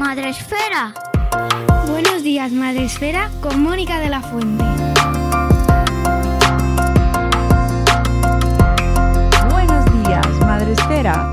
Madresfera. 0.00 0.94
Buenos 1.86 2.22
días, 2.22 2.52
Madresfera, 2.52 3.30
con 3.42 3.62
Mónica 3.62 4.00
de 4.00 4.08
la 4.08 4.22
Fuente. 4.22 4.64
Buenos 9.50 9.84
días, 10.02 10.26
Madresfera. 10.40 11.30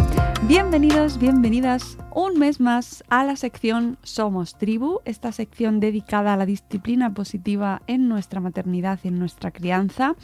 Bienvenidos, 0.49 1.17
bienvenidas 1.17 1.97
un 2.13 2.39
mes 2.39 2.59
más 2.59 3.05
a 3.07 3.23
la 3.23 3.37
sección 3.37 3.97
Somos 4.03 4.57
Tribu, 4.57 4.99
esta 5.05 5.31
sección 5.31 5.79
dedicada 5.79 6.33
a 6.33 6.37
la 6.37 6.45
disciplina 6.45 7.13
positiva 7.13 7.83
en 7.87 8.09
nuestra 8.09 8.41
maternidad 8.41 8.99
y 9.03 9.07
en 9.07 9.17
nuestra 9.17 9.51
crianza, 9.51 10.15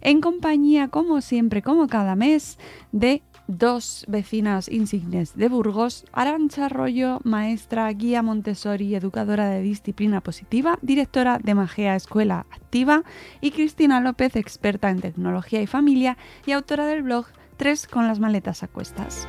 en 0.00 0.20
compañía, 0.20 0.88
como 0.88 1.20
siempre, 1.20 1.62
como 1.62 1.86
cada 1.86 2.16
mes, 2.16 2.58
de 2.90 3.22
dos 3.46 4.04
vecinas 4.08 4.68
insignes 4.68 5.36
de 5.36 5.48
Burgos, 5.48 6.04
Arancha 6.12 6.66
Arroyo, 6.66 7.20
maestra, 7.24 7.92
guía 7.92 8.22
Montessori, 8.22 8.94
educadora 8.94 9.48
de 9.48 9.62
disciplina 9.62 10.20
positiva, 10.20 10.78
directora 10.82 11.38
de 11.38 11.54
Magea 11.54 11.96
Escuela 11.96 12.46
Activa, 12.50 13.02
y 13.40 13.50
Cristina 13.50 14.00
López, 14.00 14.36
experta 14.36 14.90
en 14.90 15.00
tecnología 15.00 15.60
y 15.62 15.66
familia 15.66 16.16
y 16.46 16.52
autora 16.52 16.86
del 16.86 17.02
blog 17.02 17.26
Tres 17.56 17.86
con 17.86 18.08
las 18.08 18.18
maletas 18.18 18.62
a 18.62 18.68
cuestas. 18.68 19.28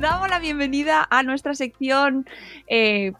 Damos 0.00 0.28
la 0.28 0.38
bienvenida 0.38 1.06
a 1.10 1.22
nuestra 1.22 1.54
sección 1.54 2.26
eh, 2.66 3.12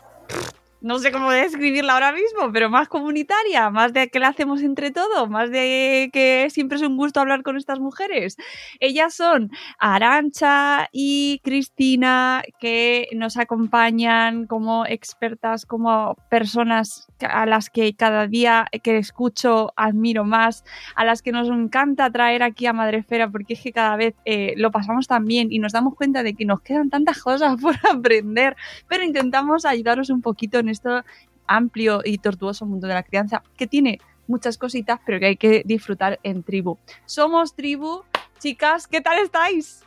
no 0.81 0.99
sé 0.99 1.13
cómo 1.13 1.31
describirla 1.31 1.95
ahora 1.95 2.13
mismo, 2.13 2.51
pero 2.53 2.71
más 2.71 2.89
comunitaria, 2.89 3.71
más 3.71 3.93
de 3.93 4.09
que 4.09 4.19
la 4.19 4.29
hacemos 4.29 4.63
entre 4.63 4.91
todos, 4.91 5.29
más 5.29 5.51
de 5.51 6.11
que 6.13 6.49
siempre 6.51 6.77
es 6.77 6.83
un 6.83 6.97
gusto 6.97 7.21
hablar 7.21 7.43
con 7.43 7.57
estas 7.57 7.81
mujeres. 7.81 8.37
Ellas 8.81 9.15
son 9.15 9.51
Arancha 9.79 10.89
y 10.93 11.41
Cristina, 11.45 12.43
que 12.59 13.09
nos 13.15 13.37
acompañan 13.37 14.47
como 14.47 14.87
expertas, 14.87 15.67
como 15.67 16.17
personas 16.31 17.09
a 17.29 17.45
las 17.47 17.69
que 17.69 17.95
cada 17.95 18.27
día 18.27 18.67
que 18.83 18.97
escucho 18.97 19.73
admiro 19.77 20.25
más, 20.25 20.65
a 20.95 21.05
las 21.05 21.21
que 21.21 21.33
nos 21.33 21.49
encanta 21.49 22.11
traer 22.11 22.43
aquí 22.43 22.67
a 22.67 22.73
Madrefera, 22.73 23.31
porque 23.31 23.55
es 23.55 23.61
que 23.61 23.73
cada 23.73 23.97
vez 23.97 24.15
eh, 24.25 24.55
lo 24.57 24.71
pasamos 24.71 25.07
tan 25.07 25.27
bien 25.27 25.49
y 25.51 25.59
nos 25.59 25.73
damos 25.73 25.95
cuenta 25.95 26.23
de 26.23 26.35
que 26.35 26.47
nos 26.47 26.63
quedan 26.63 26.89
tantas 26.89 27.23
cosas 27.23 27.57
por 27.61 27.75
aprender, 27.91 28.57
pero 28.89 29.05
intentamos 29.05 29.67
ayudaros 29.67 30.09
un 30.09 30.23
poquito 30.23 30.59
en 30.59 30.70
esto 30.71 31.03
amplio 31.47 32.01
y 32.05 32.19
tortuoso 32.19 32.65
mundo 32.65 32.87
de 32.87 32.95
la 32.95 33.03
crianza 33.03 33.43
que 33.57 33.67
tiene 33.67 34.01
muchas 34.29 34.57
cositas, 34.57 35.01
pero 35.05 35.19
que 35.19 35.27
hay 35.27 35.37
que 35.37 35.63
disfrutar 35.65 36.21
en 36.23 36.43
tribu. 36.43 36.79
Somos 37.05 37.55
tribu, 37.55 38.03
chicas, 38.39 38.87
¿qué 38.87 39.01
tal 39.01 39.19
estáis? 39.19 39.85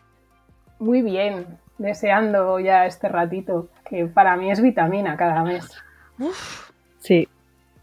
Muy 0.79 1.01
bien, 1.01 1.47
deseando 1.77 2.59
ya 2.59 2.85
este 2.85 3.07
ratito, 3.07 3.69
que 3.89 4.05
para 4.05 4.35
mí 4.35 4.51
es 4.51 4.61
vitamina 4.61 5.15
cada 5.15 5.43
mes. 5.43 5.65
Uf, 6.19 6.71
sí. 6.99 7.27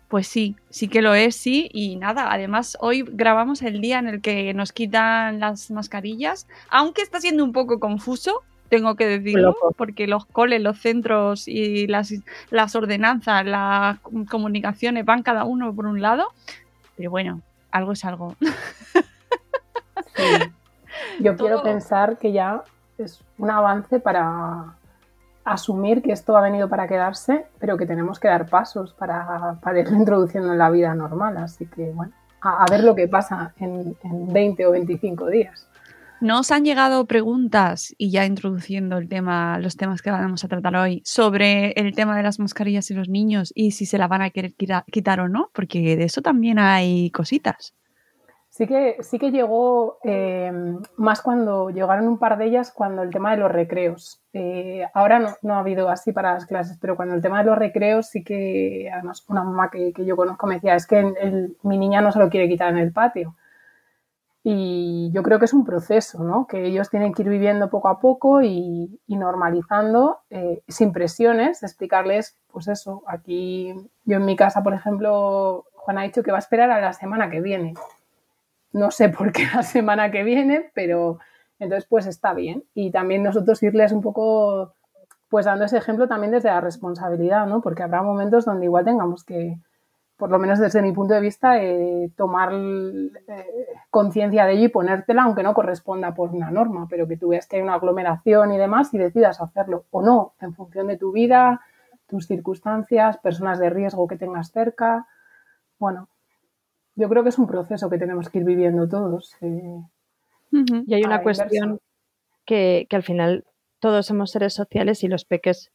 Pues 0.08 0.26
sí, 0.26 0.56
sí 0.70 0.88
que 0.88 1.02
lo 1.02 1.14
es, 1.14 1.36
sí. 1.36 1.70
Y 1.72 1.96
nada, 1.96 2.32
además 2.32 2.76
hoy 2.80 3.04
grabamos 3.06 3.62
el 3.62 3.80
día 3.80 3.98
en 4.00 4.08
el 4.08 4.20
que 4.20 4.52
nos 4.54 4.72
quitan 4.72 5.38
las 5.40 5.70
mascarillas, 5.70 6.48
aunque 6.68 7.02
está 7.02 7.20
siendo 7.20 7.44
un 7.44 7.52
poco 7.52 7.78
confuso, 7.78 8.42
tengo 8.70 8.94
que 8.94 9.06
decirlo, 9.06 9.54
porque 9.76 10.06
los 10.06 10.24
coles, 10.24 10.62
los 10.62 10.78
centros 10.78 11.46
y 11.48 11.88
las, 11.88 12.14
las 12.50 12.74
ordenanzas, 12.76 13.44
las 13.44 13.98
comunicaciones 14.30 15.04
van 15.04 15.22
cada 15.22 15.44
uno 15.44 15.74
por 15.74 15.86
un 15.86 16.00
lado, 16.00 16.28
pero 16.96 17.10
bueno, 17.10 17.42
algo 17.72 17.92
es 17.92 18.04
algo. 18.04 18.36
Yo 21.20 21.36
quiero 21.36 21.62
pensar 21.62 22.16
que 22.18 22.32
ya 22.32 22.62
es 22.96 23.20
un 23.38 23.50
avance 23.50 24.00
para 24.00 24.76
asumir 25.44 26.00
que 26.02 26.12
esto 26.12 26.36
ha 26.36 26.40
venido 26.40 26.68
para 26.68 26.86
quedarse, 26.86 27.46
pero 27.58 27.76
que 27.76 27.86
tenemos 27.86 28.20
que 28.20 28.28
dar 28.28 28.48
pasos 28.48 28.92
para, 28.92 29.56
para 29.62 29.80
irlo 29.80 29.96
introduciendo 29.96 30.52
en 30.52 30.58
la 30.58 30.70
vida 30.70 30.94
normal. 30.94 31.38
Así 31.38 31.66
que, 31.66 31.90
bueno, 31.90 32.12
a, 32.40 32.66
ver 32.70 32.84
lo 32.84 32.94
que 32.94 33.08
pasa 33.08 33.52
en, 33.58 33.96
en 34.04 34.32
20 34.32 34.66
o 34.66 34.70
25 34.70 35.26
días. 35.26 35.66
Nos 36.20 36.50
han 36.50 36.66
llegado 36.66 37.06
preguntas, 37.06 37.94
y 37.96 38.10
ya 38.10 38.26
introduciendo 38.26 38.98
el 38.98 39.08
tema, 39.08 39.58
los 39.58 39.76
temas 39.76 40.02
que 40.02 40.10
vamos 40.10 40.44
a 40.44 40.48
tratar 40.48 40.76
hoy, 40.76 41.00
sobre 41.04 41.72
el 41.72 41.94
tema 41.94 42.14
de 42.14 42.22
las 42.22 42.38
mascarillas 42.38 42.90
y 42.90 42.94
los 42.94 43.08
niños 43.08 43.52
y 43.54 43.70
si 43.70 43.86
se 43.86 43.96
la 43.96 44.06
van 44.06 44.20
a 44.20 44.28
querer 44.28 44.52
quitar 44.54 45.20
o 45.20 45.28
no, 45.28 45.50
porque 45.54 45.96
de 45.96 46.04
eso 46.04 46.20
también 46.20 46.58
hay 46.58 47.10
cositas. 47.10 47.74
Sí 48.50 48.66
que, 48.66 48.96
sí 49.00 49.18
que 49.18 49.30
llegó 49.30 49.98
eh, 50.04 50.52
más 50.96 51.22
cuando 51.22 51.70
llegaron 51.70 52.08
un 52.08 52.18
par 52.18 52.36
de 52.36 52.46
ellas 52.46 52.70
cuando 52.70 53.02
el 53.02 53.10
tema 53.10 53.30
de 53.30 53.38
los 53.38 53.50
recreos. 53.50 54.20
Eh, 54.34 54.84
ahora 54.92 55.20
no, 55.20 55.30
no, 55.40 55.54
ha 55.54 55.60
habido 55.60 55.88
así 55.88 56.12
para 56.12 56.34
las 56.34 56.44
clases, 56.44 56.76
pero 56.78 56.96
cuando 56.96 57.14
el 57.14 57.22
tema 57.22 57.38
de 57.38 57.44
los 57.44 57.56
recreos 57.56 58.08
sí 58.08 58.22
que, 58.22 58.90
además, 58.92 59.24
una 59.28 59.42
mamá 59.42 59.70
que, 59.70 59.94
que 59.94 60.04
yo 60.04 60.16
conozco 60.16 60.46
me 60.46 60.56
decía, 60.56 60.74
es 60.74 60.86
que 60.86 61.50
mi 61.62 61.78
niña 61.78 62.02
no 62.02 62.12
se 62.12 62.18
lo 62.18 62.28
quiere 62.28 62.48
quitar 62.48 62.70
en 62.70 62.78
el 62.78 62.92
patio. 62.92 63.36
Y 64.42 65.10
yo 65.12 65.22
creo 65.22 65.38
que 65.38 65.44
es 65.44 65.52
un 65.52 65.64
proceso, 65.64 66.24
¿no? 66.24 66.46
Que 66.46 66.64
ellos 66.64 66.88
tienen 66.88 67.12
que 67.12 67.22
ir 67.22 67.28
viviendo 67.28 67.68
poco 67.68 67.88
a 67.88 68.00
poco 68.00 68.42
y, 68.42 68.98
normalizando 69.06 70.20
eh, 70.30 70.62
sin 70.66 70.92
presiones, 70.92 71.62
explicarles, 71.62 72.38
pues 72.50 72.68
eso, 72.68 73.02
aquí 73.06 73.74
yo 74.04 74.16
en 74.16 74.24
mi 74.24 74.36
casa, 74.36 74.62
por 74.62 74.72
ejemplo, 74.72 75.66
Juan 75.74 75.98
ha 75.98 76.02
dicho 76.02 76.22
que 76.22 76.30
va 76.30 76.38
a 76.38 76.40
esperar 76.40 76.70
a 76.70 76.80
la 76.80 76.94
semana 76.94 77.28
que 77.30 77.42
viene. 77.42 77.74
No 78.72 78.90
sé 78.90 79.08
por 79.10 79.32
qué 79.32 79.46
la 79.54 79.62
semana 79.62 80.10
que 80.10 80.24
viene, 80.24 80.70
pero 80.74 81.18
entonces 81.58 81.86
pues 81.88 82.06
está 82.06 82.32
bien. 82.32 82.64
Y 82.74 82.90
también 82.90 83.22
nosotros 83.22 83.62
irles 83.62 83.92
un 83.92 84.00
poco, 84.00 84.74
pues 85.28 85.44
dando 85.44 85.66
ese 85.66 85.76
ejemplo 85.76 86.08
también 86.08 86.32
desde 86.32 86.48
la 86.48 86.62
responsabilidad, 86.62 87.46
¿no? 87.46 87.60
Porque 87.60 87.82
habrá 87.82 88.02
momentos 88.02 88.46
donde 88.46 88.64
igual 88.64 88.86
tengamos 88.86 89.22
que, 89.22 89.58
por 90.20 90.30
lo 90.30 90.38
menos 90.38 90.58
desde 90.58 90.82
mi 90.82 90.92
punto 90.92 91.14
de 91.14 91.20
vista, 91.20 91.60
eh, 91.60 92.10
tomar 92.14 92.52
eh, 92.52 93.66
conciencia 93.88 94.44
de 94.44 94.52
ello 94.52 94.66
y 94.66 94.68
ponértela, 94.68 95.22
aunque 95.22 95.42
no 95.42 95.54
corresponda 95.54 96.14
por 96.14 96.30
una 96.30 96.50
norma, 96.50 96.86
pero 96.90 97.08
que 97.08 97.16
tú 97.16 97.28
veas 97.30 97.46
que 97.46 97.56
hay 97.56 97.62
una 97.62 97.74
aglomeración 97.74 98.52
y 98.52 98.58
demás 98.58 98.92
y 98.92 98.98
decidas 98.98 99.40
hacerlo 99.40 99.86
o 99.90 100.02
no, 100.02 100.34
en 100.40 100.54
función 100.54 100.88
de 100.88 100.98
tu 100.98 101.10
vida, 101.10 101.62
tus 102.06 102.26
circunstancias, 102.26 103.16
personas 103.16 103.58
de 103.58 103.70
riesgo 103.70 104.06
que 104.06 104.16
tengas 104.16 104.52
cerca. 104.52 105.08
Bueno, 105.78 106.08
yo 106.96 107.08
creo 107.08 107.22
que 107.22 107.30
es 107.30 107.38
un 107.38 107.46
proceso 107.46 107.88
que 107.88 107.98
tenemos 107.98 108.28
que 108.28 108.40
ir 108.40 108.44
viviendo 108.44 108.86
todos. 108.86 109.36
Eh, 109.40 109.82
y 110.52 110.94
hay 110.94 111.02
una 111.02 111.22
cuestión 111.22 111.80
que, 112.44 112.86
que 112.90 112.96
al 112.96 113.02
final 113.02 113.44
todos 113.78 114.04
somos 114.04 114.32
seres 114.32 114.52
sociales 114.52 115.02
y 115.02 115.08
los 115.08 115.24
peques 115.24 115.72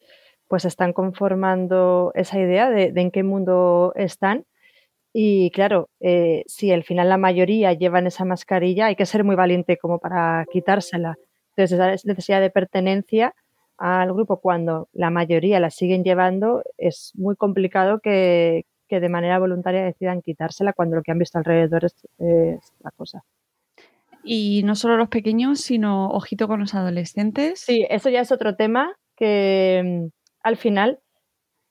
pues 0.47 0.65
están 0.65 0.93
conformando 0.93 2.11
esa 2.15 2.39
idea 2.39 2.69
de, 2.69 2.91
en 2.95 3.11
qué 3.11 3.23
mundo 3.23 3.93
están. 3.95 4.45
Y 5.13 5.49
claro, 5.51 5.89
eh, 6.01 6.43
si 6.47 6.71
al 6.71 6.83
final 6.83 7.09
la 7.09 7.17
mayoría 7.17 7.73
llevan 7.73 8.05
esa 8.07 8.25
mascarilla, 8.25 8.87
hay 8.87 8.95
que 8.95 9.05
ser 9.05 9.23
muy 9.23 9.35
valiente 9.35 9.77
como 9.77 9.99
para 9.99 10.45
quitársela. 10.51 11.15
Entonces, 11.55 11.79
esa 11.79 12.07
necesidad 12.07 12.41
de 12.41 12.49
pertenencia 12.49 13.33
al 13.77 14.13
grupo, 14.13 14.41
cuando 14.41 14.89
la 14.93 15.09
mayoría 15.09 15.59
la 15.59 15.69
siguen 15.69 16.03
llevando, 16.03 16.63
es 16.77 17.11
muy 17.15 17.35
complicado 17.35 17.99
que, 17.99 18.65
de 18.89 19.09
manera 19.09 19.39
voluntaria 19.39 19.83
decidan 19.83 20.21
quitársela 20.21 20.71
cuando 20.71 20.95
lo 20.95 21.03
que 21.03 21.11
han 21.11 21.19
visto 21.19 21.37
alrededor 21.37 21.83
es, 21.83 21.95
es 22.17 22.73
la 22.81 22.91
cosa. 22.91 23.23
Y 24.23 24.63
no 24.63 24.75
solo 24.75 24.95
los 24.97 25.09
pequeños, 25.09 25.59
sino 25.59 26.09
ojito 26.09 26.47
con 26.47 26.61
los 26.61 26.73
adolescentes. 26.73 27.59
Sí, 27.59 27.85
eso 27.89 28.09
ya 28.09 28.21
es 28.21 28.31
otro 28.31 28.55
tema 28.55 28.95
que, 29.15 30.09
al 30.45 30.57
final 30.57 30.99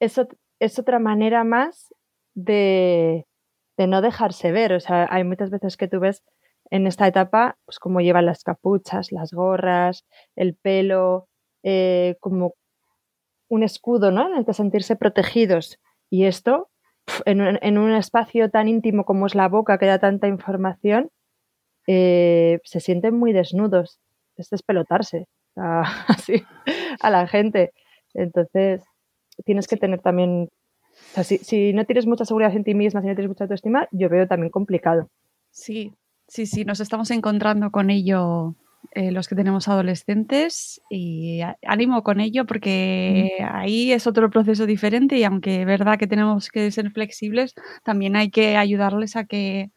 es, 0.00 0.20
es 0.58 0.78
otra 0.80 0.98
manera 0.98 1.44
más 1.44 1.94
de, 2.34 3.24
no 3.78 4.02
dejarse 4.02 4.50
ver. 4.50 4.72
O 4.72 4.80
sea, 4.80 5.06
hay 5.08 5.22
muchas 5.22 5.50
veces 5.50 5.76
que 5.76 5.86
tú 5.86 6.00
ves 6.00 6.24
en 6.70 6.88
esta 6.88 7.06
etapa, 7.06 7.56
pues 7.66 7.78
cómo 7.78 8.00
llevan 8.00 8.26
las 8.26 8.42
capuchas, 8.42 9.12
las 9.12 9.32
gorras, 9.32 10.04
el 10.34 10.56
pelo, 10.56 11.28
eh, 11.62 12.16
como 12.18 12.54
un 13.48 13.62
escudo, 13.62 14.10
¿no? 14.10 14.28
En 14.28 14.38
el 14.38 14.44
que 14.44 14.54
sentirse 14.54 14.96
protegidos. 14.96 15.78
Y 16.10 16.24
esto, 16.24 16.68
en 17.26 17.78
un, 17.78 17.92
espacio 17.92 18.50
tan 18.50 18.66
íntimo 18.66 19.04
como 19.04 19.26
es 19.26 19.36
la 19.36 19.46
boca, 19.46 19.78
que 19.78 19.86
da 19.86 20.00
tanta 20.00 20.26
información, 20.26 21.10
eh, 21.86 22.58
se 22.64 22.80
sienten 22.80 23.16
muy 23.16 23.32
desnudos. 23.32 24.00
Es 24.34 24.50
despelotarse 24.50 25.28
así 25.54 26.42
a 27.00 27.10
la 27.10 27.28
gente. 27.28 27.72
Entonces, 28.14 28.82
tienes 29.44 29.66
que 29.66 29.76
tener 29.76 30.00
también, 30.00 30.48
o 31.16 31.22
sea, 31.22 31.24
si, 31.24 31.72
no 31.72 31.84
tienes 31.84 32.06
mucha 32.06 32.24
seguridad 32.24 32.54
en 32.54 32.64
ti 32.64 32.74
misma, 32.74 33.00
si 33.00 33.08
no 33.08 33.14
tienes 33.14 33.28
mucha 33.28 33.44
autoestima, 33.44 33.88
yo 33.92 34.08
veo 34.08 34.26
también 34.26 34.50
complicado. 34.50 35.08
Sí, 35.50 35.92
sí, 36.28 36.46
sí, 36.46 36.64
nos 36.64 36.80
estamos 36.80 37.10
encontrando 37.10 37.70
con 37.70 37.90
ello 37.90 38.54
eh, 38.92 39.10
los 39.12 39.28
que 39.28 39.34
tenemos 39.34 39.66
adolescentes 39.68 40.80
y 40.90 41.40
ánimo 41.62 42.02
con 42.02 42.20
ello 42.20 42.44
porque 42.44 43.30
ahí 43.50 43.92
es 43.92 44.06
otro 44.06 44.30
proceso 44.30 44.66
diferente 44.66 45.16
y 45.16 45.24
aunque 45.24 45.62
es 45.62 45.66
verdad 45.66 45.98
que 45.98 46.06
tenemos 46.06 46.48
que 46.48 46.70
ser 46.70 46.90
flexibles, 46.90 47.54
también 47.82 48.14
hay 48.14 48.30
que 48.30 48.56
ayudarles 48.56 49.16
a 49.16 49.24
que 49.24 49.70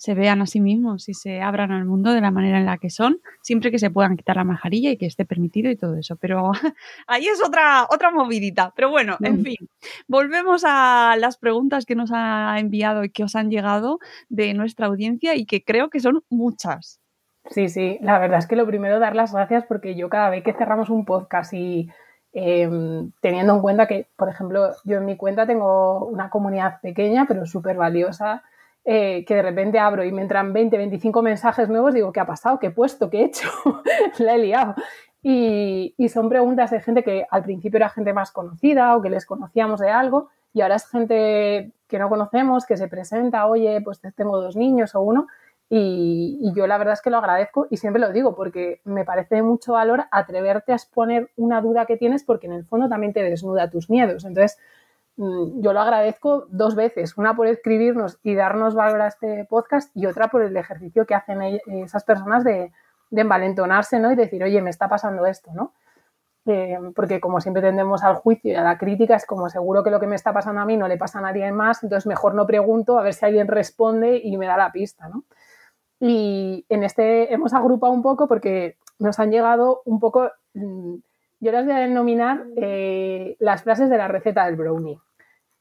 se 0.00 0.14
vean 0.14 0.40
a 0.40 0.46
sí 0.46 0.62
mismos 0.62 1.10
y 1.10 1.14
se 1.14 1.42
abran 1.42 1.72
al 1.72 1.84
mundo 1.84 2.14
de 2.14 2.22
la 2.22 2.30
manera 2.30 2.58
en 2.58 2.64
la 2.64 2.78
que 2.78 2.88
son, 2.88 3.20
siempre 3.42 3.70
que 3.70 3.78
se 3.78 3.90
puedan 3.90 4.16
quitar 4.16 4.36
la 4.36 4.44
mascarilla 4.44 4.90
y 4.90 4.96
que 4.96 5.04
esté 5.04 5.26
permitido 5.26 5.70
y 5.70 5.76
todo 5.76 5.94
eso. 5.96 6.16
Pero 6.16 6.52
ahí 7.06 7.26
es 7.26 7.44
otra, 7.44 7.86
otra 7.90 8.10
movidita. 8.10 8.72
Pero 8.74 8.88
bueno, 8.88 9.18
en 9.20 9.44
fin, 9.44 9.58
volvemos 10.08 10.64
a 10.66 11.16
las 11.18 11.36
preguntas 11.36 11.84
que 11.84 11.96
nos 11.96 12.12
ha 12.14 12.56
enviado 12.58 13.04
y 13.04 13.10
que 13.10 13.24
os 13.24 13.36
han 13.36 13.50
llegado 13.50 13.98
de 14.30 14.54
nuestra 14.54 14.86
audiencia 14.86 15.36
y 15.36 15.44
que 15.44 15.62
creo 15.62 15.90
que 15.90 16.00
son 16.00 16.24
muchas. 16.30 16.98
Sí, 17.50 17.68
sí, 17.68 17.98
la 18.00 18.18
verdad 18.18 18.38
es 18.38 18.46
que 18.46 18.56
lo 18.56 18.66
primero 18.66 19.00
dar 19.00 19.14
las 19.14 19.34
gracias 19.34 19.66
porque 19.66 19.96
yo 19.96 20.08
cada 20.08 20.30
vez 20.30 20.42
que 20.42 20.54
cerramos 20.54 20.88
un 20.88 21.04
podcast 21.04 21.52
y 21.52 21.90
em, 22.32 23.12
teniendo 23.20 23.54
en 23.54 23.60
cuenta 23.60 23.86
que, 23.86 24.08
por 24.16 24.30
ejemplo, 24.30 24.70
yo 24.84 24.96
en 24.96 25.04
mi 25.04 25.18
cuenta 25.18 25.46
tengo 25.46 26.06
una 26.06 26.30
comunidad 26.30 26.80
pequeña 26.80 27.26
pero 27.28 27.44
súper 27.44 27.76
valiosa 27.76 28.44
eh, 28.84 29.24
que 29.26 29.34
de 29.34 29.42
repente 29.42 29.78
abro 29.78 30.04
y 30.04 30.12
me 30.12 30.22
entran 30.22 30.52
20, 30.52 30.76
25 30.76 31.22
mensajes 31.22 31.68
nuevos, 31.68 31.92
digo, 31.92 32.12
¿qué 32.12 32.20
ha 32.20 32.26
pasado? 32.26 32.58
¿Qué 32.58 32.68
he 32.68 32.70
puesto? 32.70 33.10
¿Qué 33.10 33.20
he 33.20 33.24
hecho? 33.24 33.48
La 34.18 34.34
he 34.34 34.38
liado. 34.38 34.74
Y, 35.22 35.94
son 36.08 36.30
preguntas 36.30 36.70
de 36.70 36.80
gente 36.80 37.02
que 37.02 37.26
al 37.30 37.42
principio 37.42 37.76
era 37.76 37.90
gente 37.90 38.12
más 38.14 38.32
conocida 38.32 38.96
o 38.96 39.02
que 39.02 39.10
les 39.10 39.26
conocíamos 39.26 39.80
de 39.80 39.90
algo 39.90 40.30
y 40.54 40.62
ahora 40.62 40.76
es 40.76 40.88
gente 40.88 41.72
que 41.88 41.98
no 41.98 42.08
conocemos, 42.08 42.64
que 42.64 42.76
se 42.76 42.88
presenta, 42.88 43.46
oye, 43.46 43.80
pues 43.82 44.00
tengo 44.16 44.40
dos 44.40 44.56
niños 44.56 44.94
o 44.94 45.02
uno. 45.02 45.26
Y, 45.68 46.38
y, 46.40 46.52
yo 46.54 46.66
la 46.66 46.78
verdad 46.78 46.94
es 46.94 47.02
que 47.02 47.10
lo 47.10 47.18
agradezco 47.18 47.68
y 47.70 47.76
siempre 47.76 48.00
lo 48.00 48.10
digo 48.12 48.34
porque 48.34 48.80
me 48.84 49.04
parece 49.04 49.36
de 49.36 49.42
mucho 49.42 49.74
valor 49.74 50.04
atreverte 50.10 50.72
a 50.72 50.76
exponer 50.76 51.30
una 51.36 51.60
duda 51.60 51.86
que 51.86 51.96
tienes 51.96 52.24
porque 52.24 52.46
en 52.46 52.54
el 52.54 52.64
fondo 52.64 52.88
también 52.88 53.12
te 53.12 53.22
desnuda 53.22 53.70
tus 53.70 53.88
miedos. 53.88 54.24
Entonces, 54.24 54.58
yo 55.20 55.74
lo 55.74 55.80
agradezco 55.80 56.46
dos 56.48 56.74
veces, 56.74 57.18
una 57.18 57.36
por 57.36 57.46
escribirnos 57.46 58.18
y 58.22 58.34
darnos 58.34 58.74
valor 58.74 59.02
a 59.02 59.08
este 59.08 59.44
podcast 59.44 59.94
y 59.94 60.06
otra 60.06 60.28
por 60.28 60.40
el 60.40 60.56
ejercicio 60.56 61.04
que 61.04 61.14
hacen 61.14 61.60
esas 61.66 62.04
personas 62.04 62.42
de, 62.42 62.72
envalentonarse 63.10 63.98
¿no? 63.98 64.12
y 64.12 64.16
decir, 64.16 64.42
oye, 64.42 64.62
me 64.62 64.70
está 64.70 64.88
pasando 64.88 65.26
esto, 65.26 65.50
¿no? 65.52 65.74
Eh, 66.46 66.78
porque 66.94 67.20
como 67.20 67.40
siempre 67.40 67.60
tendemos 67.60 68.02
al 68.02 68.14
juicio 68.14 68.52
y 68.52 68.54
a 68.54 68.62
la 68.62 68.78
crítica, 68.78 69.14
es 69.14 69.26
como 69.26 69.50
seguro 69.50 69.82
que 69.82 69.90
lo 69.90 70.00
que 70.00 70.06
me 70.06 70.16
está 70.16 70.32
pasando 70.32 70.62
a 70.62 70.64
mí 70.64 70.78
no 70.78 70.88
le 70.88 70.96
pasa 70.96 71.18
a 71.18 71.22
nadie 71.22 71.52
más, 71.52 71.82
entonces 71.82 72.06
mejor 72.06 72.34
no 72.34 72.46
pregunto 72.46 72.98
a 72.98 73.02
ver 73.02 73.12
si 73.12 73.26
alguien 73.26 73.46
responde 73.46 74.18
y 74.22 74.38
me 74.38 74.46
da 74.46 74.56
la 74.56 74.72
pista, 74.72 75.08
¿no? 75.08 75.24
Y 75.98 76.64
en 76.70 76.82
este 76.82 77.34
hemos 77.34 77.52
agrupado 77.52 77.92
un 77.92 78.00
poco 78.00 78.26
porque 78.26 78.78
nos 78.98 79.18
han 79.18 79.30
llegado 79.30 79.82
un 79.84 80.00
poco, 80.00 80.30
mm, 80.54 80.94
yo 81.40 81.52
las 81.52 81.66
voy 81.66 81.74
a 81.74 81.80
denominar 81.80 82.46
eh, 82.56 83.36
las 83.38 83.62
frases 83.64 83.90
de 83.90 83.98
la 83.98 84.08
receta 84.08 84.46
del 84.46 84.56
brownie 84.56 84.98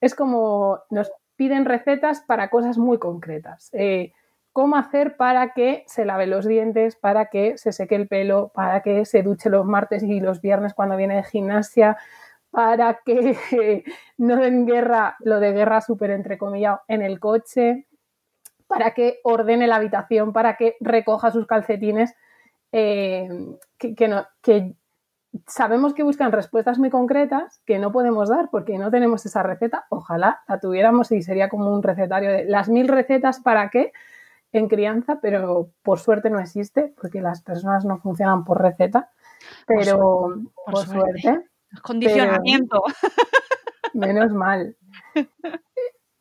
es 0.02 0.16
como 0.16 0.80
nos 0.90 1.12
piden 1.36 1.66
recetas 1.66 2.22
para 2.22 2.50
cosas 2.50 2.78
muy 2.78 3.00
concretas. 3.00 3.70
Eh, 3.74 4.12
cómo 4.54 4.76
hacer 4.76 5.16
para 5.16 5.54
que 5.54 5.84
se 5.88 6.06
lave 6.06 6.28
los 6.28 6.46
dientes, 6.46 6.96
para 6.96 7.28
que 7.28 7.58
se 7.58 7.72
seque 7.72 7.96
el 7.96 8.08
pelo, 8.08 8.52
para 8.54 8.82
que 8.82 9.06
se 9.06 9.24
duche 9.24 9.50
los 9.50 9.66
martes 9.66 10.04
y 10.04 10.20
los 10.20 10.42
viernes 10.42 10.74
cuando 10.74 10.98
viene 10.98 11.16
de 11.16 11.24
gimnasia, 11.24 11.98
para 12.52 13.00
que 13.06 13.38
no 14.18 14.36
den 14.38 14.66
guerra, 14.66 15.16
lo 15.20 15.40
de 15.40 15.54
guerra 15.54 15.82
súper 15.82 16.12
entrecomillado, 16.12 16.82
en 16.88 17.02
el 17.02 17.20
coche, 17.20 17.88
para 18.68 18.94
que 18.94 19.20
ordene 19.24 19.68
la 19.68 19.78
habitación, 19.78 20.34
para 20.34 20.58
que 20.58 20.76
recoja 20.80 21.32
sus 21.32 21.48
calcetines, 21.48 22.14
eh, 22.72 23.30
que, 23.78 24.08
no, 24.08 24.28
que 24.42 24.76
sabemos 25.48 25.94
que 25.94 26.04
buscan 26.04 26.32
respuestas 26.32 26.80
muy 26.80 26.90
concretas 26.90 27.62
que 27.66 27.80
no 27.80 27.92
podemos 27.92 28.30
dar 28.30 28.50
porque 28.50 28.78
no 28.78 28.92
tenemos 28.92 29.26
esa 29.26 29.44
receta. 29.44 29.86
Ojalá 29.90 30.42
la 30.48 30.60
tuviéramos 30.60 31.12
y 31.12 31.22
sería 31.22 31.50
como 31.50 31.74
un 31.74 31.84
recetario 31.84 32.32
de 32.32 32.46
las 32.46 32.70
mil 32.70 32.88
recetas 32.88 33.40
para 33.40 33.70
qué 33.70 33.92
en 34.52 34.68
crianza, 34.68 35.20
pero 35.22 35.70
por 35.84 36.00
suerte 36.00 36.30
no 36.30 36.40
existe 36.40 36.94
porque 37.00 37.22
las 37.22 37.42
personas 37.42 37.86
no 37.86 38.00
funcionan 38.00 38.44
por 38.44 38.62
receta. 38.62 39.10
Pero 39.68 40.36
por, 40.66 40.78
suerte. 40.86 41.46
Condicionamiento. 41.84 42.84
menos 43.94 44.32
mal. 44.32 44.76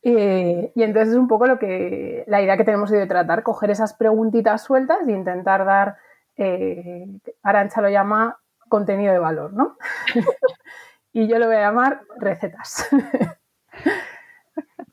Eh, 0.03 0.73
y 0.75 0.83
entonces 0.83 1.15
es 1.15 1.19
un 1.19 1.29
poco 1.29 1.47
lo 1.47 1.59
que 1.59 2.25
la 2.27 2.41
idea 2.41 2.57
que 2.57 2.65
tenemos 2.65 2.91
hoy 2.91 2.99
de 2.99 3.07
tratar, 3.07 3.43
coger 3.43 3.71
esas 3.71 3.95
preguntitas 3.95 4.63
sueltas 4.63 4.99
e 5.07 5.13
intentar 5.13 5.65
dar, 5.65 5.97
eh, 6.37 7.07
Arancha 7.43 7.81
lo 7.81 7.89
llama 7.89 8.39
contenido 8.69 9.13
de 9.13 9.19
valor, 9.19 9.53
¿no? 9.53 9.77
y 11.13 11.29
yo 11.29 11.39
lo 11.39 11.47
voy 11.47 11.57
a 11.57 11.61
llamar 11.61 12.03
recetas. 12.19 12.89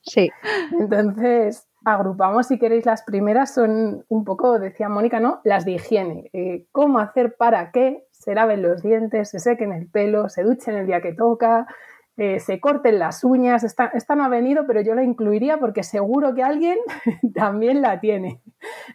sí. 0.01 0.31
Entonces, 0.80 1.68
agrupamos, 1.86 2.48
si 2.48 2.57
queréis, 2.57 2.86
las 2.86 3.04
primeras 3.04 3.54
son 3.54 4.06
un 4.10 4.25
poco, 4.25 4.60
decía 4.60 4.89
Mónica, 4.89 5.19
¿no? 5.19 5.42
Las 5.44 5.66
de 5.66 5.74
higiene. 5.74 6.30
Eh, 6.33 6.66
¿Cómo 6.72 7.00
hacer 7.00 7.36
para 7.38 7.72
que 7.72 8.06
se 8.12 8.33
laven 8.33 8.63
los 8.63 8.81
dientes, 8.81 9.30
se 9.30 9.39
sequen 9.39 9.72
el 9.72 9.88
pelo, 9.88 10.30
se 10.30 10.44
duchen 10.44 10.75
el 10.75 10.88
día 10.88 11.01
que 11.01 11.13
toca, 11.13 11.68
eh, 12.17 12.39
se 12.39 12.62
corten 12.62 12.97
las 12.97 13.25
uñas. 13.25 13.63
Esta, 13.63 13.91
no 14.15 14.23
ha 14.23 14.29
venido, 14.29 14.65
pero 14.65 14.81
yo 14.81 14.95
la 14.95 15.03
incluiría 15.03 15.57
porque 15.57 15.83
seguro 15.83 16.33
que 16.33 16.44
alguien 16.44 16.77
también 17.35 17.81
la 17.81 18.00
tiene. 18.00 18.41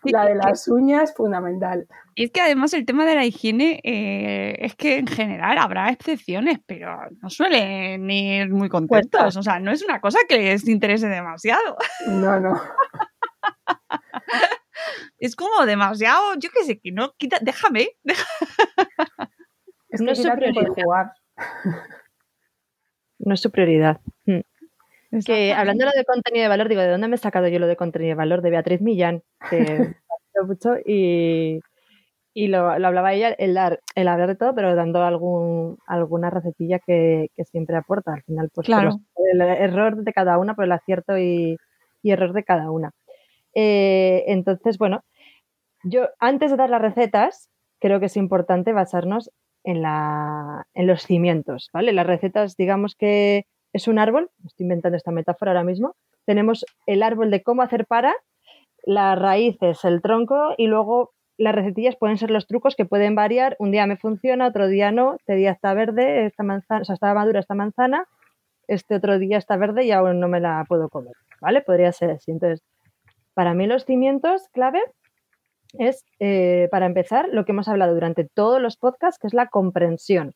La 0.05 0.25
de 0.25 0.35
las 0.35 0.67
uñas, 0.69 1.15
fundamental. 1.15 1.87
Y 2.15 2.25
es 2.25 2.31
que 2.31 2.41
además 2.41 2.73
el 2.73 2.87
tema 2.87 3.05
de 3.05 3.15
la 3.15 3.27
higiene 3.27 3.81
eh, 3.85 4.57
es 4.61 4.75
que 4.75 4.99
en 4.99 5.07
general 5.07 5.59
habrá 5.59 5.91
excepciones, 5.91 6.61
pero 6.65 6.97
no 7.21 7.29
suelen 7.29 8.11
ir 8.11 8.49
muy 8.51 8.71
contentos. 8.71 9.37
O 9.37 9.43
sea, 9.43 9.61
no 9.61 9.71
es 9.71 9.85
una 9.85 10.01
cosa 10.01 10.21
que 10.27 10.39
les 10.39 10.67
interese 10.67 11.09
demasiado. 11.09 11.77
No, 12.07 12.41
no. 12.41 12.55
es 15.19 15.37
como 15.37 15.67
demasiado, 15.67 16.37
yo 16.39 16.49
qué 16.51 16.65
sé, 16.65 16.81
que 16.81 16.91
no, 16.91 17.13
quita, 17.19 17.37
déjame. 17.43 17.91
Es 19.91 20.01
que 20.01 20.05
no 20.05 20.15
se 20.15 20.31
jugar 20.83 21.13
no 23.21 23.35
es 23.35 23.41
su 23.41 23.51
prioridad. 23.51 24.01
Hmm. 24.27 24.41
Que 25.25 25.53
hablando 25.53 25.87
de 25.87 26.05
contenido 26.05 26.45
de 26.45 26.49
valor, 26.49 26.69
digo, 26.69 26.83
¿de 26.83 26.89
dónde 26.89 27.09
me 27.09 27.17
he 27.17 27.19
sacado 27.19 27.49
yo 27.49 27.59
lo 27.59 27.67
de 27.67 27.77
contenido 27.77 28.11
de 28.11 28.15
valor? 28.15 28.43
De 28.43 28.51
Beatriz 28.51 28.81
Millán, 28.81 29.23
que 29.51 29.95
mucho 30.47 30.77
y, 30.85 31.61
y 32.33 32.49
lo, 32.49 32.69
hablaba 32.71 33.13
ella, 33.13 33.31
el, 33.31 33.55
dar, 33.55 33.81
el 33.95 34.09
hablar 34.09 34.29
de 34.29 34.37
todo, 34.37 34.55
pero 34.55 34.75
dando 34.75 35.03
algún, 35.03 35.79
alguna 35.87 36.31
recetilla 36.31 36.79
que, 36.79 37.29
siempre 37.51 37.77
aporta. 37.77 38.13
Al 38.15 38.23
final, 38.23 38.51
pues 38.55 38.67
claro. 38.67 39.01
el 39.33 39.41
error 39.41 39.97
de 39.97 40.13
cada 40.13 40.39
una, 40.39 40.55
por 40.55 40.65
el 40.65 40.73
acierto 40.73 41.19
y, 41.19 41.57
error 42.05 42.33
de 42.33 42.45
cada 42.45 42.71
una. 42.71 42.93
Eh, 43.55 44.25
entonces, 44.29 44.79
bueno, 44.79 45.03
yo 45.83 46.09
antes 46.21 46.51
de 46.53 46.57
dar 46.57 46.71
las 46.71 46.83
recetas, 46.83 47.51
creo 47.81 47.99
que 47.99 48.07
es 48.07 48.17
importante 48.17 48.73
basarnos 48.73 49.31
en, 49.65 49.83
la, 49.83 50.67
en 50.75 50.87
los 50.87 51.03
cimientos, 51.03 51.71
¿vale? 51.73 51.93
Las 51.93 52.07
recetas, 52.07 52.57
digamos 52.57 52.95
que 52.95 53.47
es 53.73 53.89
un 53.89 53.99
árbol, 53.99 54.31
estoy 54.45 54.65
inventando 54.65 54.97
esta 54.97 55.13
metáfora 55.13 55.53
ahora 55.53 55.65
mismo, 55.65 55.95
tenemos 56.27 56.65
el 56.87 57.03
árbol 57.03 57.31
de 57.31 57.43
cómo 57.43 57.63
hacer 57.63 57.87
para, 57.87 58.15
las 58.85 59.19
raíces, 59.19 59.85
el 59.85 60.03
tronco 60.03 60.55
y 60.57 60.67
luego 60.67 61.13
las 61.37 61.55
recetillas 61.55 61.97
pueden 61.97 62.19
ser 62.19 62.31
los 62.31 62.47
trucos 62.47 62.77
que 62.77 62.85
pueden 62.85 63.15
variar. 63.15 63.57
Un 63.59 63.71
día 63.71 63.87
me 63.87 63.97
funciona, 63.97 64.47
otro 64.47 64.69
día 64.69 64.93
no, 64.93 65.15
este 65.15 65.35
día 65.35 65.53
está 65.53 65.73
verde, 65.75 66.27
esta 66.27 66.43
manzana, 66.43 66.83
está 66.83 67.15
madura 67.15 67.41
esta 67.41 67.55
manzana, 67.55 68.07
este 68.69 68.95
otro 68.95 69.19
día 69.19 69.39
está 69.39 69.57
verde 69.57 69.85
y 69.85 69.91
aún 69.91 70.21
no 70.21 70.29
me 70.29 70.41
la 70.41 70.65
puedo 70.69 70.89
comer, 70.89 71.15
¿vale? 71.41 71.63
Podría 71.63 71.93
ser 71.93 72.11
así. 72.11 72.31
Entonces, 72.31 72.63
para 73.35 73.55
mí 73.55 73.67
los 73.67 73.85
cimientos 73.85 74.49
clave 74.53 74.83
es, 75.79 76.05
eh, 76.19 76.69
para 76.71 76.87
empezar, 76.87 77.29
lo 77.33 77.45
que 77.45 77.53
hemos 77.53 77.69
hablado 77.69 77.95
durante 77.95 78.25
todos 78.25 78.61
los 78.61 78.77
podcasts, 78.77 79.19
que 79.19 79.27
es 79.27 79.35
la 79.35 79.47
comprensión. 79.47 80.35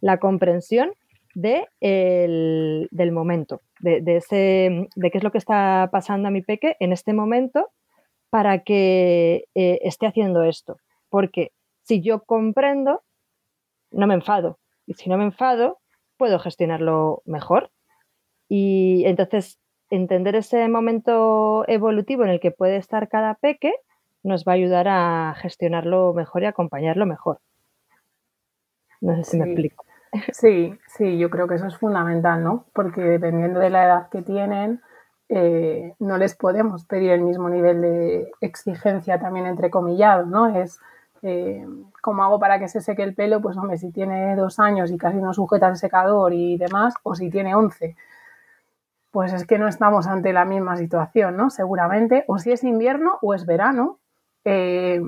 La 0.00 0.18
comprensión 0.18 0.92
de 1.34 1.66
del 1.80 3.12
momento, 3.12 3.60
de, 3.78 4.02
ese, 4.16 4.88
de 4.96 5.10
qué 5.10 5.18
es 5.18 5.24
lo 5.24 5.30
que 5.30 5.38
está 5.38 5.88
pasando 5.92 6.28
a 6.28 6.30
mi 6.32 6.42
peque 6.42 6.76
en 6.80 6.92
este 6.92 7.12
momento 7.12 7.68
para 8.30 8.60
que 8.60 9.44
eh, 9.54 9.78
esté 9.82 10.06
haciendo 10.06 10.42
esto. 10.42 10.76
Porque 11.08 11.52
si 11.82 12.00
yo 12.00 12.24
comprendo, 12.24 13.02
no 13.90 14.06
me 14.06 14.14
enfado. 14.14 14.58
Y 14.86 14.94
si 14.94 15.08
no 15.08 15.18
me 15.18 15.24
enfado, 15.24 15.78
puedo 16.16 16.38
gestionarlo 16.38 17.22
mejor. 17.24 17.70
Y 18.48 19.04
entonces, 19.06 19.60
entender 19.90 20.36
ese 20.36 20.68
momento 20.68 21.64
evolutivo 21.68 22.24
en 22.24 22.30
el 22.30 22.40
que 22.40 22.50
puede 22.50 22.76
estar 22.76 23.08
cada 23.08 23.34
peque 23.34 23.72
nos 24.22 24.44
va 24.44 24.52
a 24.52 24.54
ayudar 24.56 24.88
a 24.88 25.34
gestionarlo 25.36 26.12
mejor 26.14 26.42
y 26.42 26.46
acompañarlo 26.46 27.06
mejor. 27.06 27.40
No 29.00 29.16
sé 29.16 29.24
si 29.24 29.38
me 29.38 29.46
explico. 29.46 29.84
Sí, 30.32 30.76
sí, 30.88 31.18
yo 31.18 31.30
creo 31.30 31.46
que 31.46 31.54
eso 31.54 31.68
es 31.68 31.76
fundamental, 31.76 32.42
¿no? 32.42 32.66
Porque 32.72 33.00
dependiendo 33.00 33.60
de 33.60 33.70
la 33.70 33.84
edad 33.84 34.08
que 34.10 34.22
tienen, 34.22 34.80
eh, 35.28 35.94
no 36.00 36.18
les 36.18 36.34
podemos 36.34 36.84
pedir 36.84 37.12
el 37.12 37.20
mismo 37.20 37.48
nivel 37.48 37.80
de 37.80 38.32
exigencia 38.40 39.20
también 39.20 39.46
entrecomillado, 39.46 40.26
¿no? 40.26 40.48
Es 40.48 40.80
eh, 41.22 41.64
cómo 42.02 42.24
hago 42.24 42.40
para 42.40 42.58
que 42.58 42.66
se 42.66 42.80
seque 42.80 43.04
el 43.04 43.14
pelo, 43.14 43.40
pues 43.40 43.56
hombre, 43.56 43.78
si 43.78 43.92
tiene 43.92 44.34
dos 44.34 44.58
años 44.58 44.90
y 44.90 44.98
casi 44.98 45.18
no 45.18 45.32
sujeta 45.32 45.68
el 45.68 45.76
secador 45.76 46.32
y 46.32 46.58
demás, 46.58 46.94
o 47.04 47.14
si 47.14 47.30
tiene 47.30 47.54
once. 47.54 47.96
pues 49.12 49.32
es 49.32 49.46
que 49.46 49.58
no 49.58 49.68
estamos 49.68 50.08
ante 50.08 50.32
la 50.32 50.44
misma 50.44 50.76
situación, 50.76 51.36
¿no? 51.36 51.50
Seguramente, 51.50 52.24
o 52.26 52.38
si 52.38 52.50
es 52.50 52.64
invierno 52.64 53.18
o 53.22 53.34
es 53.34 53.46
verano, 53.46 53.99
eh, 54.44 55.00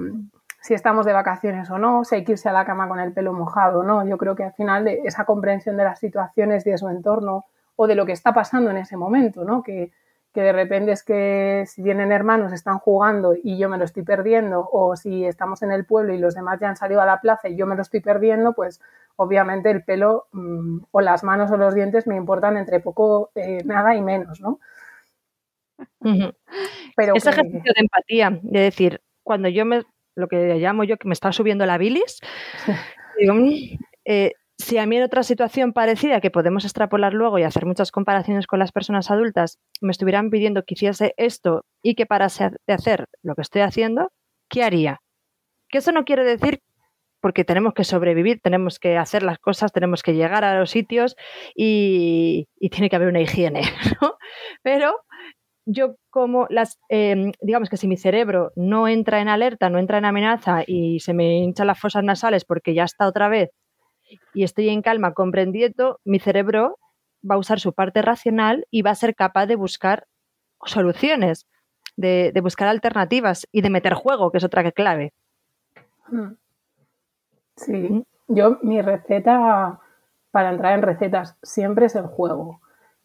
si 0.60 0.74
estamos 0.74 1.04
de 1.04 1.12
vacaciones 1.12 1.70
o 1.70 1.78
no, 1.78 2.04
si 2.04 2.16
hay 2.16 2.24
que 2.24 2.32
irse 2.32 2.48
a 2.48 2.52
la 2.52 2.64
cama 2.64 2.88
con 2.88 3.00
el 3.00 3.12
pelo 3.12 3.32
mojado 3.32 3.80
o 3.80 3.82
no. 3.82 4.06
Yo 4.06 4.16
creo 4.16 4.36
que 4.36 4.44
al 4.44 4.52
final 4.52 4.86
esa 4.88 5.24
comprensión 5.24 5.76
de 5.76 5.84
las 5.84 5.98
situaciones 5.98 6.64
de 6.64 6.78
su 6.78 6.88
entorno 6.88 7.44
o 7.74 7.86
de 7.86 7.94
lo 7.94 8.06
que 8.06 8.12
está 8.12 8.32
pasando 8.32 8.70
en 8.70 8.76
ese 8.76 8.96
momento, 8.96 9.44
¿no? 9.44 9.62
Que, 9.62 9.90
que 10.32 10.40
de 10.40 10.52
repente 10.52 10.92
es 10.92 11.02
que 11.02 11.64
si 11.66 11.82
vienen 11.82 12.12
hermanos 12.12 12.52
están 12.52 12.78
jugando 12.78 13.34
y 13.34 13.58
yo 13.58 13.68
me 13.68 13.76
lo 13.76 13.84
estoy 13.84 14.02
perdiendo, 14.02 14.68
o 14.70 14.96
si 14.96 15.24
estamos 15.24 15.62
en 15.62 15.72
el 15.72 15.84
pueblo 15.84 16.14
y 16.14 16.18
los 16.18 16.34
demás 16.34 16.58
ya 16.60 16.68
han 16.68 16.76
salido 16.76 17.02
a 17.02 17.06
la 17.06 17.20
plaza 17.20 17.48
y 17.48 17.56
yo 17.56 17.66
me 17.66 17.76
lo 17.76 17.82
estoy 17.82 18.00
perdiendo, 18.00 18.54
pues 18.54 18.80
obviamente 19.16 19.70
el 19.70 19.84
pelo 19.84 20.28
mm, 20.32 20.78
o 20.90 21.00
las 21.00 21.22
manos 21.22 21.50
o 21.50 21.56
los 21.56 21.74
dientes 21.74 22.06
me 22.06 22.16
importan 22.16 22.56
entre 22.56 22.80
poco, 22.80 23.30
eh, 23.34 23.62
nada 23.64 23.94
y 23.94 24.00
menos, 24.00 24.40
¿no? 24.40 24.58
Pero 26.96 27.14
Ese 27.14 27.30
ejercicio 27.30 27.72
de 27.74 27.80
empatía, 27.80 28.38
de 28.42 28.60
decir, 28.60 29.00
cuando 29.22 29.48
yo 29.48 29.64
me, 29.64 29.82
lo 30.16 30.28
que 30.28 30.54
llamo 30.56 30.84
yo 30.84 30.96
que 30.96 31.08
me 31.08 31.14
está 31.14 31.32
subiendo 31.32 31.66
la 31.66 31.78
bilis, 31.78 32.20
digo, 33.18 33.34
mm, 33.34 33.78
eh, 34.04 34.32
si 34.58 34.78
a 34.78 34.86
mí 34.86 34.96
en 34.96 35.02
otra 35.02 35.22
situación 35.22 35.72
parecida, 35.72 36.20
que 36.20 36.30
podemos 36.30 36.64
extrapolar 36.64 37.14
luego 37.14 37.38
y 37.38 37.42
hacer 37.42 37.66
muchas 37.66 37.90
comparaciones 37.90 38.46
con 38.46 38.58
las 38.58 38.72
personas 38.72 39.10
adultas, 39.10 39.58
me 39.80 39.90
estuvieran 39.90 40.30
pidiendo 40.30 40.62
que 40.64 40.74
hiciese 40.74 41.14
esto 41.16 41.64
y 41.82 41.94
que 41.94 42.06
parase 42.06 42.50
de 42.66 42.72
hacer 42.72 43.08
lo 43.22 43.34
que 43.34 43.42
estoy 43.42 43.62
haciendo, 43.62 44.12
¿qué 44.48 44.62
haría? 44.62 45.00
Que 45.68 45.78
eso 45.78 45.92
no 45.92 46.04
quiere 46.04 46.24
decir 46.24 46.60
porque 47.20 47.44
tenemos 47.44 47.72
que 47.72 47.84
sobrevivir, 47.84 48.40
tenemos 48.42 48.80
que 48.80 48.98
hacer 48.98 49.22
las 49.22 49.38
cosas, 49.38 49.72
tenemos 49.72 50.02
que 50.02 50.14
llegar 50.14 50.44
a 50.44 50.58
los 50.58 50.70
sitios 50.70 51.16
y, 51.54 52.48
tiene 52.70 52.90
que 52.90 52.96
haber 52.96 53.08
una 53.08 53.20
higiene, 53.20 53.62
¿no? 54.02 54.16
Pero 54.62 54.96
yo 55.64 55.96
como 56.10 56.46
las, 56.50 56.78
em, 56.88 57.32
digamos 57.40 57.68
que 57.70 57.76
si 57.76 57.86
mi 57.86 57.96
cerebro 57.96 58.52
no 58.56 58.88
entra 58.88 59.20
en 59.20 59.28
alerta, 59.28 59.70
no 59.70 59.78
entra 59.78 59.98
en 59.98 60.04
amenaza 60.04 60.64
y 60.66 61.00
se 61.00 61.14
me 61.14 61.38
hinchan 61.38 61.66
las 61.66 61.78
fosas 61.78 62.02
nasales 62.04 62.44
porque 62.44 62.74
ya 62.74 62.84
está 62.84 63.06
otra 63.06 63.28
vez 63.28 63.50
y 64.34 64.44
estoy 64.44 64.68
en 64.68 64.82
calma 64.82 65.14
comprendiendo, 65.14 66.00
mi 66.04 66.18
cerebro 66.18 66.78
va 67.28 67.36
a 67.36 67.38
usar 67.38 67.60
su 67.60 67.72
parte 67.72 68.02
racional 68.02 68.66
y 68.70 68.82
va 68.82 68.90
a 68.90 68.96
ser 68.96 69.14
capaz 69.14 69.46
de 69.46 69.56
buscar 69.56 70.06
soluciones, 70.64 71.46
de, 71.96 72.32
buscar 72.42 72.68
alternativas 72.68 73.46
y 73.52 73.62
de 73.62 73.70
meter 73.70 73.94
juego, 73.94 74.30
que 74.30 74.38
es 74.38 74.44
otra 74.44 74.70
clave. 74.72 75.12
Hmm. 76.08 76.34
Sí, 77.56 77.72
¿Mm? 77.72 78.02
yo 78.28 78.58
mi 78.62 78.80
receta 78.80 79.80
para 80.30 80.50
entrar 80.50 80.74
en 80.74 80.82
recetas 80.82 81.36
siempre 81.42 81.86
es 81.86 81.94
el 81.94 82.06
juego. 82.06 82.60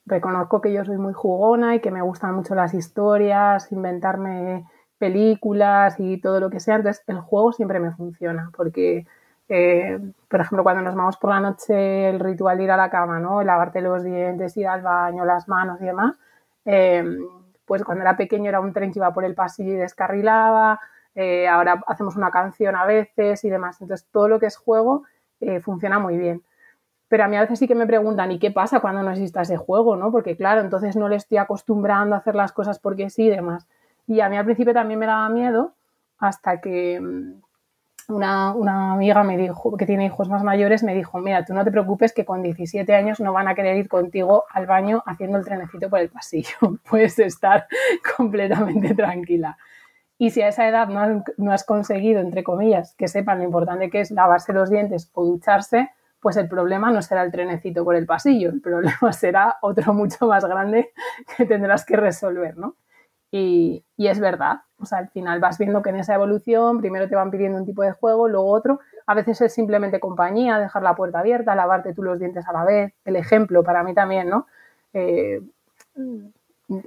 Reconozco 0.07 0.61
que 0.61 0.73
yo 0.73 0.83
soy 0.85 0.97
muy 0.97 1.13
jugona 1.13 1.75
y 1.75 1.79
que 1.81 1.91
me 1.91 2.01
gustan 2.01 2.35
mucho 2.35 2.55
las 2.55 2.73
historias, 2.73 3.71
inventarme 3.71 4.65
películas 4.97 5.99
y 5.99 6.19
todo 6.19 6.39
lo 6.39 6.49
que 6.49 6.59
sea. 6.59 6.75
Entonces, 6.75 7.03
el 7.07 7.19
juego 7.19 7.53
siempre 7.53 7.79
me 7.79 7.91
funciona 7.91 8.51
porque 8.55 9.05
eh, 9.49 9.99
por 10.27 10.41
ejemplo, 10.41 10.63
cuando 10.63 10.81
nos 10.81 10.95
vamos 10.95 11.17
por 11.17 11.29
la 11.29 11.39
noche, 11.39 12.09
el 12.09 12.19
ritual 12.19 12.57
de 12.57 12.65
ir 12.65 12.71
a 12.71 12.77
la 12.77 12.89
cama, 12.89 13.19
¿no? 13.19 13.43
Lavarte 13.43 13.81
los 13.81 14.03
dientes, 14.03 14.57
ir 14.57 14.67
al 14.67 14.81
baño, 14.81 15.25
las 15.25 15.47
manos 15.47 15.81
y 15.81 15.85
demás. 15.85 16.15
Eh, 16.65 17.03
pues 17.65 17.83
cuando 17.83 18.03
era 18.03 18.17
pequeño 18.17 18.49
era 18.49 18.59
un 18.59 18.73
tren 18.73 18.91
que 18.91 18.99
iba 18.99 19.13
por 19.13 19.25
el 19.25 19.35
pasillo 19.35 19.73
y 19.73 19.77
descarrilaba. 19.77 20.79
Eh, 21.15 21.47
ahora 21.47 21.83
hacemos 21.87 22.15
una 22.15 22.31
canción 22.31 22.75
a 22.75 22.85
veces 22.85 23.43
y 23.43 23.49
demás. 23.49 23.81
Entonces, 23.81 24.07
todo 24.11 24.27
lo 24.27 24.39
que 24.39 24.47
es 24.47 24.57
juego 24.57 25.03
funciona 25.61 25.99
muy 25.99 26.17
bien. 26.17 26.41
Pero 27.07 27.23
a 27.23 27.27
mí 27.27 27.37
a 27.37 27.41
veces 27.41 27.59
sí 27.59 27.67
que 27.67 27.75
me 27.75 27.87
preguntan, 27.87 28.31
¿y 28.31 28.39
qué 28.39 28.51
pasa 28.51 28.79
cuando 28.79 29.01
no 29.01 29.11
exista 29.11 29.41
ese 29.41 29.57
juego? 29.57 29.95
¿no? 29.95 30.11
Porque 30.11 30.35
claro, 30.35 30.61
entonces 30.61 30.95
no 30.95 31.07
le 31.07 31.15
estoy 31.15 31.37
acostumbrando 31.37 32.15
a 32.15 32.19
hacer 32.19 32.35
las 32.35 32.51
cosas 32.51 32.79
porque 32.79 33.09
sí 33.09 33.23
y 33.23 33.29
demás. 33.29 33.67
Y 34.07 34.19
a 34.21 34.29
mí 34.29 34.37
al 34.37 34.45
principio 34.45 34.73
también 34.73 34.99
me 34.99 35.05
daba 35.05 35.29
miedo 35.29 35.73
hasta 36.19 36.59
que 36.59 37.01
una, 38.09 38.53
una, 38.53 38.93
amiga 38.93 39.23
me 39.23 39.37
dijo, 39.37 39.75
que 39.75 39.85
tiene 39.85 40.05
hijos 40.05 40.29
más 40.29 40.43
mayores, 40.43 40.83
me 40.83 40.95
dijo, 40.95 41.19
mira, 41.19 41.43
tú 41.43 41.53
no 41.53 41.63
te 41.63 41.71
preocupes 41.71 42.13
que 42.13 42.25
con 42.25 42.41
17 42.41 42.93
años 42.95 43.19
no 43.19 43.33
van 43.33 43.47
a 43.47 43.55
querer 43.55 43.77
ir 43.77 43.89
contigo 43.89 44.45
al 44.49 44.65
baño 44.65 45.03
haciendo 45.05 45.37
el 45.37 45.45
trenecito 45.45 45.89
por 45.89 45.99
el 45.99 46.09
pasillo. 46.09 46.55
Puedes 46.89 47.19
estar 47.19 47.67
completamente 48.17 48.95
tranquila. 48.95 49.57
Y 50.17 50.31
si 50.31 50.41
a 50.41 50.47
esa 50.47 50.67
edad 50.67 50.87
no, 50.87 51.23
no 51.37 51.51
has 51.51 51.63
conseguido, 51.63 52.21
entre 52.21 52.43
comillas, 52.43 52.95
que 52.95 53.07
sepan 53.07 53.39
lo 53.39 53.43
importante 53.43 53.89
que 53.89 53.99
es 53.99 54.09
lavarse 54.11 54.51
los 54.51 54.69
dientes 54.69 55.11
o 55.13 55.23
ducharse, 55.23 55.91
pues 56.27 56.35
el 56.35 56.49
problema 56.49 56.91
no 56.91 57.01
será 57.01 57.23
el 57.23 57.31
trenecito 57.31 57.85
por 57.85 57.95
el 57.95 58.05
pasillo, 58.05 58.49
el 58.49 58.59
problema 58.59 59.13
será 59.13 59.55
otro 59.61 59.93
mucho 59.93 60.27
más 60.27 60.43
grande 60.43 60.91
que 61.37 61.45
tendrás 61.45 61.85
que 61.85 61.95
resolver, 61.95 62.57
¿no? 62.57 62.75
Y, 63.31 63.85
es 63.97 64.19
verdad, 64.19 64.57
o 64.77 64.85
sea, 64.85 64.97
al 64.97 65.07
final 65.07 65.39
vas 65.39 65.57
viendo 65.57 65.81
que 65.81 65.89
en 65.89 65.95
esa 65.95 66.15
evolución 66.15 66.81
primero 66.81 67.07
te 67.07 67.15
van 67.15 67.31
pidiendo 67.31 67.57
un 67.57 67.65
tipo 67.65 67.81
de 67.81 67.93
juego, 67.93 68.27
luego 68.27 68.51
otro, 68.51 68.81
a 69.05 69.13
veces 69.13 69.39
es 69.39 69.53
simplemente 69.53 70.01
compañía, 70.01 70.59
dejar 70.59 70.83
la 70.83 70.95
puerta 70.95 71.19
abierta, 71.19 71.55
lavarte 71.55 71.93
tú 71.93 72.03
los 72.03 72.19
dientes 72.19 72.45
a 72.45 72.51
la 72.51 72.65
vez, 72.65 72.93
el 73.05 73.15
ejemplo 73.15 73.63
para 73.63 73.81
mí 73.83 73.93
también, 73.93 74.27
¿no? 74.27 74.47
Eh, 74.91 75.41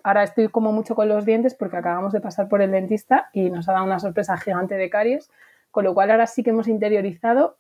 ahora 0.02 0.22
estoy 0.24 0.48
como 0.48 0.70
mucho 0.70 0.94
con 0.94 1.08
los 1.08 1.24
dientes 1.24 1.54
porque 1.54 1.78
acabamos 1.78 2.12
de 2.12 2.20
pasar 2.20 2.46
por 2.46 2.60
el 2.60 2.72
dentista 2.72 3.30
y 3.32 3.48
nos 3.48 3.70
ha 3.70 3.72
dado 3.72 3.86
una 3.86 4.00
sorpresa 4.00 4.36
gigante 4.36 4.74
de 4.74 4.90
caries, 4.90 5.30
con 5.70 5.84
lo 5.84 5.94
cual 5.94 6.10
ahora 6.10 6.26
sí 6.26 6.42
que 6.42 6.50
hemos 6.50 6.68
interiorizado 6.68 7.56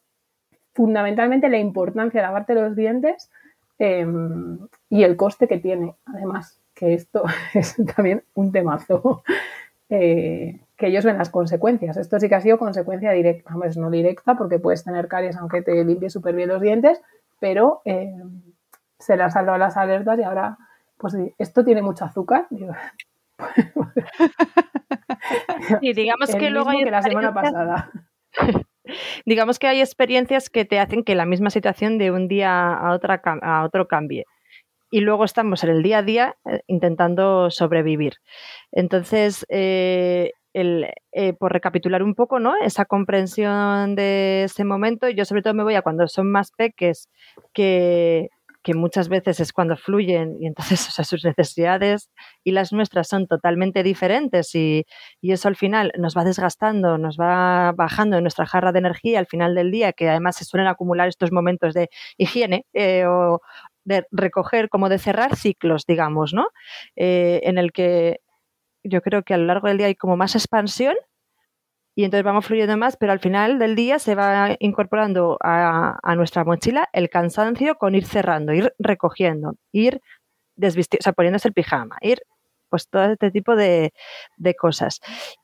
fundamentalmente 0.72 1.48
la 1.48 1.58
importancia 1.58 2.20
de 2.20 2.26
lavarte 2.26 2.54
los 2.54 2.76
dientes 2.76 3.30
em, 3.78 4.58
y 4.88 5.02
el 5.04 5.16
coste 5.16 5.48
que 5.48 5.58
tiene, 5.58 5.94
además 6.06 6.60
que 6.74 6.94
esto 6.94 7.24
es 7.54 7.76
también 7.94 8.24
un 8.34 8.52
temazo, 8.52 9.22
eh, 9.90 10.60
que 10.76 10.86
ellos 10.86 11.04
ven 11.04 11.18
las 11.18 11.30
consecuencias. 11.30 11.96
Esto 11.96 12.18
sí 12.18 12.28
que 12.28 12.34
ha 12.34 12.40
sido 12.40 12.58
consecuencia 12.58 13.12
directa, 13.12 13.52
es 13.64 13.76
no 13.76 13.90
directa 13.90 14.36
porque 14.36 14.58
puedes 14.58 14.82
tener 14.82 15.08
caries 15.08 15.36
aunque 15.36 15.62
te 15.62 15.84
limpies 15.84 16.12
súper 16.12 16.34
bien 16.34 16.48
los 16.48 16.62
dientes, 16.62 17.02
pero 17.38 17.82
eh, 17.84 18.14
se 18.98 19.16
le 19.16 19.22
han 19.22 19.30
saltado 19.30 19.58
las 19.58 19.76
alertas 19.76 20.18
y 20.18 20.22
ahora, 20.22 20.56
pues 20.96 21.16
esto 21.38 21.64
tiene 21.64 21.82
mucho 21.82 22.04
azúcar. 22.04 22.46
y 25.80 25.92
digamos 25.94 26.34
que 26.34 26.50
luego 26.50 26.70
hay 26.70 26.84
que 26.84 26.90
la 26.90 27.02
semana 27.02 27.34
pasada. 27.34 27.90
Digamos 29.24 29.58
que 29.58 29.66
hay 29.66 29.80
experiencias 29.80 30.50
que 30.50 30.64
te 30.64 30.78
hacen 30.78 31.04
que 31.04 31.14
la 31.14 31.26
misma 31.26 31.50
situación 31.50 31.98
de 31.98 32.10
un 32.10 32.28
día 32.28 32.72
a, 32.72 32.92
otra, 32.92 33.20
a 33.42 33.64
otro 33.64 33.88
cambie 33.88 34.24
y 34.90 35.00
luego 35.00 35.24
estamos 35.24 35.62
en 35.64 35.70
el 35.70 35.82
día 35.82 35.98
a 35.98 36.02
día 36.02 36.36
eh, 36.44 36.62
intentando 36.66 37.50
sobrevivir. 37.50 38.14
Entonces, 38.72 39.46
eh, 39.48 40.32
eh, 40.52 41.32
por 41.38 41.52
recapitular 41.52 42.02
un 42.02 42.14
poco, 42.14 42.40
¿no? 42.40 42.54
Esa 42.60 42.84
comprensión 42.84 43.94
de 43.94 44.44
ese 44.44 44.64
momento, 44.64 45.08
yo 45.08 45.24
sobre 45.24 45.42
todo 45.42 45.54
me 45.54 45.62
voy 45.62 45.76
a 45.76 45.82
cuando 45.82 46.08
son 46.08 46.30
más 46.30 46.50
peques, 46.50 47.08
que, 47.52 48.30
que 48.62 48.74
muchas 48.74 49.08
veces 49.08 49.40
es 49.40 49.52
cuando 49.52 49.76
fluyen 49.76 50.36
y 50.40 50.46
entonces 50.46 50.86
o 50.88 50.90
sea, 50.90 51.04
sus 51.04 51.24
necesidades 51.24 52.10
y 52.44 52.52
las 52.52 52.72
nuestras 52.72 53.08
son 53.08 53.26
totalmente 53.26 53.82
diferentes 53.82 54.54
y, 54.54 54.84
y, 55.20 55.32
eso 55.32 55.48
al 55.48 55.56
final 55.56 55.92
nos 55.98 56.16
va 56.16 56.24
desgastando, 56.24 56.98
nos 56.98 57.16
va 57.18 57.72
bajando 57.72 58.20
nuestra 58.20 58.46
jarra 58.46 58.72
de 58.72 58.80
energía 58.80 59.18
al 59.18 59.26
final 59.26 59.54
del 59.54 59.70
día, 59.70 59.92
que 59.92 60.08
además 60.08 60.36
se 60.36 60.44
suelen 60.44 60.68
acumular 60.68 61.08
estos 61.08 61.32
momentos 61.32 61.74
de 61.74 61.88
higiene 62.18 62.66
o, 63.06 63.40
de 63.84 64.06
recoger, 64.10 64.68
como 64.68 64.88
de 64.88 64.98
cerrar 64.98 65.36
ciclos, 65.36 65.84
digamos, 65.86 66.32
¿no? 66.32 66.48
Eh, 66.96 67.40
en 67.44 67.58
el 67.58 67.72
que 67.72 68.20
yo 68.84 69.02
creo 69.02 69.22
que 69.22 69.34
a 69.34 69.38
lo 69.38 69.46
largo 69.46 69.68
del 69.68 69.78
día 69.78 69.86
hay 69.88 69.94
como 69.94 70.16
más 70.16 70.34
expansión 70.34 70.96
y 71.94 72.04
entonces 72.04 72.24
vamos 72.24 72.46
fluyendo 72.46 72.76
más, 72.76 72.96
pero 72.96 73.12
al 73.12 73.20
final 73.20 73.58
del 73.58 73.74
día 73.76 73.98
se 73.98 74.14
va 74.14 74.56
incorporando 74.60 75.38
a, 75.42 75.98
nuestra 76.16 76.44
mochila 76.44 76.88
el 76.92 77.10
cansancio 77.10 77.76
con 77.76 77.94
ir 77.94 78.06
cerrando, 78.06 78.52
ir 78.52 78.72
recogiendo, 78.78 79.54
ir 79.72 80.00
desvistiendo, 80.56 81.00
o 81.02 81.04
sea, 81.04 81.12
poniéndose 81.12 81.48
el 81.48 81.54
pijama, 81.54 81.96
ir 82.00 82.22
pues 82.68 82.88
todo 82.88 83.12
este 83.12 83.30
tipo 83.32 83.56
de, 83.56 83.92
cosas. 84.58 85.00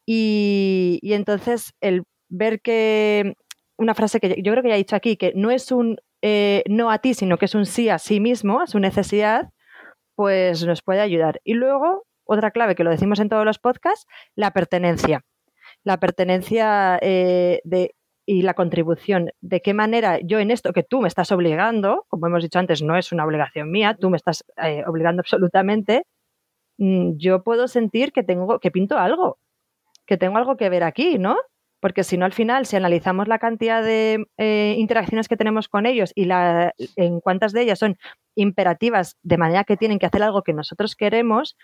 Y, 0.06 1.00
y, 1.02 1.14
entonces 1.14 1.72
el 1.80 2.04
ver 2.28 2.60
que 2.60 3.34
una 3.76 3.94
frase 3.94 4.20
que 4.20 4.40
yo 4.42 4.52
creo 4.52 4.62
que 4.62 4.68
ya 4.68 4.74
he 4.76 4.78
dicho 4.78 4.96
aquí, 4.96 5.16
que 5.16 5.32
no 5.34 5.50
es 5.50 5.72
un 5.72 5.98
eh, 6.22 6.64
no 6.68 6.90
a 6.90 6.98
ti, 6.98 7.14
sino 7.14 7.38
que 7.38 7.44
es 7.44 7.54
un 7.54 7.66
sí 7.66 7.88
a 7.88 7.98
sí 7.98 8.20
mismo, 8.20 8.60
a 8.60 8.66
su 8.66 8.78
necesidad, 8.80 9.50
pues 10.16 10.64
nos 10.64 10.82
puede 10.82 11.00
ayudar. 11.00 11.40
Y 11.44 11.54
luego, 11.54 12.06
otra 12.24 12.50
clave 12.50 12.74
que 12.74 12.84
lo 12.84 12.90
decimos 12.90 13.20
en 13.20 13.28
todos 13.28 13.44
los 13.44 13.58
podcasts, 13.58 14.06
la 14.34 14.50
pertenencia. 14.52 15.22
La 15.86 15.98
pertenencia 15.98 16.98
eh, 17.00 17.60
de, 17.62 17.94
y 18.26 18.42
la 18.42 18.54
contribución. 18.54 19.30
De 19.40 19.62
qué 19.62 19.72
manera 19.72 20.18
yo 20.20 20.40
en 20.40 20.50
esto 20.50 20.72
que 20.72 20.82
tú 20.82 21.00
me 21.00 21.06
estás 21.06 21.30
obligando, 21.30 22.06
como 22.08 22.26
hemos 22.26 22.42
dicho 22.42 22.58
antes, 22.58 22.82
no 22.82 22.96
es 22.96 23.12
una 23.12 23.24
obligación 23.24 23.70
mía, 23.70 23.96
tú 23.98 24.10
me 24.10 24.16
estás 24.16 24.44
eh, 24.64 24.82
obligando 24.84 25.20
absolutamente, 25.20 26.02
mm, 26.78 27.18
yo 27.18 27.44
puedo 27.44 27.68
sentir 27.68 28.12
que 28.12 28.24
tengo, 28.24 28.58
que 28.58 28.72
pinto 28.72 28.98
algo, 28.98 29.38
que 30.06 30.16
tengo 30.16 30.38
algo 30.38 30.56
que 30.56 30.68
ver 30.70 30.82
aquí, 30.82 31.18
¿no? 31.18 31.36
porque 31.80 32.02
si 32.04 32.16
no 32.18 32.24
al 32.24 32.32
final, 32.32 32.66
si 32.66 32.74
analizamos 32.74 33.28
la 33.28 33.38
cantidad 33.38 33.82
de 33.82 34.26
eh, 34.38 34.74
interacciones 34.78 35.28
que 35.28 35.36
tenemos 35.36 35.68
con 35.68 35.86
ellos 35.86 36.10
y 36.16 36.24
la, 36.24 36.72
en 36.96 37.20
cuántas 37.20 37.52
de 37.52 37.62
ellas 37.62 37.78
son 37.78 37.96
imperativas 38.34 39.16
de 39.22 39.38
manera 39.38 39.62
que 39.62 39.76
tienen 39.76 40.00
que 40.00 40.06
hacer 40.06 40.24
algo 40.24 40.42
que 40.42 40.52
nosotros 40.52 40.96
queremos, 40.96 41.56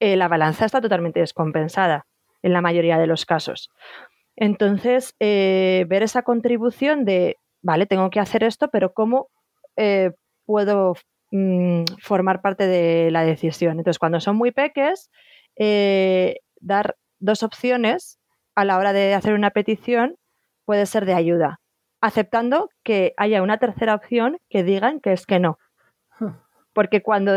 la 0.00 0.28
balanza 0.28 0.64
está 0.64 0.80
totalmente 0.80 1.20
descompensada 1.20 2.06
en 2.42 2.52
la 2.52 2.60
mayoría 2.60 2.98
de 2.98 3.06
los 3.06 3.26
casos. 3.26 3.70
Entonces, 4.36 5.14
eh, 5.20 5.84
ver 5.88 6.02
esa 6.02 6.22
contribución 6.22 7.04
de, 7.04 7.36
vale, 7.62 7.86
tengo 7.86 8.10
que 8.10 8.20
hacer 8.20 8.44
esto, 8.44 8.68
pero 8.68 8.92
¿cómo 8.92 9.28
puedo 10.44 10.96
mm, 11.30 11.84
formar 12.02 12.40
parte 12.40 12.66
de 12.66 13.10
la 13.12 13.24
decisión? 13.24 13.78
Entonces, 13.78 13.98
cuando 13.98 14.18
son 14.18 14.36
muy 14.36 14.50
peques, 14.50 15.10
dar 16.60 16.96
dos 17.20 17.42
opciones 17.42 18.18
a 18.54 18.64
la 18.64 18.76
hora 18.76 18.92
de 18.92 19.14
hacer 19.14 19.34
una 19.34 19.50
petición 19.50 20.16
puede 20.64 20.86
ser 20.86 21.06
de 21.06 21.14
ayuda, 21.14 21.60
aceptando 22.00 22.70
que 22.82 23.14
haya 23.16 23.42
una 23.42 23.58
tercera 23.58 23.94
opción 23.94 24.38
que 24.50 24.64
digan 24.64 25.00
que 25.00 25.12
es 25.12 25.26
que 25.26 25.38
no. 25.38 25.58
Porque 26.72 27.02
cuando 27.02 27.32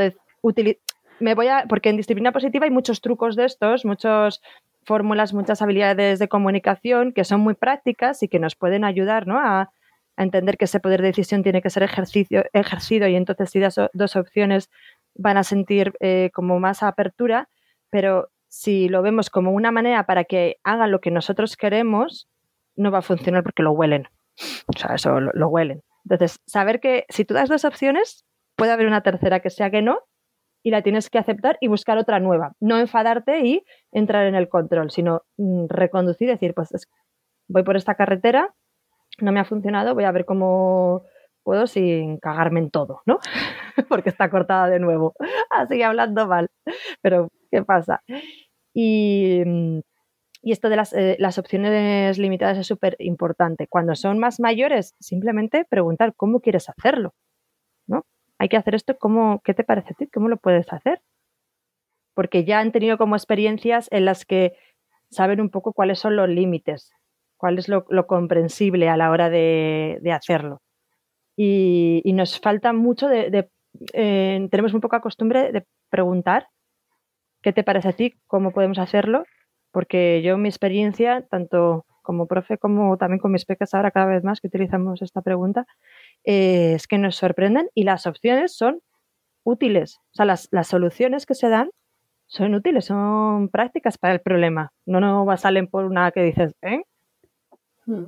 me 1.19 1.35
voy 1.35 1.47
a 1.47 1.65
porque 1.69 1.89
en 1.89 1.97
disciplina 1.97 2.31
positiva 2.31 2.65
hay 2.65 2.71
muchos 2.71 3.01
trucos 3.01 3.35
de 3.35 3.45
estos, 3.45 3.85
muchas 3.85 4.41
fórmulas, 4.83 5.33
muchas 5.33 5.61
habilidades 5.61 6.19
de 6.19 6.27
comunicación 6.27 7.11
que 7.13 7.23
son 7.23 7.41
muy 7.41 7.53
prácticas 7.53 8.23
y 8.23 8.27
que 8.27 8.39
nos 8.39 8.55
pueden 8.55 8.83
ayudar 8.83 9.27
¿no? 9.27 9.39
a, 9.39 9.71
entender 10.17 10.57
que 10.57 10.65
ese 10.65 10.79
poder 10.79 11.01
de 11.01 11.07
decisión 11.07 11.41
tiene 11.41 11.61
que 11.61 11.69
ser 11.69 11.83
ejercicio, 11.83 12.43
ejercido 12.53 13.07
y 13.07 13.15
entonces 13.15 13.49
si 13.49 13.59
das 13.59 13.79
dos 13.93 14.15
opciones 14.15 14.69
van 15.15 15.37
a 15.37 15.43
sentir 15.43 15.93
eh, 15.99 16.29
como 16.33 16.59
más 16.59 16.83
apertura, 16.83 17.49
pero 17.89 18.29
si 18.47 18.89
lo 18.89 19.01
vemos 19.01 19.29
como 19.29 19.51
una 19.51 19.71
manera 19.71 20.05
para 20.05 20.25
que 20.25 20.57
hagan 20.63 20.91
lo 20.91 20.99
que 20.99 21.11
nosotros 21.11 21.55
queremos, 21.55 22.27
no 22.75 22.91
va 22.91 22.99
a 22.99 23.01
funcionar 23.01 23.43
porque 23.43 23.63
lo 23.63 23.71
huelen. 23.71 24.09
O 24.67 24.77
sea, 24.77 24.95
eso 24.95 25.19
lo, 25.19 25.47
huelen. 25.47 25.83
Entonces, 26.03 26.39
saber 26.45 26.79
que 26.79 27.05
si 27.09 27.25
tú 27.25 27.33
das 27.33 27.49
dos 27.49 27.65
opciones, 27.65 28.25
puede 28.55 28.71
haber 28.71 28.87
una 28.87 29.01
tercera 29.01 29.39
que 29.39 29.49
sea 29.49 29.71
que 29.71 29.81
no 29.81 29.99
y 30.63 30.71
la 30.71 30.81
tienes 30.81 31.09
que 31.09 31.17
aceptar 31.17 31.57
y 31.59 31.67
buscar 31.67 31.97
otra 31.97 32.19
nueva. 32.19 32.53
No 32.59 32.77
enfadarte 32.77 33.45
y 33.45 33.63
entrar 33.91 34.27
en 34.27 34.35
el 34.35 34.49
control, 34.49 34.91
sino 34.91 35.23
mm, 35.37 35.65
reconducir 35.69 36.27
y 36.27 36.31
decir, 36.31 36.53
pues 36.53 36.69
voy 37.47 37.63
por 37.63 37.75
esta 37.75 37.95
carretera, 37.95 38.53
no 39.19 39.31
me 39.31 39.39
ha 39.39 39.45
funcionado, 39.45 39.93
voy 39.93 40.05
a 40.05 40.11
ver 40.11 40.25
cómo 40.25 41.03
puedo 41.43 41.67
sin 41.67 42.17
cagarme 42.19 42.59
en 42.59 42.69
todo, 42.69 43.01
¿no? 43.05 43.19
porque 43.89 44.09
está 44.09 44.29
cortada 44.29 44.67
de 44.69 44.79
nuevo. 44.79 45.15
Así 45.49 45.81
hablando 45.81 46.27
mal. 46.27 46.49
Pero 47.01 47.29
¿Qué 47.51 47.63
pasa? 47.63 48.01
Y, 48.73 49.43
mm, 49.45 49.79
esto 50.43 50.69
de 50.69 50.83
eh, 50.95 51.17
las, 51.19 51.37
opciones 51.37 52.17
limitadas 52.17 52.57
es 52.57 52.67
súper 52.67 52.95
importante. 52.99 53.67
Cuando 53.67 53.93
son 53.95 54.17
más 54.17 54.39
mayores, 54.39 54.95
simplemente 54.99 55.65
preguntar 55.69 56.13
cómo 56.15 56.39
quieres 56.39 56.69
hacerlo. 56.69 57.13
Hay 58.41 58.49
que 58.49 58.57
hacer 58.57 58.73
esto, 58.73 58.97
¿cómo, 58.97 59.39
¿qué 59.43 59.53
te 59.53 59.63
parece 59.63 59.93
a 59.93 59.95
ti? 59.95 60.07
¿Cómo 60.07 60.27
lo 60.27 60.37
puedes 60.37 60.73
hacer? 60.73 61.03
Porque 62.15 62.43
ya 62.43 62.57
han 62.57 62.71
tenido 62.71 62.97
como 62.97 63.15
experiencias 63.15 63.87
en 63.91 64.03
las 64.05 64.25
que 64.25 64.53
saben 65.11 65.39
un 65.41 65.51
poco 65.51 65.73
cuáles 65.73 65.99
son 65.99 66.15
los 66.15 66.27
límites, 66.27 66.91
cuál 67.37 67.59
es 67.59 67.69
lo, 67.69 67.85
comprensible 68.07 68.89
a 68.89 68.97
la 68.97 69.11
hora 69.11 69.29
de, 69.29 70.01
hacerlo. 70.11 70.63
Y, 71.37 72.01
nos 72.15 72.39
falta 72.39 72.73
mucho 72.73 73.11
eh, 73.11 73.47
tenemos 74.49 74.71
muy 74.71 74.81
poca 74.81 75.01
costumbre 75.01 75.51
de 75.51 75.67
preguntar 75.91 76.47
¿Qué 77.43 77.53
te 77.53 77.63
parece 77.63 77.89
a 77.89 77.93
ti? 77.93 78.15
¿Cómo 78.25 78.53
podemos 78.53 78.79
hacerlo? 78.79 79.25
Porque 79.71 80.23
yo, 80.23 80.35
mi 80.39 80.49
experiencia, 80.49 81.27
tanto 81.29 81.85
como 82.01 82.25
profe 82.25 82.57
como 82.57 82.97
también 82.97 83.19
con 83.19 83.31
mis 83.31 83.45
pecas 83.45 83.75
ahora 83.75 83.91
cada 83.91 84.07
vez 84.07 84.23
más 84.23 84.41
que 84.41 84.47
utilizamos 84.47 85.03
esta 85.03 85.21
pregunta, 85.21 85.67
eh, 86.23 86.73
es 86.75 86.87
que 86.87 86.97
nos 86.97 87.15
sorprenden 87.15 87.69
y 87.73 87.83
las 87.83 88.07
opciones 88.07 88.55
son 88.55 88.81
útiles. 89.43 89.99
O 90.11 90.15
sea, 90.15 90.25
las, 90.25 90.49
soluciones 90.67 91.25
que 91.25 91.35
se 91.35 91.49
dan 91.49 91.69
son 92.27 92.55
útiles, 92.55 92.85
son 92.85 93.49
prácticas 93.49 93.97
para 93.97 94.13
el 94.13 94.21
problema. 94.21 94.71
No, 94.85 94.99
no 94.99 95.37
salen 95.37 95.67
por 95.67 95.85
una 95.85 96.11
que 96.11 96.23
dices, 96.23 96.53
¿eh? 96.61 96.83
Hmm. 97.85 98.05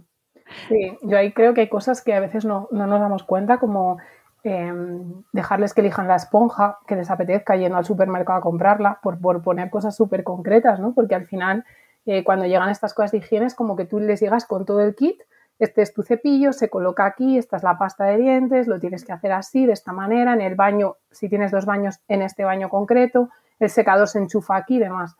Sí, 0.68 0.98
yo 1.02 1.18
ahí 1.18 1.32
creo 1.32 1.54
que 1.54 1.62
hay 1.62 1.70
cosas 1.70 2.04
que 2.04 2.14
a 2.14 2.20
veces 2.20 2.46
no, 2.46 2.68
no 2.72 2.86
nos 2.86 3.00
damos 3.00 3.24
cuenta, 3.24 3.60
como 3.60 3.98
Em, 4.46 5.24
dejarles 5.32 5.74
que 5.74 5.80
elijan 5.80 6.10
la 6.10 6.18
esponja 6.18 6.80
que 6.86 6.98
les 6.98 7.10
apetezca 7.10 7.56
yendo 7.56 7.78
al 7.78 7.86
supermercado 7.86 8.40
a 8.40 8.42
comprarla, 8.42 9.00
por, 9.02 9.42
poner 9.42 9.70
cosas 9.70 9.96
súper 9.96 10.26
concretas, 10.26 10.82
¿no? 10.82 10.94
Porque 10.94 11.16
al 11.16 11.28
final, 11.28 11.64
eh, 12.06 12.26
cuando 12.26 12.46
llegan 12.46 12.70
estas 12.70 12.94
cosas 12.94 13.14
de 13.14 13.20
higiene, 13.20 13.46
es 13.46 13.56
como 13.56 13.78
que 13.78 13.86
tú 13.86 14.02
les 14.02 14.20
llegas 14.20 14.46
con 14.46 14.66
todo 14.66 14.82
el 14.82 14.96
kit, 14.96 15.22
este 15.60 15.82
es 15.82 15.94
tu 15.94 16.04
cepillo, 16.04 16.54
se 16.54 16.70
coloca 16.70 17.06
aquí, 17.06 17.38
esta 17.38 17.58
es 17.58 17.64
la 17.64 17.78
pasta 17.78 18.06
de 18.06 18.18
dientes, 18.18 18.68
lo 18.68 18.80
tienes 18.80 19.06
que 19.06 19.14
hacer 19.14 19.32
así, 19.32 19.66
de 19.66 19.74
esta 19.74 19.94
manera, 19.94 20.34
en 20.34 20.42
el 20.42 20.56
baño, 20.56 20.98
si 21.12 21.30
tienes 21.30 21.52
dos 21.52 21.66
baños, 21.66 22.00
en 22.08 22.22
este 22.22 22.44
baño 22.44 22.70
concreto, 22.70 23.30
el 23.60 23.70
secador 23.70 24.08
se 24.08 24.20
enchufa 24.20 24.56
aquí 24.56 24.76
y 24.76 24.80
demás. 24.80 25.16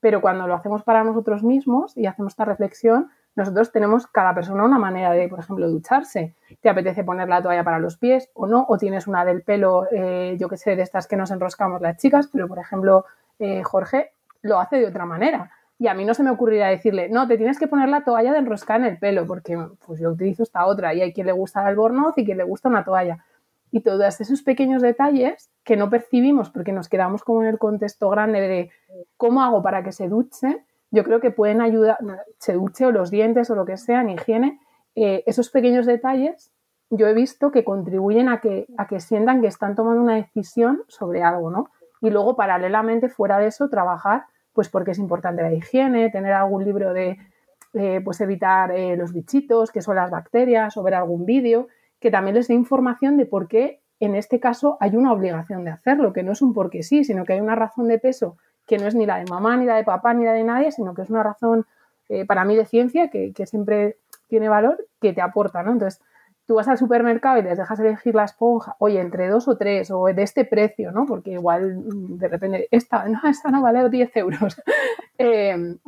Pero 0.00 0.20
cuando 0.20 0.46
lo 0.46 0.54
hacemos 0.54 0.82
para 0.82 1.04
nosotros 1.04 1.42
mismos 1.42 1.96
y 1.96 2.06
hacemos 2.06 2.32
esta 2.32 2.44
reflexión, 2.44 3.10
nosotros 3.34 3.70
tenemos 3.70 4.06
cada 4.06 4.34
persona 4.34 4.64
una 4.64 4.78
manera 4.78 5.12
de, 5.12 5.28
por 5.28 5.38
ejemplo, 5.40 5.68
ducharse. 5.68 6.34
¿Te 6.62 6.70
apetece 6.70 7.04
poner 7.04 7.28
la 7.28 7.42
toalla 7.42 7.64
para 7.64 7.78
los 7.78 7.98
pies 7.98 8.30
o 8.34 8.46
no? 8.46 8.64
O 8.68 8.78
tienes 8.78 9.06
una 9.06 9.26
del 9.26 9.42
pelo, 9.42 9.86
eh, 9.92 10.36
yo 10.40 10.48
que 10.48 10.56
sé, 10.56 10.74
de 10.74 10.82
estas 10.82 11.06
que 11.06 11.16
nos 11.16 11.30
enroscamos 11.30 11.82
las 11.82 11.98
chicas, 11.98 12.28
pero 12.32 12.48
por 12.48 12.58
ejemplo, 12.58 13.04
eh, 13.38 13.62
Jorge 13.62 14.12
lo 14.40 14.58
hace 14.58 14.76
de 14.76 14.86
otra 14.86 15.04
manera. 15.04 15.50
Y 15.78 15.88
a 15.88 15.94
mí 15.94 16.04
no 16.04 16.14
se 16.14 16.22
me 16.22 16.30
ocurriría 16.30 16.68
decirle, 16.68 17.08
no, 17.08 17.28
te 17.28 17.36
tienes 17.36 17.58
que 17.58 17.68
poner 17.68 17.88
la 17.88 18.04
toalla 18.04 18.32
de 18.32 18.38
enroscar 18.38 18.80
en 18.80 18.86
el 18.86 18.98
pelo, 18.98 19.26
porque 19.26 19.58
pues 19.84 20.00
yo 20.00 20.10
utilizo 20.10 20.42
esta 20.42 20.66
otra 20.66 20.94
y 20.94 21.02
hay 21.02 21.12
quien 21.12 21.26
le 21.26 21.32
gusta 21.32 21.60
el 21.60 21.66
albornoz 21.66 22.16
y 22.16 22.24
quien 22.24 22.38
le 22.38 22.44
gusta 22.44 22.68
una 22.68 22.84
toalla. 22.84 23.24
Y 23.70 23.80
todos 23.80 24.20
esos 24.20 24.42
pequeños 24.42 24.80
detalles 24.80 25.50
que 25.64 25.76
no 25.76 25.90
percibimos 25.90 26.50
porque 26.50 26.72
nos 26.72 26.88
quedamos 26.88 27.24
como 27.24 27.42
en 27.42 27.48
el 27.48 27.58
contexto 27.58 28.08
grande 28.08 28.40
de 28.40 28.70
cómo 29.16 29.42
hago 29.42 29.62
para 29.62 29.82
que 29.82 29.92
se 29.92 30.08
duche, 30.08 30.64
yo 30.90 31.04
creo 31.04 31.20
que 31.20 31.30
pueden 31.30 31.60
ayudar, 31.60 31.98
se 32.38 32.54
duche 32.54 32.86
o 32.86 32.92
los 32.92 33.10
dientes 33.10 33.50
o 33.50 33.54
lo 33.54 33.66
que 33.66 33.76
sea 33.76 34.00
en 34.00 34.10
higiene, 34.10 34.60
eh, 34.94 35.24
esos 35.26 35.50
pequeños 35.50 35.84
detalles 35.84 36.52
yo 36.90 37.06
he 37.06 37.14
visto 37.14 37.50
que 37.50 37.64
contribuyen 37.64 38.28
a 38.28 38.40
que, 38.40 38.66
a 38.78 38.86
que 38.86 39.00
sientan 39.00 39.40
que 39.40 39.48
están 39.48 39.74
tomando 39.74 40.02
una 40.02 40.14
decisión 40.14 40.82
sobre 40.88 41.22
algo, 41.22 41.50
¿no? 41.50 41.70
Y 42.00 42.10
luego, 42.10 42.36
paralelamente, 42.36 43.08
fuera 43.08 43.38
de 43.38 43.48
eso, 43.48 43.68
trabajar, 43.68 44.26
pues 44.56 44.68
porque 44.68 44.90
es 44.90 44.98
importante 44.98 45.42
la 45.42 45.52
higiene, 45.52 46.10
tener 46.10 46.32
algún 46.32 46.64
libro 46.64 46.92
de, 46.92 47.18
eh, 47.74 48.00
pues 48.02 48.20
evitar 48.20 48.72
eh, 48.72 48.96
los 48.96 49.12
bichitos, 49.12 49.70
que 49.70 49.82
son 49.82 49.94
las 49.96 50.10
bacterias, 50.10 50.76
o 50.76 50.82
ver 50.82 50.94
algún 50.94 51.26
vídeo, 51.26 51.68
que 52.00 52.10
también 52.10 52.34
les 52.34 52.48
dé 52.48 52.54
información 52.54 53.16
de 53.16 53.26
por 53.26 53.46
qué 53.46 53.80
en 54.00 54.14
este 54.14 54.40
caso 54.40 54.78
hay 54.80 54.96
una 54.96 55.12
obligación 55.12 55.64
de 55.64 55.70
hacerlo, 55.70 56.12
que 56.12 56.22
no 56.22 56.32
es 56.32 56.42
un 56.42 56.54
porque 56.54 56.82
sí, 56.82 57.04
sino 57.04 57.24
que 57.24 57.34
hay 57.34 57.40
una 57.40 57.54
razón 57.54 57.86
de 57.86 57.98
peso 57.98 58.36
que 58.66 58.78
no 58.78 58.86
es 58.86 58.94
ni 58.94 59.06
la 59.06 59.18
de 59.18 59.26
mamá, 59.26 59.56
ni 59.56 59.64
la 59.64 59.76
de 59.76 59.84
papá, 59.84 60.12
ni 60.14 60.24
la 60.24 60.32
de 60.32 60.42
nadie, 60.42 60.72
sino 60.72 60.94
que 60.94 61.02
es 61.02 61.10
una 61.10 61.22
razón 61.22 61.66
eh, 62.08 62.24
para 62.24 62.44
mí 62.44 62.56
de 62.56 62.64
ciencia 62.64 63.10
que, 63.10 63.32
siempre 63.46 63.96
tiene 64.28 64.48
valor, 64.48 64.86
que 65.00 65.12
te 65.12 65.20
aporta, 65.20 65.62
¿no? 65.62 65.72
Entonces, 65.72 66.02
tú 66.46 66.54
vas 66.54 66.68
al 66.68 66.78
supermercado 66.78 67.38
y 67.38 67.42
les 67.42 67.58
dejas 67.58 67.78
elegir 67.80 68.14
la 68.14 68.24
esponja, 68.24 68.76
oye, 68.78 69.00
entre 69.00 69.28
dos 69.28 69.48
o 69.48 69.56
tres, 69.56 69.90
o 69.90 70.04
de 70.04 70.22
este 70.22 70.44
precio, 70.44 70.92
¿no? 70.92 71.04
Porque 71.06 71.32
igual 71.32 71.76
mm, 71.76 72.18
de 72.18 72.28
repente, 72.28 72.68
esta 72.70 73.06
no, 73.08 73.20
esta 73.28 73.50
no 73.50 73.62
vale 73.62 73.88
10 73.88 74.16
euros. 74.16 74.62
Em, 75.18 75.78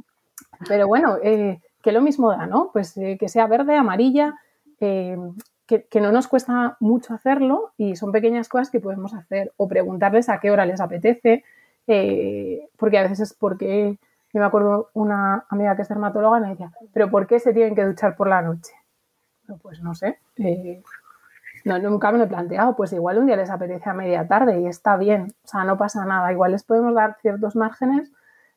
pero 0.69 0.89
bueno, 0.89 1.19
eh, 1.23 1.61
que 1.83 1.93
lo 1.93 2.01
mismo 2.01 2.31
da, 2.31 2.47
¿no? 2.47 2.71
Pues 2.73 2.97
eh, 2.97 3.19
que 3.21 3.29
sea 3.29 3.47
verde, 3.47 3.77
amarilla, 3.77 4.35
em, 4.81 5.35
que, 5.67 5.85
que, 5.85 6.01
no 6.01 6.13
nos 6.13 6.29
cuesta 6.29 6.77
mucho 6.81 7.13
hacerlo 7.13 7.73
y 7.77 7.97
son 7.97 8.11
pequeñas 8.11 8.49
cosas 8.49 8.71
que 8.71 8.81
podemos 8.81 9.13
hacer 9.15 9.53
o 9.59 9.69
preguntarles 9.69 10.31
a 10.31 10.41
qué 10.41 10.51
hora 10.51 10.65
les 10.65 10.81
apetece, 10.81 11.45
eh, 11.87 12.69
porque 12.77 12.99
a 12.99 13.03
veces 13.03 13.21
es 13.21 13.35
porque, 13.35 13.99
yo 14.33 14.41
me 14.41 14.47
acuerdo 14.47 14.91
una 14.95 15.45
amiga 15.49 15.77
que 15.77 15.83
es 15.83 15.89
dermatóloga 15.89 16.41
me 16.41 16.51
decía, 16.51 16.73
pero 16.93 17.11
¿por 17.11 17.27
qué 17.27 17.39
se 17.39 17.53
tienen 17.53 17.75
que 17.75 17.85
duchar 17.85 18.17
por 18.17 18.29
la 18.29 18.43
noche? 18.43 18.73
Pues 19.57 19.81
no 19.81 19.95
sé, 19.95 20.19
eh, 20.37 20.83
no, 21.65 21.79
nunca 21.79 22.13
me 22.13 22.19
lo 22.19 22.25
he 22.25 22.29
planteado, 22.29 22.77
pues 22.77 22.93
igual 22.93 23.19
un 23.19 23.27
día 23.27 23.37
les 23.37 23.51
apetece 23.51 23.89
a 23.89 23.95
media 23.95 24.27
tarde 24.29 24.61
y 24.61 24.67
está 24.67 24.97
bien, 24.97 25.35
o 25.45 25.49
sea, 25.49 25.65
no 25.65 25.79
pasa 25.79 26.05
nada, 26.05 26.31
igual 26.33 26.53
les 26.53 26.65
podemos 26.65 26.95
dar 26.95 27.17
ciertos 27.23 27.57
márgenes 27.57 28.13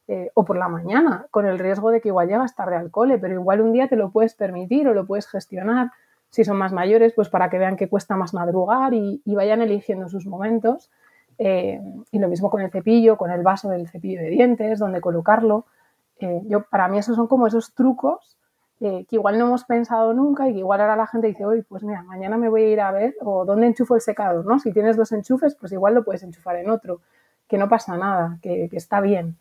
eh, 0.08 0.32
o 0.34 0.43
por 0.43 0.58
la 0.58 0.67
mañana, 0.67 1.27
con 1.32 1.45
el 1.45 1.60
riesgo 1.60 1.91
de 1.91 2.01
que 2.01 2.10
igual 2.10 2.27
llegas 2.27 2.56
tarde 2.56 2.75
al 2.75 2.91
cole, 2.91 3.17
pero 3.17 3.34
igual 3.34 3.62
un 3.62 3.71
día 3.71 3.88
te 3.88 3.95
lo 3.95 4.12
puedes 4.12 4.36
permitir 4.36 4.88
o 4.88 4.93
lo 4.93 5.06
puedes 5.06 5.27
gestionar. 5.27 5.91
Si 6.30 6.43
son 6.43 6.58
más 6.58 6.71
mayores, 6.71 7.13
pues 7.13 7.30
para 7.30 7.49
que 7.49 7.58
vean 7.58 7.75
que 7.75 7.89
cuesta 7.89 8.15
más 8.15 8.34
madrugar 8.34 8.93
y 8.93 9.21
vayan 9.25 9.62
eligiendo 9.62 10.08
sus 10.08 10.25
momentos. 10.25 10.89
Eh, 11.38 11.82
y 12.12 12.19
lo 12.19 12.27
mismo 12.27 12.51
con 12.51 12.62
el 12.62 12.69
cepillo, 12.69 13.17
con 13.17 13.32
el 13.32 13.41
vaso 13.41 13.69
del 13.69 13.89
cepillo 13.89 14.21
de 14.21 14.30
dientes, 14.30 14.77
donde 14.77 15.01
colocarlo. 15.01 15.65
Yo, 16.43 16.65
para 16.65 16.88
mí 16.88 16.99
esos 16.99 17.15
son 17.15 17.25
como 17.25 17.47
esos 17.47 17.73
trucos 17.73 18.38
eh, 18.82 19.06
que 19.08 19.15
igual 19.15 19.38
no 19.38 19.46
hemos 19.46 19.63
pensado 19.63 20.12
nunca 20.13 20.50
y 20.50 20.54
que 20.54 20.60
igual 20.60 20.82
ahora 20.82 20.96
la 20.96 21.06
gente 21.06 21.28
dice, 21.28 21.46
oye, 21.46 21.63
pues 21.63 21.84
mira, 21.84 22.02
mañana 22.02 22.38
me 22.38 22.50
voy 22.50 22.63
a 22.63 22.67
ir 22.67 22.82
a 22.82 22.91
ver 22.91 23.15
o 23.22 23.46
dónde 23.46 23.67
enchufo 23.67 23.94
el 23.94 24.02
secador, 24.02 24.44
¿no? 24.44 24.58
Si 24.58 24.74
tienes 24.74 24.98
dos 24.98 25.12
enchufes, 25.12 25.56
pues 25.56 25.72
igual 25.72 25.94
lo 25.94 26.04
puedes 26.04 26.24
enchufar 26.24 26.56
en 26.56 26.70
otro, 26.70 27.00
que 27.48 27.60
no 27.60 27.70
pasa 27.70 27.96
nada, 27.96 28.39
que, 28.41 28.70
está 28.72 29.00
bien. 29.00 29.38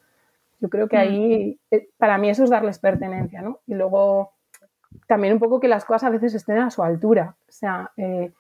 Yo 0.61 0.69
creo 0.69 0.89
que 0.89 0.99
ahí, 0.99 1.59
eh, 1.71 1.89
para 1.97 2.19
mí 2.19 2.29
eso 2.29 2.45
es 2.45 2.51
darles 2.51 2.79
pertenencia, 2.79 3.41
¿no? 3.41 3.61
Y 3.67 3.75
luego 3.75 4.33
también 5.07 5.33
un 5.33 5.41
poco 5.41 5.59
que 5.59 5.69
las 5.69 5.87
cosas 5.87 6.05
a 6.05 6.11
veces 6.11 6.35
estén 6.35 6.59
a 6.59 6.71
su 6.71 6.83
altura. 6.83 7.35
O 7.49 7.53
sea, 7.53 7.93
eh, 7.97 8.33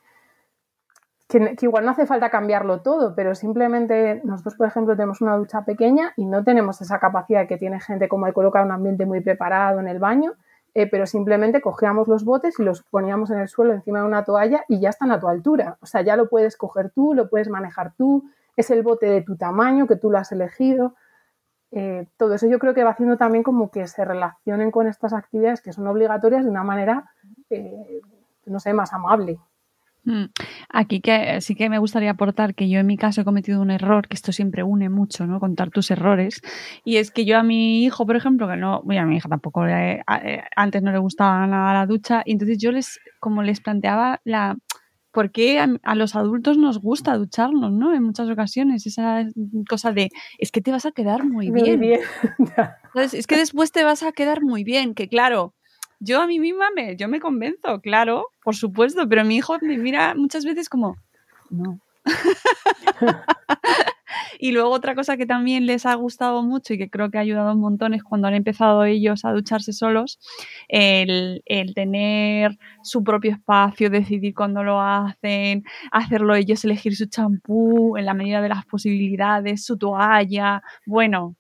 que, 1.29 1.57
igual 1.63 1.87
no 1.87 1.93
hace 1.93 2.07
falta 2.07 2.29
cambiarlo 2.29 2.83
todo, 2.83 3.15
pero 3.15 3.35
simplemente 3.35 4.21
nosotros, 4.25 4.57
por 4.57 4.67
ejemplo, 4.67 4.97
tenemos 4.97 5.23
una 5.23 5.37
ducha 5.37 5.65
pequeña 5.65 6.13
y 6.17 6.27
no 6.27 6.45
tenemos 6.45 6.81
esa 6.83 6.99
capacidad 6.99 7.47
que 7.47 7.57
tiene 7.57 7.81
gente 7.81 8.09
como 8.09 8.27
de 8.27 8.35
colocar 8.35 8.65
un 8.65 8.73
ambiente 8.73 9.07
muy 9.07 9.21
preparado 9.21 9.81
en 9.81 9.89
el 9.89 9.99
baño, 9.99 10.35
eh, 10.75 10.89
pero 10.89 11.07
simplemente 11.07 11.61
cogíamos 11.61 12.09
los 12.09 12.25
botes 12.25 12.59
y 12.59 12.63
los 12.63 12.83
poníamos 12.83 13.31
en 13.31 13.39
el 13.39 13.49
suelo 13.49 13.73
encima 13.73 14.01
de 14.01 14.07
una 14.07 14.25
toalla 14.25 14.65
y 14.69 14.81
ya 14.81 14.91
están 14.91 15.11
a 15.11 15.19
tu 15.19 15.29
altura. 15.29 15.79
O 15.81 15.87
sea, 15.87 16.03
ya 16.03 16.17
lo 16.17 16.29
puedes 16.29 16.57
coger 16.57 16.91
tú, 16.91 17.15
lo 17.15 17.29
puedes 17.29 17.49
manejar 17.49 17.95
tú, 17.97 18.31
es 18.57 18.71
el 18.71 18.83
bote 18.83 19.07
de 19.07 19.23
tu 19.23 19.37
tamaño 19.37 19.87
que 19.87 19.97
tú 19.97 20.11
lo 20.11 20.19
has 20.19 20.31
elegido. 20.33 20.95
Eh, 21.73 22.07
todo 22.17 22.35
eso 22.35 22.47
yo 22.47 22.59
creo 22.59 22.75
que 22.75 22.85
va 22.85 22.91
haciendo 22.91 23.17
también 23.17 23.43
como 23.43 23.71
que 23.71 23.87
se 23.87 24.05
relacionen 24.05 24.71
con 24.71 24.87
estas 24.87 25.13
actividades 25.13 25.61
que 25.61 25.73
son 25.73 25.87
obligatorias 25.87 26.45
de 26.45 26.51
una 26.51 26.65
manera, 26.65 27.13
eh, 27.49 28.01
no 28.47 28.61
sé, 28.61 28.73
más 28.73 28.93
amable. 28.93 29.39
Mm. 30.05 30.25
Aquí 30.69 31.01
que 31.01 31.41
sí 31.41 31.55
que 31.55 31.69
me 31.69 31.79
gustaría 31.79 32.11
aportar 32.11 32.55
que 32.55 32.69
yo 32.69 32.81
en 32.81 32.87
mi 32.87 32.97
caso 32.97 33.21
he 33.21 33.25
cometido 33.25 33.61
un 33.61 33.71
error, 33.71 34.09
que 34.09 34.15
esto 34.15 34.33
siempre 34.33 34.63
une 34.63 34.89
mucho, 34.89 35.27
¿no? 35.27 35.41
Contar 35.41 35.71
tus 35.71 35.91
errores. 35.91 36.41
Y 36.85 36.97
es 36.97 37.11
que 37.11 37.25
yo 37.25 37.39
a 37.39 37.43
mi 37.43 37.85
hijo, 37.85 38.07
por 38.07 38.17
ejemplo, 38.17 38.49
que 38.49 38.57
no, 38.57 38.83
bueno, 38.83 39.03
a 39.03 39.05
mi 39.07 39.17
hija 39.17 39.29
tampoco 39.29 39.67
eh, 39.67 40.03
antes 40.57 40.83
no 40.83 40.93
le 40.93 40.99
gustaba 40.99 41.47
nada 41.47 41.75
la 41.75 41.87
ducha, 41.87 42.23
y 42.25 42.33
entonces 42.33 42.59
yo 42.59 42.73
les, 42.73 42.99
como 43.21 43.43
les 43.43 43.61
planteaba 43.61 44.21
la 44.25 44.57
por 45.13 45.33
qué 45.33 45.59
a, 45.59 45.95
los 45.95 46.15
adultos 46.15 46.57
nos 46.57 46.79
gusta 46.79 47.17
ducharnos, 47.17 47.73
¿no? 47.73 47.93
En 47.95 48.03
muchas 48.03 48.29
ocasiones, 48.29 48.87
esa 48.87 49.27
cosa 49.69 49.93
de 49.93 50.11
es 50.39 50.53
que 50.53 50.61
te 50.61 50.71
vas 50.71 50.87
a 50.87 50.93
quedar 50.93 51.25
muy 51.25 51.51
bien. 51.51 51.81
bien. 51.81 52.01
es 52.95 53.27
que 53.27 53.37
después 53.37 53.73
te 53.73 53.83
vas 53.83 54.03
a 54.03 54.13
quedar 54.13 54.43
muy 54.43 54.63
bien, 54.63 54.95
que 54.95 55.09
claro, 55.09 55.55
yo 56.01 56.23
a 56.23 56.27
mí 56.27 56.41
misma 56.41 56.71
me, 56.75 56.97
yo 56.97 57.09
me 57.09 57.21
convenzo, 57.21 57.81
claro, 57.81 58.27
por 58.43 58.57
supuesto, 58.57 59.09
pero 59.09 59.25
mi 59.25 59.37
hijo 59.37 59.59
me 59.61 59.77
mira 59.77 60.15
muchas 60.15 60.45
veces 60.45 60.69
como, 60.69 60.97
no. 61.51 61.79
y 64.39 64.53
luego 64.53 64.71
otra 64.71 64.95
cosa 64.95 65.19
que 65.19 65.27
también 65.27 65.67
les 65.67 65.85
ha 65.85 65.95
gustado 65.95 66.43
mucho 66.43 66.73
y 66.73 66.79
que 66.79 66.89
creo 66.89 67.11
que 67.11 67.19
ha 67.19 67.21
ayudado 67.21 67.53
un 67.53 67.61
montón 67.61 67.93
es 67.93 68.03
cuando 68.03 68.29
han 68.29 68.35
empezado 68.35 68.85
ellos 68.85 69.27
a 69.27 69.33
ducharse 69.33 69.75
solos, 69.75 70.19
el, 70.69 71.43
el 71.45 71.75
tener 71.75 72.57
su 72.83 73.05
propio 73.05 73.33
espacio, 73.33 73.91
decidir 73.91 74.35
cuándo 74.35 74.65
lo 74.65 74.81
hacen, 74.81 75.65
hacerlo 75.93 76.35
ellos, 76.35 76.65
elegir 76.65 76.97
su 76.97 77.07
champú 77.07 77.99
en 77.99 78.07
la 78.07 78.15
medida 78.15 78.41
de 78.41 78.49
las 78.49 78.65
posibilidades, 78.65 79.65
su 79.67 79.77
toalla, 79.77 80.63
bueno, 80.87 81.37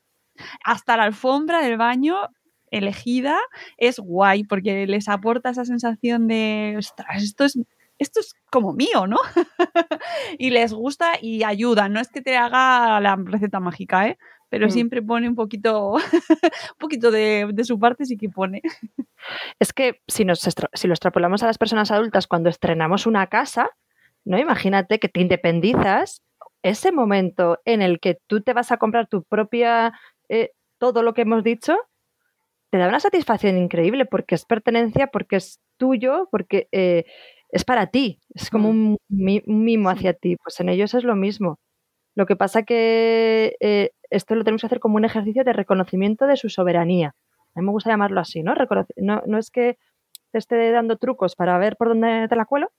hasta 0.64 0.96
la 0.96 1.04
alfombra 1.04 1.62
del 1.62 1.76
baño 1.78 2.28
elegida 2.70 3.38
es 3.76 3.98
guay 3.98 4.44
porque 4.44 4.86
les 4.86 5.08
aporta 5.08 5.50
esa 5.50 5.64
sensación 5.64 6.28
de, 6.28 6.74
ostras, 6.78 7.22
esto 7.22 7.44
es, 7.44 7.58
esto 7.98 8.20
es 8.20 8.34
como 8.50 8.72
mío, 8.72 9.06
¿no? 9.06 9.18
y 10.38 10.50
les 10.50 10.72
gusta 10.72 11.12
y 11.20 11.44
ayuda. 11.44 11.88
No 11.88 12.00
es 12.00 12.08
que 12.08 12.22
te 12.22 12.36
haga 12.36 12.98
la 13.00 13.16
receta 13.16 13.60
mágica, 13.60 14.08
¿eh? 14.08 14.18
Pero 14.48 14.66
mm. 14.66 14.70
siempre 14.70 15.02
pone 15.02 15.28
un 15.28 15.36
poquito, 15.36 15.92
un 15.92 16.78
poquito 16.78 17.10
de, 17.10 17.52
su 17.62 17.78
parte, 17.78 18.06
sí 18.06 18.16
que 18.16 18.28
pone. 18.28 18.62
Es 19.58 19.72
que 19.72 20.00
si, 20.08 20.24
nos, 20.24 20.40
si 20.40 20.88
lo 20.88 20.94
extrapolamos 20.94 21.42
a 21.42 21.46
las 21.46 21.58
personas 21.58 21.90
adultas 21.90 22.26
cuando 22.26 22.48
estrenamos 22.48 23.06
una 23.06 23.26
casa, 23.26 23.70
¿no? 24.24 24.38
Imagínate 24.38 24.98
que 24.98 25.08
te 25.08 25.20
independizas, 25.20 26.22
ese 26.62 26.92
momento 26.92 27.60
en 27.64 27.82
el 27.82 28.00
que 28.00 28.18
tú 28.26 28.40
te 28.40 28.52
vas 28.52 28.72
a 28.72 28.78
comprar 28.78 29.08
tu 29.08 29.22
propia, 29.22 29.92
eh, 30.28 30.52
todo 30.78 31.02
lo 31.02 31.14
que 31.14 31.22
hemos 31.22 31.44
dicho, 31.44 31.76
te 32.70 32.78
da 32.78 32.88
una 32.88 33.00
satisfacción 33.00 33.58
increíble 33.58 34.06
porque 34.06 34.34
es 34.34 34.44
pertenencia, 34.44 35.08
porque 35.08 35.36
es 35.36 35.60
tuyo, 35.76 36.28
porque 36.30 36.68
eh, 36.72 37.04
es 37.50 37.64
para 37.64 37.88
ti, 37.88 38.20
es 38.34 38.48
como 38.50 38.72
mm. 38.72 38.96
un, 39.08 39.42
mimo 39.46 39.90
hacia 39.90 40.14
ti. 40.14 40.36
Pues 40.36 40.60
en 40.60 40.68
ellos 40.68 40.94
es 40.94 41.04
lo 41.04 41.16
mismo. 41.16 41.58
Lo 42.14 42.26
que 42.26 42.36
pasa 42.36 42.62
que 42.62 43.56
eh, 43.60 43.90
esto 44.10 44.34
lo 44.34 44.44
tenemos 44.44 44.62
que 44.62 44.66
hacer 44.66 44.80
como 44.80 44.96
un 44.96 45.04
ejercicio 45.04 45.44
de 45.44 45.52
reconocimiento 45.52 46.26
de 46.26 46.36
su 46.36 46.48
soberanía. 46.48 47.14
A 47.54 47.60
mí 47.60 47.66
me 47.66 47.72
gusta 47.72 47.90
llamarlo 47.90 48.20
así, 48.20 48.42
¿no? 48.42 48.54
no, 48.96 49.22
no 49.26 49.38
es 49.38 49.50
que 49.50 49.76
te 50.30 50.38
esté 50.38 50.70
dando 50.70 50.96
trucos 50.96 51.34
para 51.34 51.58
ver 51.58 51.76
por 51.76 51.88
dónde 51.88 52.28
te 52.28 52.36
la 52.36 52.44
cuelo, 52.44 52.70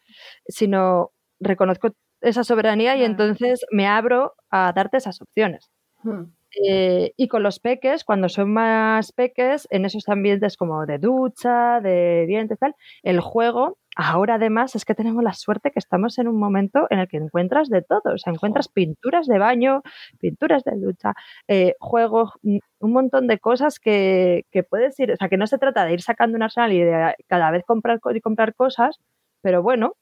sino 0.47 1.11
reconozco 1.39 1.89
esa 2.21 2.43
soberanía 2.43 2.95
y 2.95 3.03
entonces 3.03 3.65
me 3.71 3.87
abro 3.87 4.35
a 4.49 4.71
darte 4.73 4.97
esas 4.97 5.21
opciones. 5.21 5.69
Hmm. 6.03 6.25
Eh, 6.59 7.13
y 7.15 7.27
con 7.27 7.43
los 7.43 7.59
peques, 7.59 8.03
cuando 8.03 8.27
son 8.29 8.51
más 8.53 9.11
peques, 9.13 9.67
en 9.71 9.85
esos 9.85 10.07
ambientes 10.09 10.57
como 10.57 10.85
de 10.85 10.97
ducha, 10.97 11.79
de 11.81 12.25
dientes, 12.27 12.59
tal, 12.59 12.75
el 13.03 13.21
juego, 13.21 13.77
ahora 13.95 14.35
además 14.35 14.75
es 14.75 14.85
que 14.85 14.95
tenemos 14.95 15.23
la 15.23 15.33
suerte 15.33 15.71
que 15.71 15.79
estamos 15.79 16.17
en 16.19 16.27
un 16.27 16.37
momento 16.39 16.87
en 16.89 16.99
el 16.99 17.07
que 17.07 17.17
encuentras 17.17 17.69
de 17.69 17.81
todo. 17.81 18.13
O 18.13 18.17
sea, 18.17 18.33
encuentras 18.33 18.67
pinturas 18.67 19.27
de 19.27 19.39
baño, 19.39 19.81
pinturas 20.19 20.63
de 20.63 20.73
ducha, 20.77 21.13
eh, 21.47 21.75
juegos, 21.79 22.31
mm, 22.43 22.57
un 22.79 22.91
montón 22.91 23.27
de 23.27 23.39
cosas 23.39 23.79
que, 23.79 24.45
que, 24.51 24.63
puedes 24.63 24.99
ir. 24.99 25.11
O 25.13 25.15
sea, 25.17 25.29
que 25.29 25.37
no 25.37 25.47
se 25.47 25.57
trata 25.57 25.85
de 25.85 25.93
ir 25.93 26.01
sacando 26.01 26.35
un 26.35 26.43
arsenal 26.43 26.73
y 26.73 26.81
de 26.81 27.15
cada 27.27 27.51
vez 27.51 27.63
comprar 27.65 27.99
y 28.13 28.21
comprar 28.21 28.55
cosas, 28.55 28.99
pero 29.41 29.63
bueno, 29.63 29.95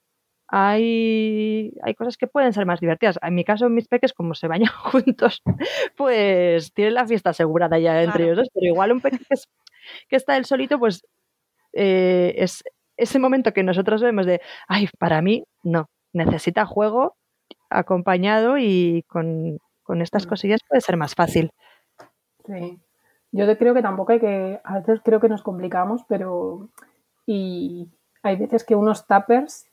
hay, 0.52 1.78
hay 1.84 1.94
cosas 1.94 2.18
que 2.18 2.28
pueden 2.28 2.54
ser 2.54 2.66
más 2.66 2.80
divertidas. 2.80 3.20
En 3.22 3.36
mi 3.36 3.44
caso, 3.44 3.70
mis 3.70 3.88
peques, 3.88 4.14
como 4.14 4.34
se 4.34 4.48
bañan 4.48 4.74
juntos, 4.84 5.44
pues 5.96 6.74
tienen 6.74 6.96
la 6.96 7.06
fiesta 7.06 7.30
asegurada 7.30 7.78
ya 7.78 8.02
entre 8.02 8.26
ellos 8.26 8.38
dos, 8.38 8.50
pero 8.54 8.66
igual 8.66 8.92
un 8.92 9.02
peque 9.02 9.20
que, 10.10 10.16
está 10.16 10.38
él 10.38 10.46
solito, 10.46 10.80
pues 10.80 11.06
eh, 11.74 12.34
es 12.38 12.64
ese 12.98 13.20
momento 13.20 13.54
que 13.54 13.64
nosotros 13.64 14.02
vemos 14.02 14.26
de, 14.26 14.42
ay, 14.68 14.90
para 14.98 15.22
mí, 15.22 15.46
no, 15.64 15.90
necesita 16.14 16.66
juego 16.66 17.16
acompañado 17.70 18.58
y 18.58 19.04
con, 19.08 19.60
con 19.84 20.02
estas 20.02 20.26
mm. 20.26 20.30
cosillas 20.30 20.62
puede 20.68 20.82
ser 20.82 20.98
más 20.98 21.14
fácil. 21.14 21.52
Sí, 22.48 22.80
yo 23.32 23.58
creo 23.58 23.76
que 23.76 23.84
tampoco 23.84 24.14
hay 24.14 24.20
que, 24.20 24.60
a 24.64 24.80
veces 24.80 25.02
creo 25.04 25.20
que 25.20 25.30
nos 25.30 25.44
complicamos, 25.44 26.02
pero 26.08 26.70
y 27.28 27.88
hay 28.24 28.36
veces 28.38 28.64
que 28.64 28.76
unos 28.76 29.06
tappers 29.06 29.69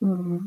Mm, 0.00 0.46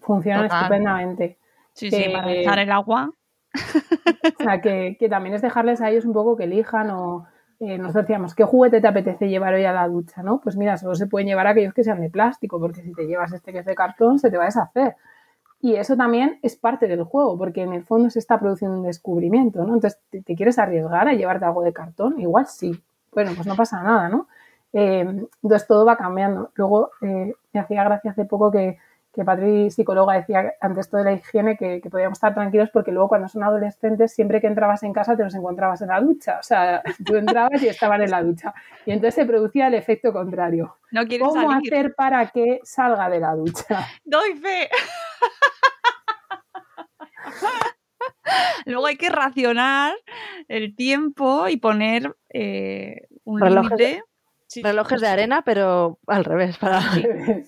funcionan 0.00 0.46
estupendamente. 0.46 1.38
Sí, 1.72 1.90
sí, 1.90 2.04
para 2.12 2.32
echar 2.32 2.58
el 2.58 2.72
agua. 2.72 3.12
O 4.40 4.42
sea, 4.42 4.60
que, 4.60 4.96
también 5.10 5.34
es 5.34 5.42
dejarles 5.42 5.80
a 5.80 5.90
ellos 5.90 6.04
un 6.04 6.12
poco 6.12 6.36
que 6.36 6.44
elijan 6.44 6.90
o 6.90 7.26
eh, 7.60 7.76
nosotros 7.76 8.04
decíamos, 8.04 8.34
¿qué 8.34 8.44
juguete 8.44 8.80
te 8.80 8.86
apetece 8.86 9.28
llevar 9.28 9.54
hoy 9.54 9.64
a 9.64 9.72
la 9.72 9.88
ducha? 9.88 10.22
¿no? 10.22 10.40
Pues 10.40 10.56
mira, 10.56 10.76
solo 10.76 10.94
se 10.94 11.06
pueden 11.06 11.26
llevar 11.26 11.46
aquellos 11.46 11.74
que 11.74 11.82
sean 11.82 12.00
de 12.00 12.10
plástico, 12.10 12.60
porque 12.60 12.82
si 12.82 12.92
te 12.92 13.06
llevas 13.06 13.32
este 13.32 13.52
que 13.52 13.58
es 13.58 13.66
de 13.66 13.74
cartón, 13.74 14.18
se 14.18 14.30
te 14.30 14.36
va 14.36 14.44
a 14.44 14.46
deshacer. 14.46 14.96
Y 15.60 15.74
eso 15.74 15.96
también 15.96 16.38
es 16.42 16.56
parte 16.56 16.86
del 16.86 17.02
juego, 17.02 17.36
porque 17.36 17.62
en 17.62 17.72
el 17.72 17.82
fondo 17.82 18.10
se 18.10 18.20
está 18.20 18.38
produciendo 18.38 18.76
un 18.78 18.84
descubrimiento, 18.84 19.64
¿no? 19.64 19.74
Entonces, 19.74 20.00
¿te, 20.10 20.36
quieres 20.36 20.58
arriesgar 20.58 21.08
a 21.08 21.14
llevarte 21.14 21.46
algo 21.46 21.62
de 21.62 21.72
cartón? 21.72 22.20
Igual 22.20 22.46
sí. 22.46 22.80
Bueno, 23.12 23.32
pues 23.34 23.46
no 23.46 23.56
pasa 23.56 23.82
nada, 23.82 24.08
¿no? 24.08 24.28
Eh, 24.72 25.06
entonces 25.42 25.66
todo 25.66 25.84
va 25.84 25.96
cambiando. 25.96 26.50
Luego 26.54 26.90
eh, 27.00 27.34
me 27.52 27.60
hacía 27.60 27.84
gracia 27.84 28.10
hace 28.10 28.24
poco 28.24 28.50
que, 28.50 28.78
que 29.12 29.24
Patri, 29.24 29.70
psicóloga, 29.70 30.14
decía 30.14 30.54
antes 30.60 30.86
esto 30.86 30.98
de 30.98 31.04
la 31.04 31.12
higiene 31.12 31.56
que, 31.56 31.80
podíamos 31.90 32.18
estar 32.18 32.34
tranquilos 32.34 32.70
porque 32.72 32.92
luego 32.92 33.08
cuando 33.08 33.28
son 33.28 33.42
adolescentes, 33.42 34.12
siempre 34.12 34.40
que 34.40 34.46
entrabas 34.46 34.82
en 34.82 34.92
casa 34.92 35.16
te 35.16 35.24
los 35.24 35.34
encontrabas 35.34 35.80
en 35.82 35.88
la 35.88 36.00
ducha. 36.00 36.38
O 36.38 36.42
sea, 36.42 36.82
tú 37.04 37.16
entrabas 37.16 37.62
y 37.62 37.68
estaban 37.68 38.02
en 38.02 38.10
la 38.10 38.22
ducha. 38.22 38.54
Y 38.86 38.92
entonces 38.92 39.14
se 39.14 39.26
producía 39.26 39.68
el 39.68 39.74
efecto 39.74 40.12
contrario. 40.12 40.76
No 40.90 41.02
¿Cómo 41.18 41.50
hacer 41.50 41.94
para 41.94 42.26
que 42.28 42.60
salga 42.62 43.08
de 43.08 43.20
la 43.20 43.34
ducha? 43.34 43.86
Doy 44.04 44.34
fe. 44.36 44.68
Luego 48.66 48.86
hay 48.86 48.96
que 48.96 49.08
racionar 49.08 49.94
el 50.48 50.76
tiempo 50.76 51.48
y 51.48 51.56
poner 51.56 52.14
eh, 52.28 53.08
un 53.24 53.40
límite 53.40 54.02
relojes 54.56 55.00
de 55.00 55.08
arena, 55.08 55.42
pero 55.42 55.98
al 56.06 56.24
revés. 56.24 56.58
Para... 56.58 56.80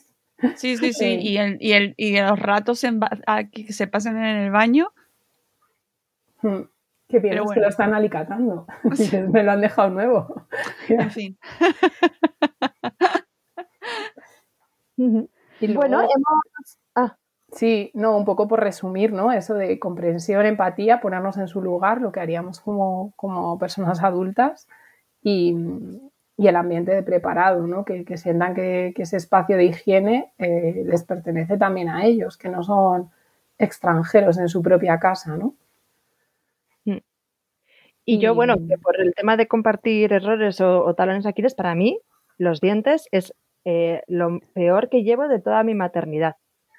Sí, 0.56 0.78
sí, 0.78 0.94
sí. 0.94 1.18
Y, 1.20 1.36
el, 1.36 1.58
y, 1.60 1.72
el, 1.72 1.94
y 1.98 2.18
los 2.18 2.38
ratos 2.38 2.82
que 3.52 3.72
se 3.74 3.86
pasen 3.86 4.16
en 4.16 4.36
el 4.36 4.50
baño. 4.50 4.90
Hmm. 6.40 6.62
Qué 7.10 7.18
bien, 7.18 7.38
es 7.38 7.50
que 7.52 7.60
lo 7.60 7.68
están 7.68 7.92
alicatando. 7.92 8.66
Me 9.32 9.42
lo 9.42 9.52
han 9.52 9.60
dejado 9.60 9.90
nuevo. 9.90 10.46
En 10.88 11.10
fin. 11.10 11.38
y 14.96 15.74
bueno, 15.74 16.00
hemos... 16.00 16.78
Ah. 16.94 17.16
Sí, 17.52 17.90
no, 17.94 18.16
un 18.16 18.24
poco 18.24 18.46
por 18.46 18.60
resumir, 18.60 19.12
¿no? 19.12 19.32
Eso 19.32 19.54
de 19.54 19.80
comprensión, 19.80 20.46
empatía, 20.46 21.00
ponernos 21.00 21.36
en 21.36 21.48
su 21.48 21.60
lugar, 21.60 22.00
lo 22.00 22.12
que 22.12 22.20
haríamos 22.20 22.60
como, 22.60 23.12
como 23.16 23.58
personas 23.58 24.04
adultas 24.04 24.68
y, 25.20 25.56
y 26.40 26.48
el 26.48 26.56
ambiente 26.56 26.92
de 26.92 27.02
preparado, 27.02 27.66
¿no? 27.66 27.84
que, 27.84 28.06
que 28.06 28.16
sientan 28.16 28.54
que, 28.54 28.94
ese 28.96 29.18
espacio 29.18 29.58
de 29.58 29.66
higiene 29.66 30.32
eh, 30.38 30.84
les 30.86 31.04
pertenece 31.04 31.58
también 31.58 31.90
a 31.90 32.06
ellos, 32.06 32.38
que 32.38 32.48
no 32.48 32.62
son 32.62 33.10
extranjeros 33.58 34.38
en 34.38 34.48
su 34.48 34.62
propia 34.62 34.98
casa. 34.98 35.36
¿no? 35.36 35.54
Mm. 36.86 37.00
Y 38.06 38.18
yo, 38.20 38.34
bueno, 38.34 38.56
que 38.56 38.78
por 38.78 38.98
el 38.98 39.14
tema 39.14 39.36
de 39.36 39.48
compartir 39.48 40.14
errores 40.14 40.62
o, 40.62 40.82
o 40.82 40.94
talones 40.94 41.26
Aquiles, 41.26 41.54
para 41.54 41.74
mí, 41.74 42.00
los 42.38 42.62
dientes 42.62 43.06
es 43.12 43.34
eh, 43.66 44.00
lo 44.06 44.40
peor 44.54 44.88
que 44.88 45.02
llevo 45.02 45.28
de 45.28 45.40
toda 45.40 45.62
mi 45.62 45.74
maternidad. 45.74 46.36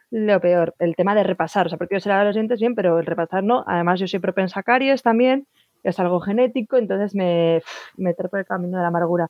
Lo 0.09 0.41
peor, 0.41 0.73
el 0.79 0.95
tema 0.95 1.13
de 1.13 1.21
repasar. 1.21 1.67
O 1.67 1.69
sea, 1.69 1.77
porque 1.77 1.97
yo 1.97 1.99
se 1.99 2.09
lavo 2.09 2.23
los 2.23 2.33
dientes 2.33 2.59
bien, 2.59 2.73
pero 2.73 2.97
el 2.97 3.05
repasar 3.05 3.43
no. 3.43 3.63
Además, 3.67 3.99
yo 3.99 4.07
soy 4.07 4.19
propensa 4.19 4.61
a 4.61 4.63
caries 4.63 5.03
también, 5.03 5.45
es 5.83 5.99
algo 5.99 6.19
genético, 6.19 6.77
entonces 6.77 7.13
me, 7.13 7.61
me 7.95 8.15
por 8.15 8.39
el 8.39 8.45
camino 8.45 8.77
de 8.77 8.81
la 8.81 8.87
amargura. 8.87 9.29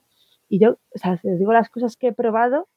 Y 0.52 0.60
yo, 0.60 0.72
o 0.96 0.98
sea, 1.00 1.20
les 1.24 1.40
digo 1.40 1.54
las 1.54 1.70
cosas 1.72 1.98
que 1.98 2.10
he 2.10 2.14
probado 2.14 2.68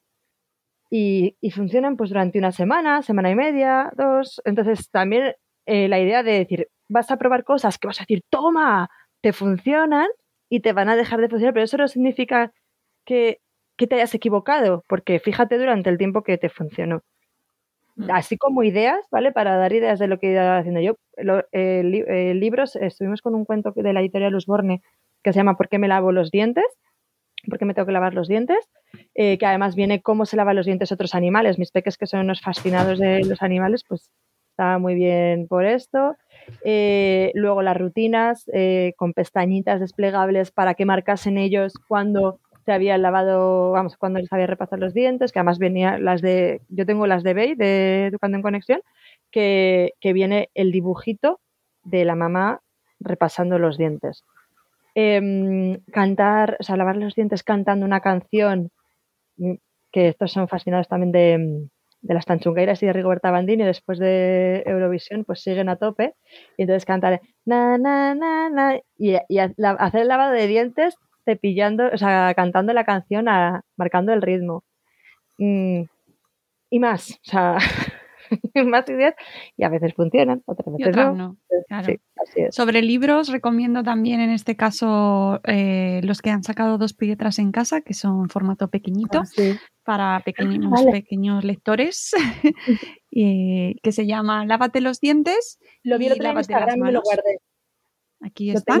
y, 0.89 1.35
y 1.41 1.51
funcionan 1.51 1.97
pues 1.97 2.09
durante 2.09 2.39
una 2.39 2.51
semana, 2.51 3.01
semana 3.01 3.31
y 3.31 3.35
media, 3.35 3.91
dos. 3.95 4.41
Entonces, 4.45 4.89
también 4.91 5.33
eh, 5.65 5.87
la 5.87 5.99
idea 5.99 6.23
de 6.23 6.33
decir, 6.39 6.69
vas 6.89 7.11
a 7.11 7.17
probar 7.17 7.43
cosas 7.43 7.77
que 7.77 7.87
vas 7.87 7.99
a 7.99 8.03
decir, 8.03 8.21
toma, 8.29 8.89
te 9.21 9.33
funcionan 9.33 10.07
y 10.49 10.59
te 10.61 10.73
van 10.73 10.89
a 10.89 10.95
dejar 10.95 11.19
de 11.21 11.29
funcionar, 11.29 11.53
pero 11.53 11.65
eso 11.65 11.77
no 11.77 11.87
significa 11.87 12.53
que, 13.05 13.41
que 13.77 13.87
te 13.87 13.95
hayas 13.95 14.13
equivocado, 14.15 14.83
porque 14.87 15.19
fíjate 15.19 15.57
durante 15.57 15.89
el 15.89 15.97
tiempo 15.97 16.23
que 16.23 16.37
te 16.37 16.49
funcionó. 16.49 17.01
Mm. 17.95 18.11
Así 18.11 18.37
como 18.37 18.63
ideas, 18.63 18.99
¿vale? 19.11 19.31
Para 19.31 19.57
dar 19.57 19.73
ideas 19.73 19.99
de 19.99 20.07
lo 20.07 20.19
que 20.19 20.31
iba 20.31 20.57
haciendo 20.57 20.81
yo. 20.81 20.95
Lo- 21.17 21.45
eh, 21.51 21.83
li- 21.83 22.03
eh, 22.07 22.33
libros, 22.35 22.75
estuvimos 22.75 23.21
con 23.21 23.35
un 23.35 23.45
cuento 23.45 23.73
de 23.75 23.93
la 23.93 24.01
editorial 24.01 24.35
Usborne 24.35 24.81
que 25.23 25.33
se 25.33 25.37
llama 25.39 25.57
¿Por 25.57 25.69
qué 25.69 25.79
me 25.79 25.87
lavo 25.87 26.11
los 26.11 26.31
dientes? 26.31 26.65
¿Por 27.49 27.59
qué 27.59 27.65
me 27.65 27.73
tengo 27.73 27.85
que 27.85 27.91
lavar 27.91 28.13
los 28.13 28.27
dientes? 28.27 28.57
Eh, 29.13 29.37
que 29.37 29.45
además 29.45 29.75
viene 29.75 30.01
cómo 30.01 30.25
se 30.25 30.37
lavan 30.37 30.55
los 30.55 30.65
dientes 30.65 30.91
otros 30.91 31.15
animales. 31.15 31.59
Mis 31.59 31.71
peques 31.71 31.97
que 31.97 32.07
son 32.07 32.21
unos 32.21 32.41
fascinados 32.41 32.99
de 32.99 33.23
los 33.25 33.41
animales, 33.41 33.83
pues 33.87 34.09
está 34.51 34.77
muy 34.77 34.95
bien 34.95 35.47
por 35.47 35.65
esto. 35.65 36.15
Eh, 36.63 37.31
luego 37.33 37.61
las 37.61 37.77
rutinas 37.77 38.45
eh, 38.53 38.93
con 38.97 39.13
pestañitas 39.13 39.79
desplegables 39.79 40.51
para 40.51 40.75
que 40.75 40.85
marcasen 40.85 41.37
ellos 41.37 41.73
cuando 41.87 42.39
se 42.65 42.71
habían 42.71 43.01
lavado, 43.01 43.71
vamos, 43.71 43.95
cuando 43.97 44.19
les 44.19 44.31
había 44.33 44.47
repasado 44.47 44.81
los 44.81 44.93
dientes, 44.93 45.31
que 45.31 45.39
además 45.39 45.59
venía 45.59 45.99
las 45.99 46.21
de, 46.21 46.61
yo 46.69 46.85
tengo 46.85 47.05
las 47.05 47.21
de 47.23 47.33
Bey, 47.33 47.55
de 47.55 48.07
Educando 48.07 48.37
en 48.37 48.41
Conexión, 48.41 48.81
que, 49.29 49.93
que 49.99 50.13
viene 50.13 50.49
el 50.55 50.71
dibujito 50.71 51.39
de 51.83 52.05
la 52.05 52.15
mamá 52.15 52.61
repasando 52.99 53.59
los 53.59 53.77
dientes. 53.77 54.23
Em, 54.95 55.81
cantar, 55.91 56.57
o 56.59 56.63
sea, 56.63 56.77
lavar 56.77 56.95
los 56.95 57.15
dientes 57.15 57.43
cantando 57.43 57.85
una 57.85 57.99
canción, 57.99 58.71
mm, 59.37 59.55
que 59.91 60.09
estos 60.09 60.31
son 60.31 60.47
fascinados 60.47 60.87
también 60.87 61.11
de, 61.11 61.69
de 62.01 62.13
las 62.13 62.25
tanchungueiras 62.25 62.81
y 62.81 62.85
de 62.85 62.93
Rigoberta 62.93 63.31
Bandini, 63.31 63.63
después 63.65 63.99
de 63.99 64.63
Eurovisión, 64.65 65.25
pues 65.25 65.41
siguen 65.41 65.69
a 65.69 65.75
tope. 65.77 66.15
Y 66.57 66.63
entonces 66.63 66.85
cantar 66.85 67.21
na, 67.45 67.77
na, 67.77 68.15
na, 68.15 68.49
na, 68.49 68.79
y, 68.97 69.15
y 69.29 69.37
hacer 69.39 70.01
el 70.01 70.07
lavado 70.07 70.31
de 70.31 70.47
dientes 70.47 70.95
cepillando, 71.25 71.89
o 71.93 71.97
sea, 71.97 72.33
cantando 72.35 72.71
la 72.73 72.85
canción, 72.85 73.25
marcando 73.75 74.13
el 74.13 74.21
ritmo. 74.21 74.63
Mm, 75.37 75.83
y 76.69 76.79
más, 76.79 77.11
o 77.11 77.29
sea, 77.29 77.57
más 78.65 78.89
ideas, 78.89 79.15
y 79.57 79.63
a 79.63 79.69
veces 79.69 79.93
funcionan, 79.93 80.41
otras 80.45 80.73
veces 80.73 80.87
otras 80.89 81.15
no. 81.15 81.29
no. 81.29 81.37
claro. 81.67 81.85
Sí, 81.85 81.99
así 82.15 82.41
es. 82.41 82.55
Sobre 82.55 82.81
libros, 82.81 83.29
recomiendo 83.29 83.83
también 83.83 84.19
en 84.19 84.29
este 84.29 84.55
caso 84.55 85.39
eh, 85.45 86.01
los 86.03 86.21
que 86.21 86.29
han 86.31 86.43
sacado 86.43 86.77
dos 86.77 86.93
piedras 86.93 87.39
en 87.39 87.51
casa, 87.51 87.81
que 87.81 87.93
son 87.93 88.29
formato 88.29 88.67
pequeñito, 88.69 89.19
Ah, 89.19 89.25
sí. 89.25 89.55
para 89.83 90.19
pequeños, 90.21 90.71
Vale. 90.71 90.91
pequeños 90.91 91.43
lectores, 91.43 92.11
y 93.11 93.79
que 93.81 93.91
se 93.91 94.05
llama 94.05 94.45
Lávate 94.45 94.81
los 94.81 94.99
dientes. 94.99 95.59
Lo 95.83 95.97
vi 95.97 96.07
el 96.07 96.13
otro 96.13 96.29
en 96.29 96.37
Instagram 96.37 96.87
y 96.87 96.91
lo 96.91 97.01
guardé. 97.01 97.39
Aquí 98.21 98.51
Lo 98.51 98.57
está. 98.57 98.79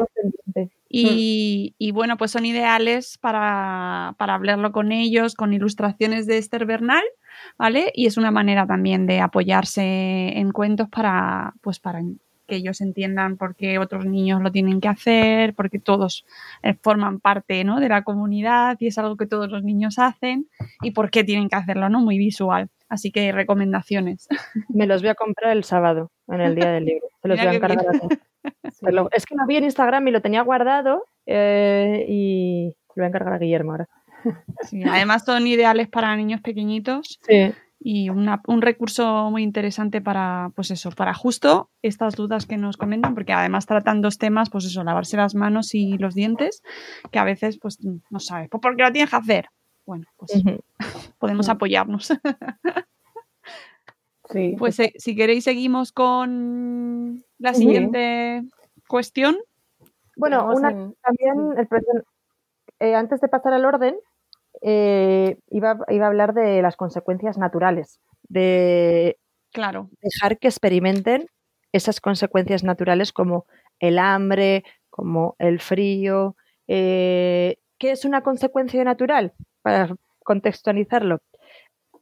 Y, 0.89 1.75
y 1.77 1.91
bueno, 1.91 2.15
pues 2.17 2.31
son 2.31 2.45
ideales 2.45 3.17
para, 3.19 4.15
para 4.17 4.33
hablarlo 4.35 4.71
con 4.71 4.91
ellos, 4.91 5.35
con 5.35 5.53
ilustraciones 5.53 6.25
de 6.25 6.37
Esther 6.37 6.65
Bernal, 6.65 7.03
¿vale? 7.57 7.91
Y 7.93 8.05
es 8.07 8.17
una 8.17 8.31
manera 8.31 8.65
también 8.67 9.05
de 9.07 9.19
apoyarse 9.21 10.37
en 10.37 10.51
cuentos 10.51 10.89
para, 10.89 11.53
pues 11.61 11.79
para 11.79 12.01
que 12.47 12.57
ellos 12.57 12.79
entiendan 12.81 13.37
por 13.37 13.55
qué 13.55 13.79
otros 13.79 14.05
niños 14.05 14.39
lo 14.41 14.51
tienen 14.51 14.79
que 14.79 14.87
hacer, 14.87 15.55
porque 15.55 15.79
todos 15.79 16.25
eh, 16.61 16.75
forman 16.81 17.19
parte 17.19 17.63
¿no? 17.63 17.79
de 17.79 17.89
la 17.89 18.03
comunidad 18.03 18.77
y 18.79 18.87
es 18.87 18.97
algo 18.99 19.17
que 19.17 19.25
todos 19.25 19.49
los 19.49 19.63
niños 19.63 19.97
hacen 19.97 20.47
y 20.81 20.91
por 20.91 21.09
qué 21.09 21.23
tienen 21.23 21.49
que 21.49 21.55
hacerlo, 21.55 21.89
¿no? 21.89 22.01
Muy 22.01 22.19
visual. 22.19 22.69
Así 22.87 23.11
que 23.11 23.31
recomendaciones. 23.31 24.27
Me 24.69 24.85
los 24.85 25.01
voy 25.01 25.09
a 25.09 25.15
comprar 25.15 25.57
el 25.57 25.63
sábado, 25.63 26.11
en 26.27 26.39
el 26.41 26.53
día 26.53 26.69
del 26.71 26.85
libro. 26.85 27.07
Se 27.21 27.27
los 27.27 27.37
Mira 27.39 27.49
voy 27.49 27.55
a 27.55 27.57
encargar 27.57 27.85
a 27.95 27.99
todos. 27.99 28.19
Lo- 28.93 29.09
Es 29.11 29.25
que 29.25 29.33
lo 29.35 29.47
vi 29.47 29.55
en 29.55 29.63
Instagram 29.63 30.07
y 30.07 30.11
lo 30.11 30.21
tenía 30.21 30.41
guardado 30.43 31.03
eh, 31.25 32.05
y 32.07 32.75
lo 32.89 32.93
voy 33.01 33.05
a 33.05 33.07
encargar 33.07 33.33
a 33.33 33.39
Guillermo 33.39 33.71
ahora. 33.71 33.87
Sí, 34.63 34.83
además 34.83 35.23
son 35.25 35.45
ideales 35.47 35.87
para 35.87 36.15
niños 36.15 36.41
pequeñitos 36.41 37.19
Sí. 37.27 37.53
y 37.79 38.09
una- 38.09 38.41
un 38.47 38.61
recurso 38.61 39.29
muy 39.31 39.43
interesante 39.43 40.01
para, 40.01 40.49
pues 40.55 40.71
eso, 40.71 40.91
para 40.91 41.13
justo 41.13 41.69
estas 41.81 42.15
dudas 42.15 42.45
que 42.45 42.57
nos 42.57 42.77
comentan, 42.77 43.13
porque 43.13 43.33
además 43.33 43.65
tratan 43.65 44.01
dos 44.01 44.17
temas, 44.17 44.49
pues 44.49 44.65
eso, 44.65 44.83
lavarse 44.83 45.17
las 45.17 45.35
manos 45.35 45.73
y 45.75 45.97
los 45.97 46.15
dientes, 46.15 46.61
que 47.11 47.19
a 47.19 47.23
veces 47.23 47.59
pues 47.59 47.79
no 47.83 48.19
sabes, 48.19 48.49
pues 48.49 48.61
porque 48.61 48.83
lo 48.83 48.91
tienes 48.91 49.09
que 49.11 49.15
hacer. 49.17 49.49
Bueno, 49.85 50.05
pues 50.17 50.31
podemos 51.19 51.47
apoyarnos. 51.49 52.09
Sí, 54.31 54.55
Pues 54.57 54.79
eh, 54.79 54.91
si 54.97 55.15
queréis 55.15 55.43
seguimos 55.43 55.91
con 55.91 57.23
la 57.37 57.53
siguiente 57.53 58.41
cuestión. 58.87 59.37
Bueno, 60.17 60.47
una, 60.51 60.69
también, 61.03 61.53
el 61.57 61.67
eh, 62.79 62.95
antes 62.95 63.21
de 63.21 63.27
pasar 63.27 63.53
al 63.53 63.65
orden, 63.65 63.95
eh, 64.61 65.37
iba, 65.49 65.77
iba 65.89 66.05
a 66.05 66.09
hablar 66.09 66.33
de 66.33 66.61
las 66.61 66.75
consecuencias 66.77 67.37
naturales, 67.37 67.99
de 68.29 69.17
Claro, 69.51 69.89
dejar 70.01 70.39
que 70.39 70.47
experimenten 70.47 71.27
esas 71.73 71.99
consecuencias 72.01 72.63
naturales 72.63 73.11
como 73.13 73.45
el 73.79 73.99
hambre, 73.99 74.63
como 74.89 75.35
el 75.39 75.59
frío. 75.61 76.35
eh, 76.67 77.57
¿Qué 77.79 77.91
es 77.91 78.05
una 78.05 78.21
consecuencia 78.23 78.83
natural? 78.83 79.33
Para 79.61 79.95
contextualizarlo, 80.23 81.19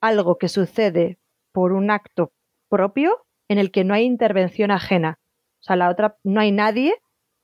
algo 0.01 0.37
que 0.37 0.49
sucede 0.49 1.19
por 1.51 1.73
un 1.73 1.91
acto 1.91 2.31
propio 2.69 3.25
en 3.49 3.57
el 3.59 3.71
que 3.71 3.83
no 3.83 3.93
hay 3.93 4.03
intervención 4.05 4.71
ajena. 4.71 5.19
O 5.61 5.63
sea, 5.63 5.75
la 5.75 5.89
otra, 5.89 6.17
no 6.23 6.41
hay 6.41 6.51
nadie 6.51 6.95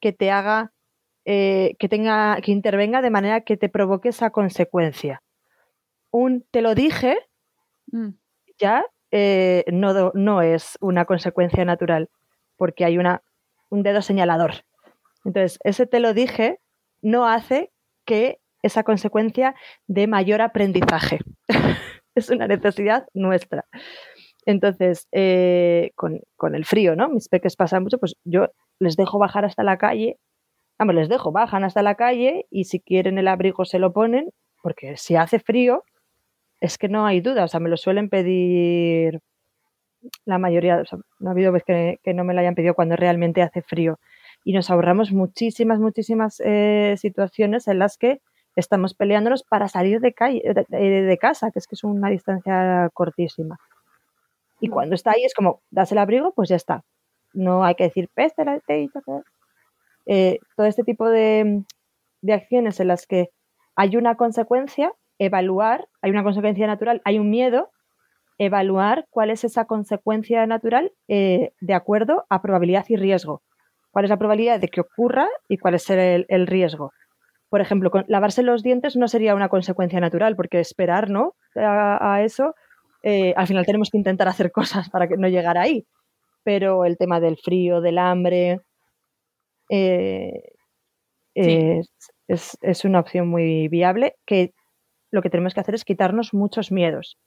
que 0.01 0.11
te 0.13 0.31
haga, 0.31 0.73
eh, 1.31 1.75
que 1.79 1.87
tenga, 1.87 2.39
que 2.41 2.51
intervenga 2.51 3.01
de 3.01 3.09
manera 3.09 3.41
que 3.41 3.57
te 3.57 3.69
provoque 3.69 4.09
esa 4.09 4.31
consecuencia. 4.31 5.21
Un 6.11 6.43
te 6.51 6.61
lo 6.61 6.73
dije, 6.73 7.17
Mm, 7.91 8.09
ya 8.59 8.85
eh, 9.11 9.63
no, 9.71 10.11
no 10.13 10.41
es 10.41 10.77
una 10.81 11.05
consecuencia 11.05 11.65
natural, 11.65 12.09
porque 12.57 12.85
hay 12.85 12.97
una, 12.97 13.23
un 13.69 13.83
dedo 13.83 14.01
señalador. 14.01 14.65
Entonces, 15.25 15.59
ese 15.63 15.85
te 15.87 15.99
lo 15.99 16.13
dije 16.13 16.59
no 17.01 17.27
hace 17.27 17.71
que 18.05 18.39
esa 18.61 18.83
consecuencia 18.83 19.55
dé 19.87 20.07
mayor 20.07 20.41
aprendizaje. 20.41 21.19
es 22.15 22.29
una 22.29 22.47
necesidad 22.47 23.07
nuestra. 23.13 23.65
Entonces, 24.45 25.07
eh, 25.11 25.91
con, 25.95 26.21
con 26.35 26.55
el 26.55 26.65
frío, 26.65 26.95
¿no? 26.95 27.09
Mis 27.09 27.29
peques 27.29 27.55
pasan 27.55 27.83
mucho, 27.83 27.99
pues 27.99 28.15
yo 28.25 28.47
les 28.79 28.95
dejo 28.97 29.19
bajar 29.19 29.45
hasta 29.45 29.63
la 29.63 29.77
calle. 29.77 30.17
Vamos, 30.79 30.95
les 30.95 31.09
dejo, 31.09 31.33
bajan 31.33 31.65
hasta 31.65 31.83
la 31.83 31.95
calle 31.95 32.47
y 32.49 32.63
si 32.63 32.79
quieren 32.79 33.17
el 33.17 33.27
abrigo 33.27 33.65
se 33.65 33.79
lo 33.79 33.91
ponen, 33.91 34.31
porque 34.63 34.95
si 34.95 35.17
hace 35.17 35.39
frío, 35.39 35.83
es 36.61 36.77
que 36.77 36.87
no 36.87 37.05
hay 37.05 37.19
duda, 37.19 37.43
o 37.43 37.47
sea, 37.49 37.59
me 37.59 37.69
lo 37.69 37.75
suelen 37.75 38.09
pedir 38.09 39.19
la 40.25 40.37
mayoría, 40.37 40.83
no 41.19 41.29
ha 41.29 41.31
habido 41.31 41.51
vez 41.51 41.63
que, 41.65 41.99
no 42.13 42.23
me 42.23 42.33
lo 42.33 42.39
hayan 42.39 42.55
pedido 42.55 42.75
cuando 42.75 42.95
realmente 42.95 43.41
hace 43.41 43.61
frío. 43.61 43.99
Y 44.45 44.53
nos 44.53 44.69
ahorramos 44.69 45.11
muchísimas, 45.11 45.79
muchísimas 45.79 46.41
eh, 46.45 46.95
situaciones 46.97 47.67
en 47.67 47.79
las 47.79 47.97
que 47.97 48.21
estamos 48.55 48.93
peleándonos 48.93 49.43
para 49.43 49.67
salir 49.67 49.99
de, 49.99 50.13
calle, 50.13 50.41
de 50.69 51.17
casa, 51.19 51.51
que 51.51 51.59
es 51.59 51.67
que 51.67 51.75
es 51.75 51.83
una 51.83 52.09
distancia 52.09 52.89
cortísima. 52.93 53.57
Y 54.61 54.69
cuando 54.69 54.95
está 54.95 55.11
ahí 55.11 55.25
es 55.25 55.33
como, 55.33 55.61
das 55.71 55.91
el 55.91 55.97
abrigo, 55.97 56.33
pues 56.33 56.47
ya 56.49 56.55
está. 56.55 56.83
No 57.33 57.65
hay 57.65 57.75
que 57.75 57.85
decir, 57.85 58.09
peste, 58.13 58.45
la 58.45 58.59
te 58.61 58.75
he 58.75 58.77
dicho 58.77 59.01
que-". 59.05 59.21
Eh, 60.11 60.39
todo 60.57 60.65
este 60.65 60.83
tipo 60.83 61.07
de, 61.07 61.63
de 62.21 62.33
acciones 62.33 62.79
en 62.79 62.87
las 62.87 63.05
que 63.05 63.29
hay 63.75 63.95
una 63.95 64.15
consecuencia, 64.15 64.91
evaluar, 65.19 65.87
hay 66.01 66.09
una 66.09 66.23
consecuencia 66.23 66.65
natural, 66.65 66.99
hay 67.05 67.19
un 67.19 67.29
miedo, 67.29 67.69
evaluar 68.39 69.05
cuál 69.11 69.29
es 69.29 69.43
esa 69.43 69.65
consecuencia 69.65 70.47
natural 70.47 70.93
eh, 71.07 71.51
de 71.61 71.73
acuerdo 71.75 72.25
a 72.27 72.41
probabilidad 72.41 72.85
y 72.89 72.95
riesgo. 72.95 73.43
¿Cuál 73.91 74.05
es 74.05 74.09
la 74.09 74.17
probabilidad 74.17 74.59
de 74.59 74.69
que 74.69 74.81
ocurra 74.81 75.27
y 75.47 75.57
cuál 75.59 75.75
es 75.75 75.87
el, 75.91 76.25
el 76.27 76.47
riesgo? 76.47 76.91
Por 77.49 77.61
ejemplo, 77.61 77.91
lavarse 78.07 78.41
los 78.41 78.63
dientes 78.63 78.95
no 78.95 79.07
sería 79.07 79.35
una 79.35 79.49
consecuencia 79.49 79.99
natural, 79.99 80.35
porque 80.35 80.59
esperar 80.59 81.11
¿no? 81.11 81.35
a, 81.55 82.15
a 82.15 82.23
eso, 82.23 82.55
eh, 83.03 83.35
al 83.37 83.45
final 83.45 83.65
tenemos 83.65 83.89
que 83.91 83.97
intentar 83.97 84.27
hacer 84.27 84.51
cosas 84.51 84.89
para 84.89 85.07
que 85.07 85.17
no 85.17 85.27
llegar 85.27 85.59
ahí. 85.59 85.85
Pero 86.43 86.85
el 86.85 86.97
tema 86.97 87.19
del 87.19 87.37
frío, 87.37 87.81
del 87.81 87.99
hambre, 87.99 88.61
eh, 89.69 90.41
es, 91.35 91.89
es, 92.27 92.57
es 92.61 92.85
una 92.85 92.99
opción 92.99 93.27
muy 93.27 93.67
viable 93.67 94.15
que 94.25 94.53
lo 95.11 95.21
que 95.21 95.29
tenemos 95.29 95.53
que 95.53 95.59
hacer 95.61 95.75
es 95.75 95.85
quitarnos 95.85 96.33
muchos 96.33 96.71
miedos 96.71 97.17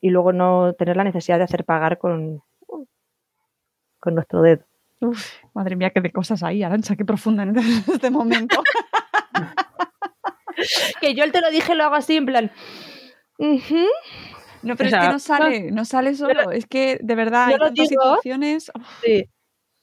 y 0.00 0.10
luego 0.10 0.32
no 0.32 0.74
tener 0.74 0.96
la 0.96 1.04
necesidad 1.04 1.38
de 1.38 1.44
hacer 1.44 1.64
pagar 1.64 1.98
con, 1.98 2.42
con 3.98 4.14
nuestro 4.14 4.42
dedo. 4.42 4.64
Uf, 5.00 5.42
madre 5.52 5.76
mía, 5.76 5.90
qué 5.90 6.00
de 6.00 6.12
cosas 6.12 6.42
ahí, 6.42 6.62
Arancha, 6.62 6.96
qué 6.96 7.04
profunda 7.04 7.42
en 7.42 7.56
este 7.92 8.10
momento. 8.10 8.62
que 11.00 11.14
yo 11.14 11.30
te 11.30 11.40
lo 11.40 11.50
dije, 11.50 11.74
lo 11.74 11.84
hago 11.84 11.96
así 11.96 12.16
en 12.16 12.26
plan. 12.26 12.52
No, 14.62 14.74
pero 14.76 14.88
O 14.88 14.90
sea, 14.90 15.00
es 15.00 15.06
que 15.06 15.12
no 15.12 15.18
sale, 15.18 15.70
no 15.70 15.84
sale 15.84 16.14
solo. 16.14 16.50
es 16.50 16.66
que 16.66 16.98
de 17.02 17.14
verdad 17.14 17.46
hay 17.46 17.58
tantas 17.58 17.88
digo. 17.88 18.02
situaciones. 18.02 18.72
Sí. 19.04 19.28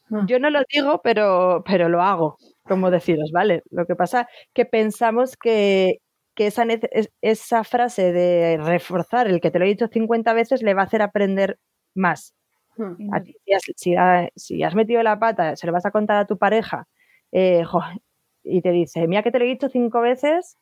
Mm. 0.09 0.25
Yo 0.27 0.39
no 0.39 0.49
lo 0.49 0.61
digo, 0.71 1.01
pero, 1.03 1.63
pero 1.65 1.89
lo 1.89 2.01
hago, 2.01 2.37
como 2.63 2.91
deciros, 2.91 3.31
¿vale? 3.33 3.63
Lo 3.71 3.85
que 3.85 3.95
pasa 3.95 4.27
que 4.53 4.65
pensamos 4.65 5.37
que, 5.37 5.97
que 6.35 6.47
esa, 6.47 6.65
esa 7.21 7.63
frase 7.63 8.11
de 8.11 8.57
reforzar 8.61 9.27
el 9.27 9.39
que 9.41 9.51
te 9.51 9.59
lo 9.59 9.65
he 9.65 9.69
dicho 9.69 9.87
50 9.87 10.33
veces 10.33 10.61
le 10.61 10.73
va 10.73 10.81
a 10.83 10.85
hacer 10.85 11.01
aprender 11.01 11.57
más. 11.95 12.33
Mm. 12.77 13.13
A 13.13 13.21
ti, 13.21 13.35
si, 13.45 13.53
has, 13.53 13.61
si 13.75 13.95
ha- 13.95 14.29
si 14.35 14.63
has 14.63 14.75
metido 14.75 15.03
la 15.03 15.19
pata, 15.19 15.55
se 15.55 15.67
lo 15.67 15.73
vas 15.73 15.85
a 15.85 15.91
contar 15.91 16.17
a 16.17 16.25
tu 16.27 16.37
pareja 16.37 16.87
eh, 17.31 17.63
jo, 17.65 17.81
y 18.43 18.61
te 18.61 18.71
dice, 18.71 19.07
mira 19.07 19.23
que 19.23 19.31
te 19.31 19.39
lo 19.39 19.45
he 19.45 19.47
dicho 19.49 19.69
cinco 19.69 20.01
veces, 20.01 20.57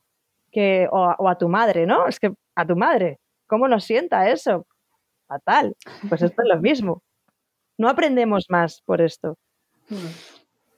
que, 0.52 0.88
o, 0.92 1.06
a- 1.06 1.16
o 1.20 1.30
a 1.30 1.38
tu 1.38 1.50
madre, 1.50 1.86
¿no? 1.88 2.08
Es 2.08 2.20
que 2.20 2.32
a 2.56 2.66
tu 2.68 2.76
madre, 2.78 3.20
¿cómo 3.48 3.68
nos 3.70 3.86
sienta 3.86 4.30
eso? 4.32 4.68
Fatal. 5.28 5.76
Pues 6.10 6.22
esto 6.24 6.42
es 6.44 6.50
lo 6.50 6.62
mismo. 6.62 7.04
No 7.82 7.90
aprendemos 7.90 8.46
más 8.48 8.84
por 8.86 9.02
esto. 9.02 9.40
Mm. 9.90 9.96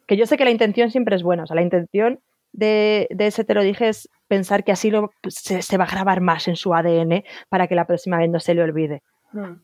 Que 0.08 0.16
yo 0.16 0.26
sé 0.26 0.38
que 0.38 0.46
la 0.46 0.52
intención 0.52 0.89
siempre 0.89 1.18
es 1.18 1.24
buena. 1.24 1.44
O 1.44 1.46
sea, 1.46 1.56
la 1.56 1.62
intención 1.62 2.22
de, 2.54 3.08
de 3.10 3.28
ese 3.28 3.44
te 3.44 3.54
lo 3.54 3.62
dije 3.62 3.89
es 3.89 4.08
pensar 4.30 4.63
que 4.63 4.72
así 4.72 4.89
lo, 4.89 5.12
se, 5.28 5.62
se 5.62 5.78
va 5.78 5.84
a 5.84 5.92
grabar 5.92 6.22
más 6.22 6.48
en 6.48 6.56
su 6.56 6.74
ADN 6.74 7.26
para 7.50 7.68
que 7.68 7.76
la 7.76 7.86
próxima 7.86 8.20
vez 8.20 8.30
no 8.30 8.39
se 8.39 8.54
le 8.54 8.63
olvide. 8.63 9.04
Mm. 9.34 9.56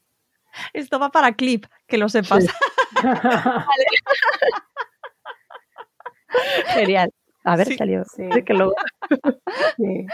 Esto 0.73 0.99
va 0.99 1.11
para 1.11 1.31
clip, 1.31 1.65
que 1.87 1.97
lo 1.97 2.09
sepas. 2.09 2.43
Sí. 2.43 2.49
Genial. 6.75 7.09
A 7.45 7.55
ver, 7.55 7.67
Sí, 7.67 7.77
salió. 7.77 8.03
sí. 8.05 8.23
Que 8.45 8.53
lo- 8.53 8.73
Sí. 9.77 10.05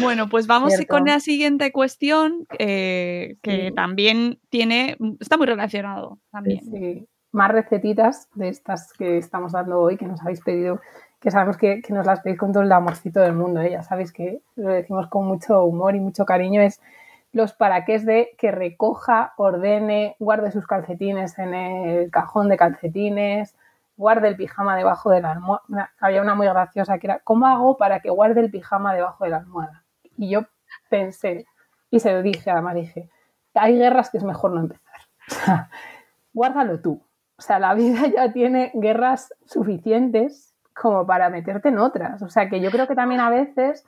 Bueno, 0.00 0.28
pues 0.28 0.46
vamos 0.46 0.74
Cierto. 0.74 0.94
con 0.94 1.06
la 1.06 1.20
siguiente 1.20 1.72
cuestión, 1.72 2.46
eh, 2.58 3.36
que 3.42 3.72
también 3.72 4.38
tiene, 4.48 4.96
está 5.20 5.36
muy 5.36 5.46
relacionado 5.46 6.18
también. 6.30 6.60
Sí, 6.64 7.08
más 7.32 7.50
recetitas 7.50 8.28
de 8.34 8.48
estas 8.48 8.92
que 8.92 9.18
estamos 9.18 9.52
dando 9.52 9.80
hoy, 9.80 9.96
que 9.96 10.06
nos 10.06 10.20
habéis 10.22 10.40
pedido, 10.42 10.80
que 11.20 11.30
sabemos 11.30 11.56
que, 11.56 11.80
que 11.82 11.92
nos 11.92 12.06
las 12.06 12.20
pedís 12.20 12.38
con 12.38 12.52
todo 12.52 12.62
el 12.62 12.70
amorcito 12.72 13.20
del 13.20 13.32
mundo, 13.32 13.60
¿eh? 13.60 13.70
ya 13.70 13.82
sabéis 13.82 14.12
que 14.12 14.40
lo 14.54 14.68
decimos 14.70 15.08
con 15.08 15.26
mucho 15.26 15.64
humor 15.64 15.96
y 15.96 16.00
mucho 16.00 16.24
cariño, 16.24 16.60
es 16.62 16.80
los 17.32 17.52
para 17.52 17.84
qué 17.84 17.94
es 17.96 18.06
de 18.06 18.30
que 18.38 18.50
recoja, 18.52 19.32
ordene, 19.36 20.16
guarde 20.18 20.52
sus 20.52 20.66
calcetines 20.66 21.38
en 21.38 21.54
el 21.54 22.10
cajón 22.10 22.48
de 22.48 22.56
calcetines, 22.56 23.54
guarde 23.96 24.28
el 24.28 24.36
pijama 24.36 24.76
debajo 24.76 25.10
de 25.10 25.20
la 25.20 25.32
almohada. 25.32 25.92
Había 26.00 26.22
una 26.22 26.34
muy 26.34 26.46
graciosa 26.46 26.98
que 26.98 27.06
era, 27.06 27.20
¿cómo 27.20 27.46
hago 27.46 27.76
para 27.76 28.00
que 28.00 28.10
guarde 28.10 28.40
el 28.40 28.50
pijama 28.50 28.94
debajo 28.94 29.24
de 29.24 29.30
la 29.30 29.38
almohada? 29.38 29.84
Y 30.16 30.30
yo 30.30 30.42
pensé, 30.88 31.46
y 31.90 32.00
se 32.00 32.12
lo 32.12 32.22
dije, 32.22 32.50
además 32.50 32.74
dije, 32.74 33.10
hay 33.54 33.78
guerras 33.78 34.10
que 34.10 34.18
es 34.18 34.24
mejor 34.24 34.52
no 34.52 34.60
empezar. 34.60 35.00
Guárdalo 36.32 36.80
tú. 36.80 37.02
O 37.38 37.42
sea, 37.42 37.58
la 37.58 37.74
vida 37.74 38.06
ya 38.14 38.32
tiene 38.32 38.70
guerras 38.74 39.32
suficientes 39.44 40.54
como 40.74 41.06
para 41.06 41.30
meterte 41.30 41.68
en 41.68 41.78
otras. 41.78 42.22
O 42.22 42.28
sea, 42.28 42.48
que 42.48 42.60
yo 42.60 42.70
creo 42.70 42.86
que 42.86 42.94
también 42.94 43.20
a 43.20 43.30
veces 43.30 43.86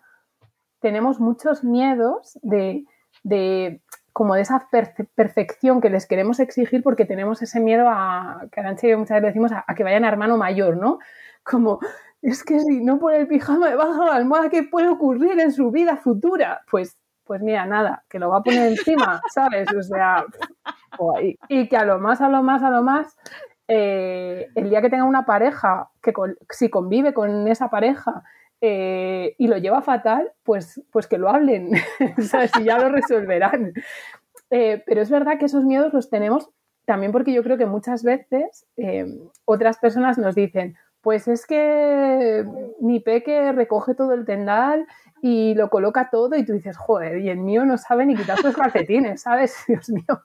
tenemos 0.81 1.21
muchos 1.21 1.65
miedos 1.65 2.39
de, 2.43 2.85
de 3.23 3.83
como 4.19 4.35
de 4.35 4.41
esa 4.41 4.67
perfección 5.15 5.81
que 5.81 5.91
les 5.91 6.09
queremos 6.09 6.41
exigir 6.41 6.83
porque 6.83 7.05
tenemos 7.05 7.41
ese 7.41 7.61
miedo 7.61 7.87
a, 7.89 8.47
que 8.51 8.59
Arancha 8.59 8.89
y 8.89 8.91
yo 8.91 8.99
muchas 8.99 9.15
veces 9.23 9.29
decimos, 9.29 9.53
a, 9.53 9.65
a 9.65 9.77
que 9.77 9.85
vayan 9.85 10.05
a 10.05 10.09
hermano 10.09 10.37
mayor, 10.37 10.77
¿no? 10.77 10.99
Como, 11.45 11.79
es 12.21 12.43
que 12.43 12.59
si 12.59 12.83
no 12.83 12.99
pone 12.99 13.19
el 13.19 13.29
pijama 13.29 13.69
debajo 13.69 14.01
de 14.01 14.07
la 14.11 14.17
almohada, 14.17 14.49
¿qué 14.51 14.65
puede 14.65 14.89
ocurrir 14.89 15.39
en 15.39 15.53
su 15.53 15.71
vida 15.71 15.97
futura? 15.99 16.63
Pues, 16.69 16.99
pues 17.23 17.41
mira, 17.43 17.65
nada, 17.65 18.03
que 18.11 18.19
lo 18.19 18.29
va 18.29 18.39
a 18.39 18.43
poner 18.43 18.67
encima, 18.73 19.21
¿sabes? 19.33 19.73
O 19.73 19.83
sea, 19.85 20.25
guay. 20.99 21.39
y 21.49 21.69
que 21.69 21.77
a 21.77 21.85
lo 21.85 22.01
más, 22.01 22.21
a 22.21 22.29
lo 22.29 22.43
más, 22.43 22.65
a 22.65 22.71
lo 22.71 22.83
más, 22.83 23.17
eh, 23.69 24.49
el 24.57 24.69
día 24.69 24.83
que 24.83 24.91
tenga 24.91 25.05
una 25.05 25.27
pareja, 25.27 25.91
que 26.03 26.13
con- 26.13 26.37
si 26.51 26.69
convive 26.71 27.15
con 27.15 27.47
esa 27.47 27.71
pareja 27.71 28.25
eh, 28.61 29.35
y 29.39 29.47
lo 29.47 29.57
lleva 29.59 29.83
fatal, 29.83 30.33
pues, 30.43 30.83
pues 30.91 31.07
que 31.07 31.19
lo 31.19 31.29
hablen, 31.29 31.71
¿sabes? 32.31 32.51
Y 32.61 32.65
ya 32.65 32.79
lo 32.79 32.89
resolverán. 32.89 33.73
Eh, 34.51 34.83
pero 34.87 35.03
es 35.03 35.11
verdad 35.11 35.39
que 35.39 35.45
esos 35.45 35.65
miedos 35.65 35.93
los 35.93 36.11
tenemos 36.11 36.49
también 36.87 37.13
porque 37.13 37.33
yo 37.35 37.43
creo 37.43 37.59
que 37.59 37.67
muchas 37.67 38.03
veces 38.03 38.67
eh, 38.77 39.07
otras 39.45 39.77
personas 39.79 40.17
nos 40.17 40.35
dicen, 40.35 40.77
pues 41.03 41.29
es 41.29 41.47
que 41.47 42.45
mi 42.81 43.01
peque 43.01 43.53
recoge 43.53 43.95
todo 43.95 44.15
el 44.15 44.25
tendal 44.25 44.87
y 45.21 45.55
lo 45.55 45.71
coloca 45.71 46.11
todo 46.11 46.37
y 46.37 46.45
tú 46.45 46.53
dices, 46.53 46.77
joder, 46.77 47.19
y 47.19 47.29
el 47.29 47.39
mío 47.39 47.65
no 47.65 47.77
sabe 47.77 48.07
ni 48.07 48.17
quitar 48.17 48.39
sus 48.39 48.57
calcetines, 48.57 49.23
¿sabes? 49.23 49.57
Dios 49.69 49.89
mío, 49.91 50.23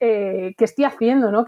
eh, 0.00 0.54
¿qué 0.56 0.64
estoy 0.64 0.84
haciendo, 0.84 1.30
no? 1.30 1.44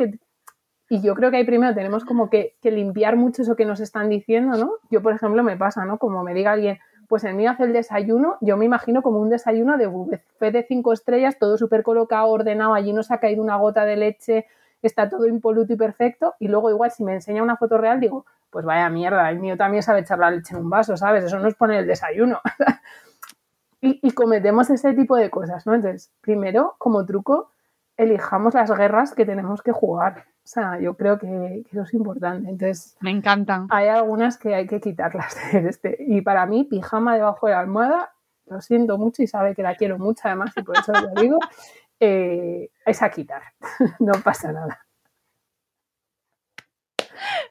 Y 0.89 1.03
yo 1.03 1.15
creo 1.15 1.31
que 1.31 1.39
ahí 1.39 1.45
primero 1.45 1.75
tenemos 1.75 2.05
como 2.05 2.31
que, 2.31 2.55
que 2.63 2.71
limpiar 2.71 3.17
mucho 3.17 3.43
eso 3.43 3.57
que 3.57 3.65
nos 3.65 3.81
están 3.81 4.09
diciendo, 4.09 4.57
¿no? 4.57 4.73
Yo, 4.91 5.03
por 5.03 5.13
ejemplo, 5.13 5.43
me 5.43 5.57
pasa, 5.57 5.85
¿no? 5.85 5.99
Como 5.99 6.23
me 6.23 6.33
diga 6.33 6.53
alguien, 6.53 6.79
pues 7.09 7.25
el 7.25 7.35
mío 7.35 7.51
hace 7.51 7.65
el 7.65 7.73
desayuno, 7.73 8.37
yo 8.41 8.57
me 8.57 8.65
imagino 8.65 9.03
como 9.03 9.19
un 9.21 9.31
desayuno 9.31 9.79
de 9.79 9.87
buffet 9.87 10.53
de 10.53 10.63
cinco 10.63 10.93
estrellas, 10.93 11.39
todo 11.39 11.57
súper 11.57 11.83
colocado, 11.83 12.29
ordenado, 12.29 12.75
allí 12.75 12.93
no 12.93 13.03
se 13.03 13.15
ha 13.15 13.19
caído 13.19 13.43
una 13.43 13.57
gota 13.57 13.85
de 13.85 13.97
leche, 13.97 14.47
está 14.83 15.09
todo 15.09 15.27
impoluto 15.27 15.73
y 15.73 15.77
perfecto, 15.77 16.35
y 16.39 16.49
luego 16.49 16.71
igual 16.71 16.91
si 16.91 17.05
me 17.05 17.15
enseña 17.15 17.43
una 17.43 17.57
foto 17.57 17.79
real 17.79 17.99
digo, 17.99 18.27
pues 18.51 18.65
vaya 18.65 18.89
mierda, 18.91 19.29
el 19.31 19.39
mío 19.39 19.57
también 19.57 19.83
sabe 19.83 20.01
echar 20.01 20.19
la 20.19 20.31
leche 20.31 20.55
en 20.55 20.63
un 20.63 20.71
vaso, 20.71 20.97
¿sabes? 20.97 21.25
Eso 21.25 21.39
no 21.39 21.49
es 21.49 21.55
poner 21.55 21.81
el 21.81 21.87
desayuno. 21.87 22.41
y, 23.81 24.01
y 24.03 24.11
cometemos 24.13 24.69
ese 24.71 24.93
tipo 24.93 25.17
de 25.17 25.31
cosas, 25.31 25.67
¿no? 25.67 25.75
Entonces, 25.75 26.11
primero, 26.21 26.75
como 26.79 27.05
truco, 27.07 27.53
elijamos 27.99 28.55
las 28.55 28.71
guerras 28.71 29.15
que 29.15 29.27
tenemos 29.27 29.61
que 29.61 29.73
jugar. 29.73 30.25
O 30.45 30.51
sea, 30.51 30.81
yo 30.81 30.97
creo 30.97 31.19
que, 31.19 31.27
que 31.27 31.71
eso 31.73 31.83
es 31.83 31.93
importante. 31.93 32.49
Entonces, 32.49 32.97
Me 33.01 33.11
encantan. 33.11 33.67
hay 33.69 33.89
algunas 33.89 34.39
que 34.39 34.55
hay 34.55 34.67
que 34.67 34.81
quitarlas 34.81 35.37
de 35.53 35.69
este. 35.69 35.97
Y 36.01 36.23
para 36.23 36.47
mí, 36.47 36.65
pijama 36.65 37.17
debajo 37.17 37.47
de 37.49 37.53
la 37.53 37.61
almohada, 37.61 38.13
lo 38.47 38.63
siento 38.63 38.97
mucho 38.97 39.23
y 39.23 39.27
sabe 39.27 39.55
que 39.55 39.63
la 39.63 39.75
quiero 39.75 39.99
mucho 39.99 40.23
además 40.25 40.53
y 40.57 40.63
por 40.63 40.79
eso 40.79 40.93
lo 40.93 41.21
digo, 41.21 41.39
eh, 42.01 42.71
es 42.87 43.03
a 43.03 43.11
quitar. 43.11 43.43
no 43.99 44.13
pasa 44.25 44.53
nada. 44.53 44.87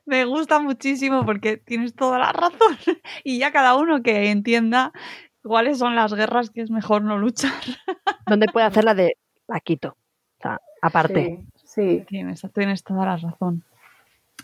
Me 0.05 0.23
gusta 0.23 0.59
muchísimo 0.59 1.25
porque 1.25 1.57
tienes 1.57 1.93
toda 1.93 2.17
la 2.17 2.31
razón. 2.31 2.77
Y 3.25 3.37
ya 3.39 3.51
cada 3.51 3.75
uno 3.75 4.01
que 4.01 4.31
entienda 4.31 4.93
cuáles 5.43 5.77
son 5.77 5.95
las 5.95 6.13
guerras 6.13 6.49
que 6.49 6.61
es 6.61 6.71
mejor 6.71 7.01
no 7.03 7.17
luchar. 7.17 7.51
¿Dónde 8.25 8.47
puede 8.51 8.65
hacer 8.65 8.85
la 8.85 8.95
de 8.95 9.17
la 9.47 9.59
quito? 9.59 9.97
O 10.39 10.41
sea, 10.41 10.61
aparte. 10.81 11.45
Sí, 11.55 11.65
sí. 11.65 12.05
Tienes, 12.07 12.41
tienes 12.53 12.83
toda 12.83 13.05
la 13.05 13.17
razón. 13.17 13.63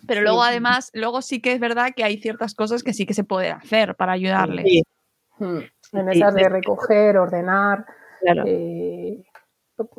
Pero 0.07 0.19
Sí. 0.21 0.23
luego, 0.25 0.43
además, 0.43 0.89
luego 0.93 1.21
sí 1.21 1.41
que 1.41 1.53
es 1.53 1.59
verdad 1.59 1.91
que 1.95 2.03
hay 2.03 2.17
ciertas 2.17 2.55
cosas 2.55 2.83
que 2.83 2.93
sí 2.93 3.05
que 3.05 3.13
se 3.13 3.23
pueden 3.23 3.53
hacer 3.53 3.95
para 3.95 4.13
ayudarles. 4.13 4.65
Sí, 4.65 4.83
Mm. 5.39 5.57
En 5.93 6.11
Sí, 6.13 6.19
esas 6.19 6.35
de 6.35 6.47
recoger, 6.47 7.17
ordenar, 7.17 7.85
claro. 8.21 8.43
eh, 8.45 9.23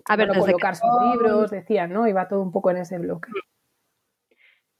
A 0.06 0.16
ver, 0.16 0.28
bueno, 0.28 0.40
colocar 0.44 0.74
que 0.74 0.80
sus 0.80 1.10
libros, 1.12 1.50
decían, 1.50 1.92
¿no? 1.92 2.06
Iba 2.06 2.28
todo 2.28 2.40
un 2.40 2.52
poco 2.52 2.70
en 2.70 2.76
ese 2.78 2.98
bloque. 2.98 3.28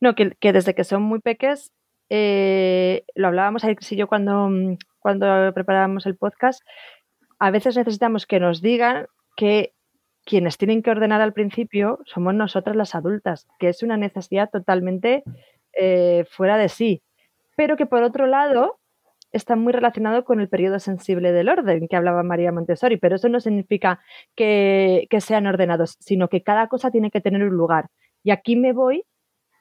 No, 0.01 0.15
que, 0.15 0.31
que 0.39 0.53
desde 0.53 0.75
que 0.75 0.85
son 0.85 1.03
muy 1.03 1.19
peques, 1.21 1.73
eh, 2.09 3.05
lo 3.15 3.29
hablábamos 3.29 3.65
Alex 3.65 3.91
y 3.93 3.97
yo 3.97 4.07
cuando, 4.07 4.49
mm, 4.49 4.77
cuando 5.01 5.53
preparábamos 5.55 6.07
el 6.07 6.17
podcast, 6.17 6.63
a 7.41 7.51
veces 7.51 7.77
necesitamos 7.77 8.27
que 8.27 8.39
nos 8.41 8.63
digan 8.63 9.07
que 9.37 9.73
quienes 10.25 10.59
tienen 10.59 10.83
que 10.83 10.91
ordenar 10.91 11.21
al 11.21 11.33
principio 11.33 12.01
somos 12.05 12.35
nosotras 12.35 12.77
las 12.77 12.95
adultas, 12.95 13.47
que 13.59 13.69
es 13.69 13.83
una 13.83 13.97
necesidad 13.97 14.51
totalmente 14.51 15.23
eh, 15.73 16.25
fuera 16.31 16.57
de 16.57 16.69
sí, 16.69 17.03
pero 17.57 17.77
que 17.77 17.87
por 17.87 18.03
otro 18.03 18.27
lado 18.27 18.79
está 19.33 19.57
muy 19.57 19.73
relacionado 19.73 20.25
con 20.25 20.41
el 20.41 20.49
periodo 20.49 20.79
sensible 20.79 21.33
del 21.33 21.49
orden 21.49 21.89
que 21.89 21.97
hablaba 21.97 22.23
María 22.23 22.53
Montessori, 22.53 22.97
pero 22.97 23.17
eso 23.17 23.29
no 23.29 23.41
significa 23.41 24.01
que, 24.37 25.09
sean 25.19 25.47
ordenados, 25.47 25.97
sino 25.99 26.29
que 26.29 26.43
cada 26.43 26.69
cosa 26.69 26.91
tiene 26.91 27.11
que 27.11 27.21
tener 27.21 27.43
un 27.43 27.55
lugar. 27.55 27.91
Y 28.23 28.31
aquí 28.31 28.55
me 28.55 28.73
voy 28.73 29.05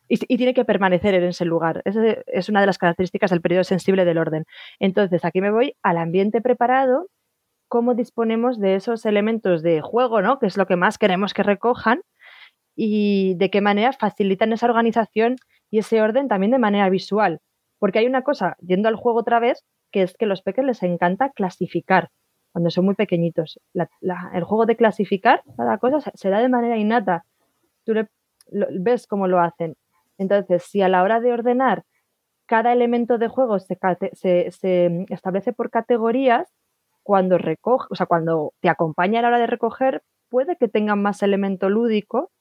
y, 0.07 0.19
y 0.31 0.37
tiene 0.37 0.53
que 0.53 0.63
permanecer 0.63 1.15
en 1.15 1.23
ese 1.23 1.45
lugar. 1.45 1.81
Esa 1.85 2.03
es 2.27 2.49
una 2.49 2.61
de 2.61 2.67
las 2.67 2.77
características 2.77 3.31
del 3.31 3.41
periodo 3.41 3.63
sensible 3.63 4.05
del 4.05 4.19
orden. 4.19 4.45
Entonces, 4.79 5.25
aquí 5.25 5.41
me 5.41 5.51
voy 5.51 5.75
al 5.81 5.97
ambiente 5.97 6.41
preparado, 6.41 7.07
cómo 7.73 7.95
disponemos 7.95 8.59
de 8.59 8.75
esos 8.75 9.03
elementos 9.03 9.63
de 9.63 9.81
juego, 9.81 10.21
¿no? 10.21 10.37
que 10.37 10.45
es 10.45 10.57
lo 10.57 10.67
que 10.67 10.75
más 10.75 10.99
queremos 10.99 11.33
que 11.33 11.41
recojan, 11.41 12.03
y 12.75 13.33
de 13.37 13.49
qué 13.49 13.61
manera 13.61 13.93
facilitan 13.93 14.53
esa 14.53 14.67
organización 14.67 15.37
y 15.71 15.79
ese 15.79 15.99
orden 15.99 16.27
también 16.27 16.51
de 16.51 16.59
manera 16.59 16.87
visual. 16.91 17.39
Porque 17.79 17.97
hay 17.97 18.05
una 18.05 18.21
cosa, 18.21 18.57
yendo 18.59 18.89
al 18.89 18.95
juego 18.95 19.21
otra 19.21 19.39
vez, 19.39 19.65
que 19.91 20.03
es 20.03 20.15
que 20.15 20.25
a 20.25 20.27
los 20.27 20.43
peques 20.43 20.63
les 20.63 20.83
encanta 20.83 21.31
clasificar 21.31 22.09
cuando 22.51 22.69
son 22.69 22.85
muy 22.85 22.93
pequeñitos. 22.93 23.59
el 23.73 24.43
juego 24.43 24.67
de 24.67 24.75
clasificar 24.75 25.41
cada 25.57 25.79
cosa 25.79 26.11
se, 26.13 26.29
da 26.29 26.41
de 26.41 26.49
manera 26.49 26.77
innata. 26.77 27.25
Tú 27.85 27.93
ves 28.81 29.07
cómo 29.07 29.27
lo 29.27 29.39
hacen. 29.39 29.77
Entonces, 30.19 30.61
si 30.61 30.83
a 30.83 30.89
la 30.89 31.01
hora 31.01 31.19
de 31.19 31.33
ordenar 31.33 31.85
cada 32.45 32.71
elemento 32.71 33.17
de 33.17 33.29
juego 33.29 33.57
se, 33.57 33.79
establece 35.09 35.53
por 35.53 35.71
categorías, 35.71 36.53
cuando 37.03 37.37
recoge, 37.37 37.87
o 37.91 37.95
sea, 37.95 38.05
cuando 38.05 38.53
te 38.61 38.69
acompaña 38.69 39.19
a 39.19 39.21
la 39.21 39.27
hora 39.27 39.39
de 39.39 39.47
recoger, 39.47 40.03
puede 40.29 40.57
que 40.57 40.67
tengan 40.67 41.01
más 41.01 41.21
elemento 41.21 41.69
lúdico, 41.69 42.31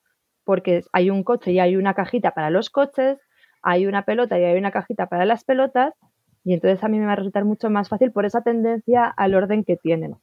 porque 0.44 0.82
hay 0.92 1.10
un 1.10 1.24
coche 1.24 1.52
y 1.52 1.58
hay 1.58 1.76
una 1.76 1.94
cajita 1.94 2.32
para 2.32 2.50
los 2.50 2.70
coches, 2.70 3.18
hay 3.62 3.86
una 3.86 4.04
pelota 4.04 4.38
y 4.38 4.44
hay 4.44 4.56
una 4.56 4.70
cajita 4.70 5.06
para 5.06 5.26
las 5.26 5.44
pelotas, 5.44 5.94
y 6.44 6.54
entonces 6.54 6.82
a 6.82 6.88
mí 6.88 6.98
me 6.98 7.06
va 7.06 7.12
a 7.12 7.16
resultar 7.16 7.44
mucho 7.44 7.70
más 7.70 7.88
fácil 7.88 8.12
por 8.12 8.24
esa 8.24 8.42
tendencia 8.42 9.06
al 9.06 9.34
orden 9.34 9.64
que 9.64 9.76
tienen. 9.76 10.16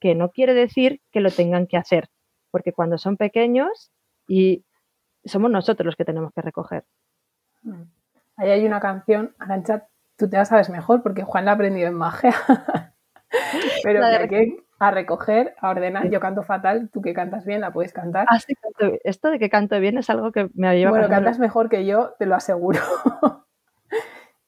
Que 0.00 0.14
no 0.14 0.30
quiere 0.30 0.54
decir 0.54 1.00
que 1.10 1.20
lo 1.20 1.30
tengan 1.30 1.66
que 1.66 1.76
hacer, 1.76 2.08
porque 2.50 2.72
cuando 2.72 2.98
son 2.98 3.16
pequeños 3.16 3.90
y 4.26 4.64
somos 5.24 5.50
nosotros 5.50 5.86
los 5.86 5.96
que 5.96 6.04
tenemos 6.04 6.32
que 6.34 6.42
recoger. 6.42 6.84
Ahí 8.36 8.50
hay 8.50 8.66
una 8.66 8.80
canción, 8.80 9.34
Arancha, 9.38 9.88
tú 10.16 10.28
te 10.28 10.36
la 10.36 10.44
sabes 10.44 10.68
mejor 10.68 11.02
porque 11.02 11.22
Juan 11.22 11.46
la 11.46 11.52
ha 11.52 11.54
aprendido 11.54 11.88
en 11.88 11.94
magia. 11.94 12.34
Pero 13.82 14.00
que 14.28 14.56
a 14.78 14.90
recoger, 14.90 15.54
a 15.60 15.70
ordenar. 15.70 16.10
Yo 16.10 16.20
canto 16.20 16.42
fatal, 16.42 16.90
tú 16.92 17.00
que 17.00 17.14
cantas 17.14 17.44
bien, 17.44 17.60
la 17.60 17.72
puedes 17.72 17.92
cantar. 17.92 18.26
Ah, 18.28 18.38
sí, 18.38 18.54
esto 19.04 19.30
de 19.30 19.38
que 19.38 19.48
canto 19.48 19.78
bien 19.80 19.98
es 19.98 20.10
algo 20.10 20.32
que 20.32 20.48
me 20.54 20.68
ha 20.68 20.74
llevado. 20.74 20.96
Bueno, 20.96 21.08
cantas 21.08 21.38
mejor 21.38 21.68
que 21.68 21.86
yo, 21.86 22.14
te 22.18 22.26
lo 22.26 22.34
aseguro. 22.34 22.80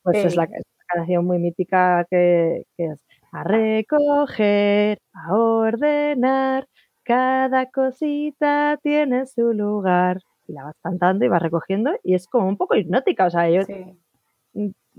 Pues 0.02 0.24
es 0.24 0.36
la, 0.36 0.46
canción 0.86 1.24
muy 1.24 1.40
mítica 1.40 2.06
que, 2.08 2.62
es 2.76 3.04
a 3.32 3.42
recoger, 3.42 5.00
a 5.12 5.34
ordenar, 5.34 6.68
cada 7.02 7.66
cosita 7.66 8.78
tiene 8.84 9.26
su 9.26 9.52
lugar. 9.52 10.20
Y 10.46 10.52
la 10.52 10.62
vas 10.62 10.76
cantando 10.80 11.24
y 11.24 11.28
vas 11.28 11.42
recogiendo 11.42 11.90
y 12.04 12.14
es 12.14 12.28
como 12.28 12.46
un 12.46 12.56
poco 12.56 12.76
hipnótica. 12.76 13.26
O 13.26 13.30
sea, 13.30 13.50
yo, 13.50 13.62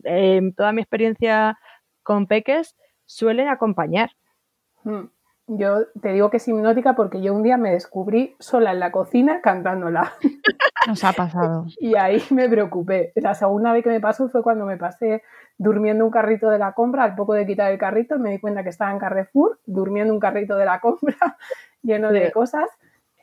en 0.03 0.53
toda 0.53 0.73
mi 0.73 0.81
experiencia 0.81 1.57
con 2.03 2.27
peques, 2.27 2.75
suelen 3.07 3.47
acompañar. 3.47 4.11
Hmm. 4.83 5.05
Yo 5.49 5.85
te 6.01 6.09
digo 6.09 6.29
que 6.29 6.37
es 6.37 6.47
hipnótica 6.47 6.93
porque 6.93 7.21
yo 7.21 7.33
un 7.33 7.41
día 7.41 7.55
me 7.55 7.71
descubrí 7.71 8.35
sola 8.37 8.73
en 8.73 8.81
la 8.81 8.91
cocina 8.91 9.39
cantándola. 9.41 10.13
Nos 10.87 11.03
ha 11.05 11.13
pasado. 11.13 11.65
y 11.79 11.95
ahí 11.95 12.21
me 12.31 12.49
preocupé. 12.49 13.13
La 13.15 13.33
segunda 13.33 13.71
vez 13.71 13.83
que 13.83 13.89
me 13.89 14.01
pasó 14.01 14.27
fue 14.27 14.43
cuando 14.43 14.65
me 14.65 14.77
pasé 14.77 15.23
durmiendo 15.57 16.03
un 16.05 16.11
carrito 16.11 16.49
de 16.49 16.59
la 16.59 16.73
compra. 16.73 17.05
Al 17.05 17.15
poco 17.15 17.33
de 17.33 17.45
quitar 17.45 17.71
el 17.71 17.77
carrito 17.77 18.19
me 18.19 18.31
di 18.31 18.39
cuenta 18.39 18.63
que 18.63 18.69
estaba 18.69 18.91
en 18.91 18.99
Carrefour, 18.99 19.59
durmiendo 19.65 20.13
un 20.13 20.19
carrito 20.19 20.55
de 20.57 20.65
la 20.65 20.81
compra 20.81 21.15
lleno 21.81 22.11
de 22.11 22.31
cosas. 22.31 22.69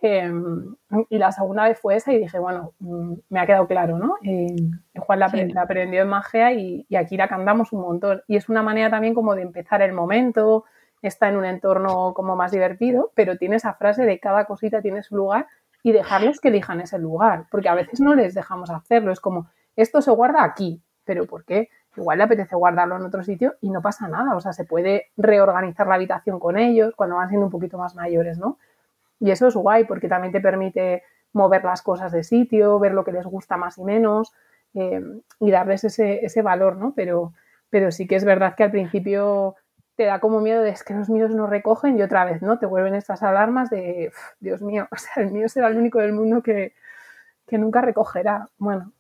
Em, 0.02 0.76
y 1.08 1.18
la 1.18 1.32
segunda 1.32 1.64
vez 1.64 1.78
fue 1.78 1.96
esa 1.96 2.12
y 2.12 2.18
dije, 2.18 2.38
bueno, 2.38 2.74
mm, 2.78 3.14
me 3.30 3.40
ha 3.40 3.46
quedado 3.46 3.66
claro, 3.66 3.98
¿no? 3.98 4.16
Juan 4.98 5.18
la, 5.18 5.32
aprendió 5.56 6.02
en 6.02 6.08
magia 6.08 6.52
y, 6.52 6.84
y 6.88 6.96
aquí 6.96 7.16
la 7.16 7.28
cantamos 7.28 7.72
un 7.72 7.80
montón. 7.80 8.22
Y 8.28 8.36
es 8.36 8.48
una 8.48 8.62
manera 8.62 8.90
también 8.90 9.14
como 9.14 9.34
de 9.34 9.42
empezar 9.42 9.80
el 9.80 9.92
momento, 9.92 10.64
está 11.00 11.28
en 11.28 11.36
un 11.36 11.44
entorno 11.44 12.14
como 12.14 12.36
más 12.36 12.52
divertido, 12.52 13.12
pero 13.14 13.36
tiene 13.36 13.56
esa 13.56 13.74
frase 13.74 14.04
de 14.04 14.18
cada 14.18 14.46
cosita 14.46 14.80
tiene 14.80 15.02
su 15.02 15.16
lugar 15.16 15.46
y 15.82 15.92
dejarles 15.92 16.40
que 16.40 16.48
elijan 16.48 16.80
ese 16.80 16.98
lugar, 16.98 17.44
porque 17.50 17.68
a 17.68 17.74
veces 17.74 18.00
no 18.00 18.14
les 18.14 18.34
dejamos 18.34 18.70
hacerlo, 18.70 19.12
es 19.12 19.20
como, 19.20 19.48
esto 19.76 20.00
se 20.00 20.10
guarda 20.10 20.42
aquí, 20.42 20.82
pero 21.04 21.26
¿por 21.26 21.44
qué? 21.44 21.68
Igual 21.96 22.18
le 22.18 22.24
apetece 22.24 22.56
guardarlo 22.56 22.96
en 22.96 23.02
otro 23.02 23.22
sitio 23.22 23.54
y 23.60 23.70
no 23.70 23.82
pasa 23.82 24.08
nada, 24.08 24.34
o 24.34 24.40
sea, 24.40 24.54
se 24.54 24.64
puede 24.64 25.08
reorganizar 25.16 25.86
la 25.86 25.96
habitación 25.96 26.40
con 26.40 26.56
ellos 26.56 26.94
cuando 26.96 27.16
van 27.16 27.28
siendo 27.28 27.46
un 27.46 27.52
poquito 27.52 27.76
más 27.76 27.94
mayores, 27.94 28.38
¿no? 28.38 28.58
Y 29.20 29.30
eso 29.30 29.46
es 29.48 29.54
guay 29.54 29.84
porque 29.84 30.08
también 30.08 30.32
te 30.32 30.40
permite 30.40 31.02
mover 31.32 31.64
las 31.64 31.82
cosas 31.82 32.12
de 32.12 32.24
sitio, 32.24 32.78
ver 32.78 32.92
lo 32.92 33.04
que 33.04 33.12
les 33.12 33.26
gusta 33.26 33.56
más 33.56 33.78
y 33.78 33.84
menos 33.84 34.32
eh, 34.74 35.02
y 35.40 35.50
darles 35.50 35.84
ese, 35.84 36.24
ese 36.24 36.42
valor, 36.42 36.76
¿no? 36.76 36.94
Pero, 36.94 37.32
pero 37.70 37.90
sí 37.90 38.06
que 38.06 38.16
es 38.16 38.24
verdad 38.24 38.54
que 38.56 38.64
al 38.64 38.70
principio 38.70 39.56
te 39.96 40.04
da 40.04 40.18
como 40.20 40.40
miedo 40.40 40.62
de 40.62 40.70
es 40.70 40.82
que 40.82 40.94
los 40.94 41.08
míos 41.08 41.30
no 41.34 41.46
recogen 41.46 41.98
y 41.98 42.02
otra 42.02 42.24
vez, 42.24 42.42
¿no? 42.42 42.58
Te 42.58 42.66
vuelven 42.66 42.94
estas 42.94 43.22
alarmas 43.22 43.70
de, 43.70 44.12
Dios 44.40 44.62
mío, 44.62 44.88
o 44.92 44.96
sea, 44.96 45.22
el 45.22 45.30
mío 45.30 45.48
será 45.48 45.68
el 45.68 45.76
único 45.76 46.00
del 46.00 46.12
mundo 46.12 46.42
que, 46.42 46.74
que 47.46 47.58
nunca 47.58 47.80
recogerá. 47.80 48.48
Bueno, 48.58 48.92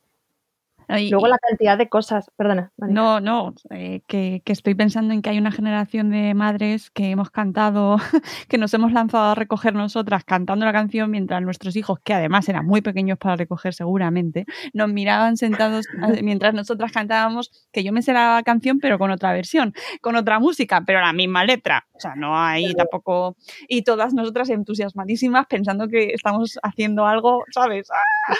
Luego 0.88 1.28
la 1.28 1.38
cantidad 1.38 1.78
de 1.78 1.88
cosas, 1.88 2.30
perdona. 2.36 2.72
No, 2.76 3.20
no, 3.20 3.54
eh, 3.70 4.02
que, 4.06 4.42
estoy 4.44 4.74
pensando 4.74 5.14
en 5.14 5.22
que 5.22 5.30
hay 5.30 5.38
una 5.38 5.52
generación 5.52 6.10
de 6.10 6.34
madres 6.34 6.90
que 6.90 7.10
hemos 7.10 7.30
cantado, 7.30 7.96
que 8.48 8.58
nos 8.58 8.72
hemos 8.74 8.92
lanzado 8.92 9.30
a 9.30 9.34
recoger 9.34 9.74
nosotras 9.74 10.24
cantando 10.24 10.64
la 10.64 10.72
canción 10.72 11.10
mientras 11.10 11.42
nuestros 11.42 11.76
hijos, 11.76 11.98
que 12.04 12.14
además 12.14 12.48
eran 12.48 12.66
muy 12.66 12.80
pequeños 12.82 13.18
para 13.18 13.36
recoger 13.36 13.74
seguramente, 13.74 14.46
nos 14.72 14.88
miraban 14.88 15.36
sentados 15.36 15.86
mientras 16.22 16.54
nosotras 16.54 16.92
cantábamos, 16.92 17.50
que 17.72 17.82
yo 17.82 17.92
me 17.92 18.02
sé 18.02 18.12
la 18.12 18.42
canción 18.44 18.78
pero 18.80 18.98
con 18.98 19.10
otra 19.10 19.32
versión, 19.32 19.74
con 20.00 20.16
otra 20.16 20.38
música, 20.38 20.82
pero 20.86 21.00
la 21.00 21.12
misma 21.12 21.44
letra. 21.44 21.86
O 21.92 22.00
sea, 22.00 22.14
no 22.14 22.38
hay 22.38 22.74
tampoco... 22.74 23.36
Y 23.68 23.82
todas 23.82 24.14
nosotras 24.14 24.50
entusiasmadísimas 24.50 25.46
pensando 25.46 25.88
que 25.88 26.12
estamos 26.12 26.58
haciendo 26.62 27.06
algo, 27.06 27.44
¿sabes? 27.50 27.88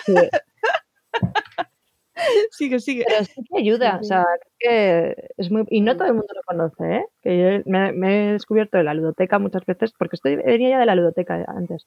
sigue, 2.50 2.80
sigue. 2.80 3.04
Pero 3.06 3.24
sí 3.24 3.42
que 3.42 3.58
ayuda, 3.60 3.98
o 4.00 4.04
sea, 4.04 4.24
que 4.58 5.14
es 5.36 5.50
muy... 5.50 5.64
Y 5.70 5.80
no 5.80 5.96
todo 5.96 6.08
el 6.08 6.14
mundo 6.14 6.28
lo 6.34 6.42
conoce, 6.42 6.96
¿eh? 6.96 7.06
Que 7.22 7.38
yo 7.38 7.70
me, 7.70 7.90
he 7.90 8.32
descubierto 8.32 8.78
de 8.78 8.84
la 8.84 8.94
ludoteca 8.94 9.38
muchas 9.38 9.64
veces, 9.66 9.92
porque 9.98 10.16
estoy, 10.16 10.36
venía 10.36 10.70
ya 10.70 10.78
de 10.78 10.86
la 10.86 10.94
ludoteca 10.94 11.44
antes, 11.46 11.86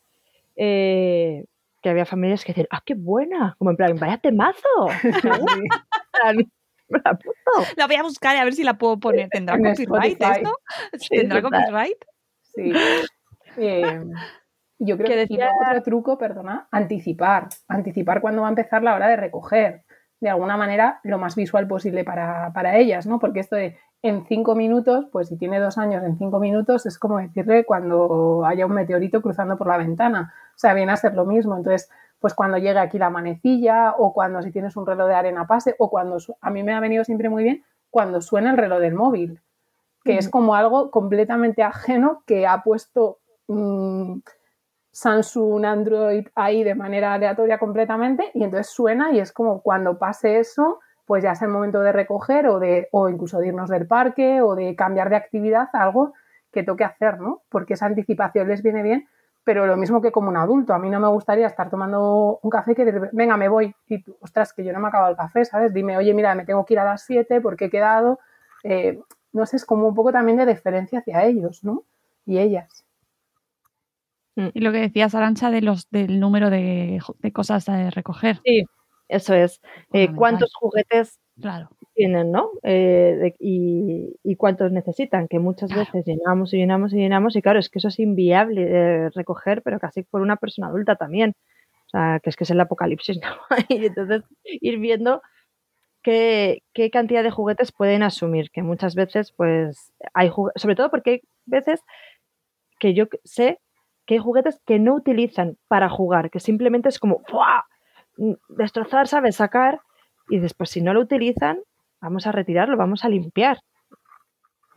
eh, 0.55 1.45
que 1.81 1.89
había 1.89 2.05
familias 2.05 2.43
que 2.43 2.51
decían, 2.51 2.67
¡ah, 2.71 2.81
qué 2.85 2.95
buena! 2.95 3.55
Como 3.57 3.71
en 3.71 3.77
plan, 3.77 3.97
¡vaya 3.97 4.17
temazo! 4.17 4.59
la 7.77 7.87
voy 7.87 7.95
a 7.95 8.03
buscar 8.03 8.37
a 8.37 8.43
ver 8.43 8.53
si 8.53 8.63
la 8.63 8.77
puedo 8.77 8.99
poner. 8.99 9.29
¿Tendrá 9.29 9.57
copyright 9.57 10.21
esto? 10.21 10.59
¿Tendrá 11.09 11.41
copyright? 11.41 11.97
Sí. 12.41 12.71
Eh, 13.57 14.03
yo 14.79 14.97
creo 14.97 15.09
que, 15.09 15.15
decía... 15.15 15.49
otro 15.67 15.83
truco, 15.83 16.17
perdona, 16.17 16.67
anticipar. 16.71 17.49
Anticipar 17.67 18.21
cuando 18.21 18.41
va 18.41 18.47
a 18.47 18.51
empezar 18.51 18.83
la 18.83 18.95
hora 18.95 19.07
de 19.07 19.17
recoger 19.17 19.83
de 20.19 20.29
alguna 20.29 20.57
manera 20.57 20.99
lo 21.03 21.17
más 21.17 21.35
visual 21.35 21.67
posible 21.67 22.03
para, 22.03 22.77
ellas, 22.77 23.05
¿no? 23.05 23.19
Porque 23.19 23.39
esto 23.39 23.55
de 23.55 23.77
en 24.03 24.25
cinco 24.25 24.55
minutos, 24.55 25.05
pues 25.11 25.27
si 25.27 25.37
tiene 25.37 25.59
dos 25.59 25.77
años 25.77 26.03
en 26.03 26.17
cinco 26.17 26.39
minutos, 26.39 26.85
es 26.85 26.99
como 26.99 27.17
decirle 27.17 27.65
cuando 27.65 28.43
haya 28.45 28.65
un 28.65 28.73
meteorito 28.73 29.21
cruzando 29.21 29.57
por 29.57 29.67
la 29.67 29.77
ventana. 29.77 30.33
O 30.55 30.59
sea, 30.59 30.73
viene 30.73 30.91
a 30.91 30.97
ser 30.97 31.15
lo 31.15 31.25
mismo. 31.25 31.57
Entonces, 31.57 31.89
pues 32.19 32.33
cuando 32.33 32.57
llegue 32.57 32.79
aquí 32.79 32.97
la 32.97 33.09
manecilla, 33.09 33.95
o 33.97 34.13
cuando 34.13 34.41
si 34.41 34.51
tienes 34.51 34.75
un 34.77 34.85
reloj 34.85 35.07
de 35.07 35.15
arena 35.15 35.47
pase, 35.47 35.75
o 35.79 35.89
cuando 35.89 36.17
a 36.41 36.49
mí 36.49 36.63
me 36.63 36.73
ha 36.73 36.79
venido 36.79 37.03
siempre 37.03 37.29
muy 37.29 37.43
bien 37.43 37.63
cuando 37.89 38.21
suena 38.21 38.51
el 38.51 38.57
reloj 38.57 38.79
del 38.79 38.93
móvil, 38.93 39.41
que 40.03 40.17
es 40.17 40.29
como 40.29 40.55
algo 40.55 40.91
completamente 40.91 41.63
ajeno 41.63 42.23
que 42.25 42.47
ha 42.47 42.63
puesto 42.63 43.19
mm, 43.47 44.19
Samsung, 44.97 45.63
Android 45.63 46.27
ahí 46.33 46.63
de 46.63 46.73
manera 46.73 47.13
aleatoria 47.13 47.59
completamente 47.59 48.31
y 48.33 48.43
entonces 48.43 48.73
suena 48.73 49.11
y 49.11 49.19
es 49.19 49.31
como 49.31 49.61
cuando 49.61 49.99
pase 49.99 50.39
eso, 50.39 50.79
pues 51.05 51.23
ya 51.23 51.33
es 51.33 51.41
el 51.43 51.49
momento 51.49 51.81
de 51.81 51.91
recoger 51.91 52.47
o 52.47 52.57
de 52.57 52.87
o 52.91 53.07
incluso 53.07 53.37
de 53.37 53.49
irnos 53.49 53.69
del 53.69 53.85
parque 53.85 54.41
o 54.41 54.55
de 54.55 54.75
cambiar 54.75 55.11
de 55.11 55.17
actividad 55.17 55.69
algo 55.73 56.13
que 56.51 56.63
toque 56.63 56.83
hacer, 56.83 57.19
¿no? 57.19 57.43
Porque 57.47 57.75
esa 57.75 57.85
anticipación 57.85 58.47
les 58.47 58.63
viene 58.63 58.81
bien, 58.81 59.07
pero 59.43 59.67
lo 59.67 59.77
mismo 59.77 60.01
que 60.01 60.11
como 60.11 60.29
un 60.29 60.37
adulto. 60.37 60.73
A 60.73 60.79
mí 60.79 60.89
no 60.89 60.99
me 60.99 61.09
gustaría 61.09 61.45
estar 61.45 61.69
tomando 61.69 62.39
un 62.41 62.49
café 62.49 62.73
que 62.73 62.91
venga, 63.11 63.37
me 63.37 63.49
voy 63.49 63.75
y 63.87 64.01
tú, 64.01 64.17
ostras, 64.19 64.51
que 64.51 64.63
yo 64.63 64.73
no 64.73 64.79
me 64.79 64.87
acabo 64.87 65.09
el 65.09 65.15
café, 65.15 65.45
¿sabes? 65.45 65.75
Dime, 65.75 65.95
oye, 65.95 66.15
mira, 66.15 66.33
me 66.33 66.43
tengo 66.43 66.65
que 66.65 66.73
ir 66.73 66.79
a 66.79 66.85
las 66.85 67.03
7 67.03 67.39
porque 67.39 67.65
he 67.65 67.69
quedado. 67.69 68.17
Eh, 68.63 68.99
no 69.31 69.45
sé, 69.45 69.57
es 69.57 69.65
como 69.65 69.89
un 69.89 69.93
poco 69.93 70.11
también 70.11 70.39
de 70.39 70.47
deferencia 70.47 70.99
hacia 70.99 71.23
ellos, 71.23 71.63
¿no? 71.63 71.83
Y 72.25 72.39
ellas. 72.39 72.86
Mm. 74.37 74.49
Y 74.53 74.59
lo 74.61 74.71
que 74.71 74.77
decías, 74.77 75.15
Arancha, 75.15 75.49
de 75.49 75.61
los, 75.61 75.89
del 75.89 76.19
número 76.19 76.49
de, 76.51 76.99
cosas 77.33 77.67
a 77.67 77.89
recoger. 77.89 78.39
Sí, 78.45 78.63
eso 79.09 79.33
es. 79.33 79.59
Eh, 79.93 80.09
¿Cuántos 80.13 80.53
juguetes 80.53 81.19
claro. 81.41 81.69
tienen, 81.95 82.31
no? 82.31 82.51
Eh, 82.61 83.33
y, 83.39 84.35
cuántos 84.37 84.71
necesitan, 84.71 85.27
que 85.27 85.39
muchas 85.39 85.73
veces 85.73 86.05
llenamos 86.05 86.53
y 86.53 86.57
llenamos 86.57 86.93
y 86.93 86.97
llenamos, 86.97 87.35
y 87.35 87.41
claro, 87.41 87.57
es 87.57 87.69
que 87.69 87.79
eso 87.79 87.87
es 87.87 87.99
inviable 87.99 88.65
de 88.65 89.09
recoger, 89.09 89.63
pero 89.63 89.79
casi 89.79 90.03
por 90.03 90.21
una 90.21 90.37
persona 90.37 90.67
adulta 90.67 90.95
también. 90.95 91.33
O 91.87 91.89
sea, 91.89 92.19
que 92.21 92.29
es 92.29 92.35
que 92.35 92.43
es 92.43 92.51
el 92.51 92.59
apocalipsis, 92.59 93.19
¿no? 93.21 93.57
y 93.69 93.87
entonces 93.87 94.21
ir 94.43 94.77
viendo 94.77 95.21
qué, 96.03 96.61
qué 96.73 96.91
cantidad 96.91 97.23
de 97.23 97.31
juguetes 97.31 97.71
pueden 97.71 98.03
asumir, 98.03 98.51
que 98.51 98.61
muchas 98.61 98.93
veces, 98.93 99.31
pues, 99.31 99.93
hay 100.13 100.29
sobre 100.55 100.75
todo 100.75 100.91
porque 100.91 101.09
hay 101.09 101.21
veces 101.45 101.81
que 102.79 102.93
yo 102.93 103.05
sé 103.23 103.59
que 104.07 104.15
hay 104.15 104.19
juguetes 104.19 104.59
que 104.65 104.79
no 104.79 104.95
utilizan 104.95 105.57
para 105.67 105.89
jugar, 105.89 106.31
que 106.31 106.39
simplemente 106.39 106.89
es 106.89 106.97
como 106.97 107.21
¡fua! 107.27 107.67
destrozar, 108.49 109.07
¿sabes? 109.07 109.35
Sacar 109.35 109.81
y 110.29 110.39
después 110.39 110.71
si 110.71 110.81
no 110.81 110.93
lo 110.93 111.01
utilizan, 111.01 111.59
vamos 112.01 112.25
a 112.25 112.31
retirarlo, 112.31 112.75
vamos 112.77 113.05
a 113.05 113.09
limpiar. 113.09 113.59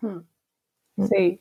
Hmm. 0.03 0.21
Sí. 1.09 1.41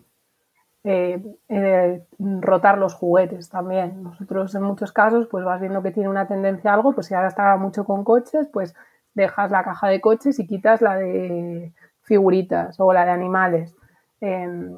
Eh, 0.86 1.22
eh, 1.50 2.06
rotar 2.20 2.78
los 2.78 2.94
juguetes 2.94 3.50
también. 3.50 4.02
Nosotros 4.04 4.56
en 4.56 4.64
muchos 4.64 4.94
casos 4.94 5.28
pues 5.28 5.44
vas 5.44 5.60
viendo 5.60 5.84
que 5.84 5.92
tiene 5.92 6.10
una 6.10 6.28
tendencia 6.28 6.72
a 6.72 6.76
algo, 6.76 6.94
pues 6.94 7.08
si 7.08 7.16
ahora 7.16 7.28
está 7.28 7.58
mucho 7.58 7.84
con 7.84 8.06
coches, 8.06 8.48
pues 8.54 8.76
dejas 9.14 9.52
la 9.52 9.64
caja 9.64 9.90
de 9.90 10.00
coches 10.00 10.40
y 10.40 10.48
quitas 10.48 10.82
la 10.82 10.96
de 10.96 11.74
figuritas 12.04 12.80
o 12.80 12.94
la 12.94 13.04
de 13.04 13.12
animales. 13.12 13.76
Em, 14.22 14.78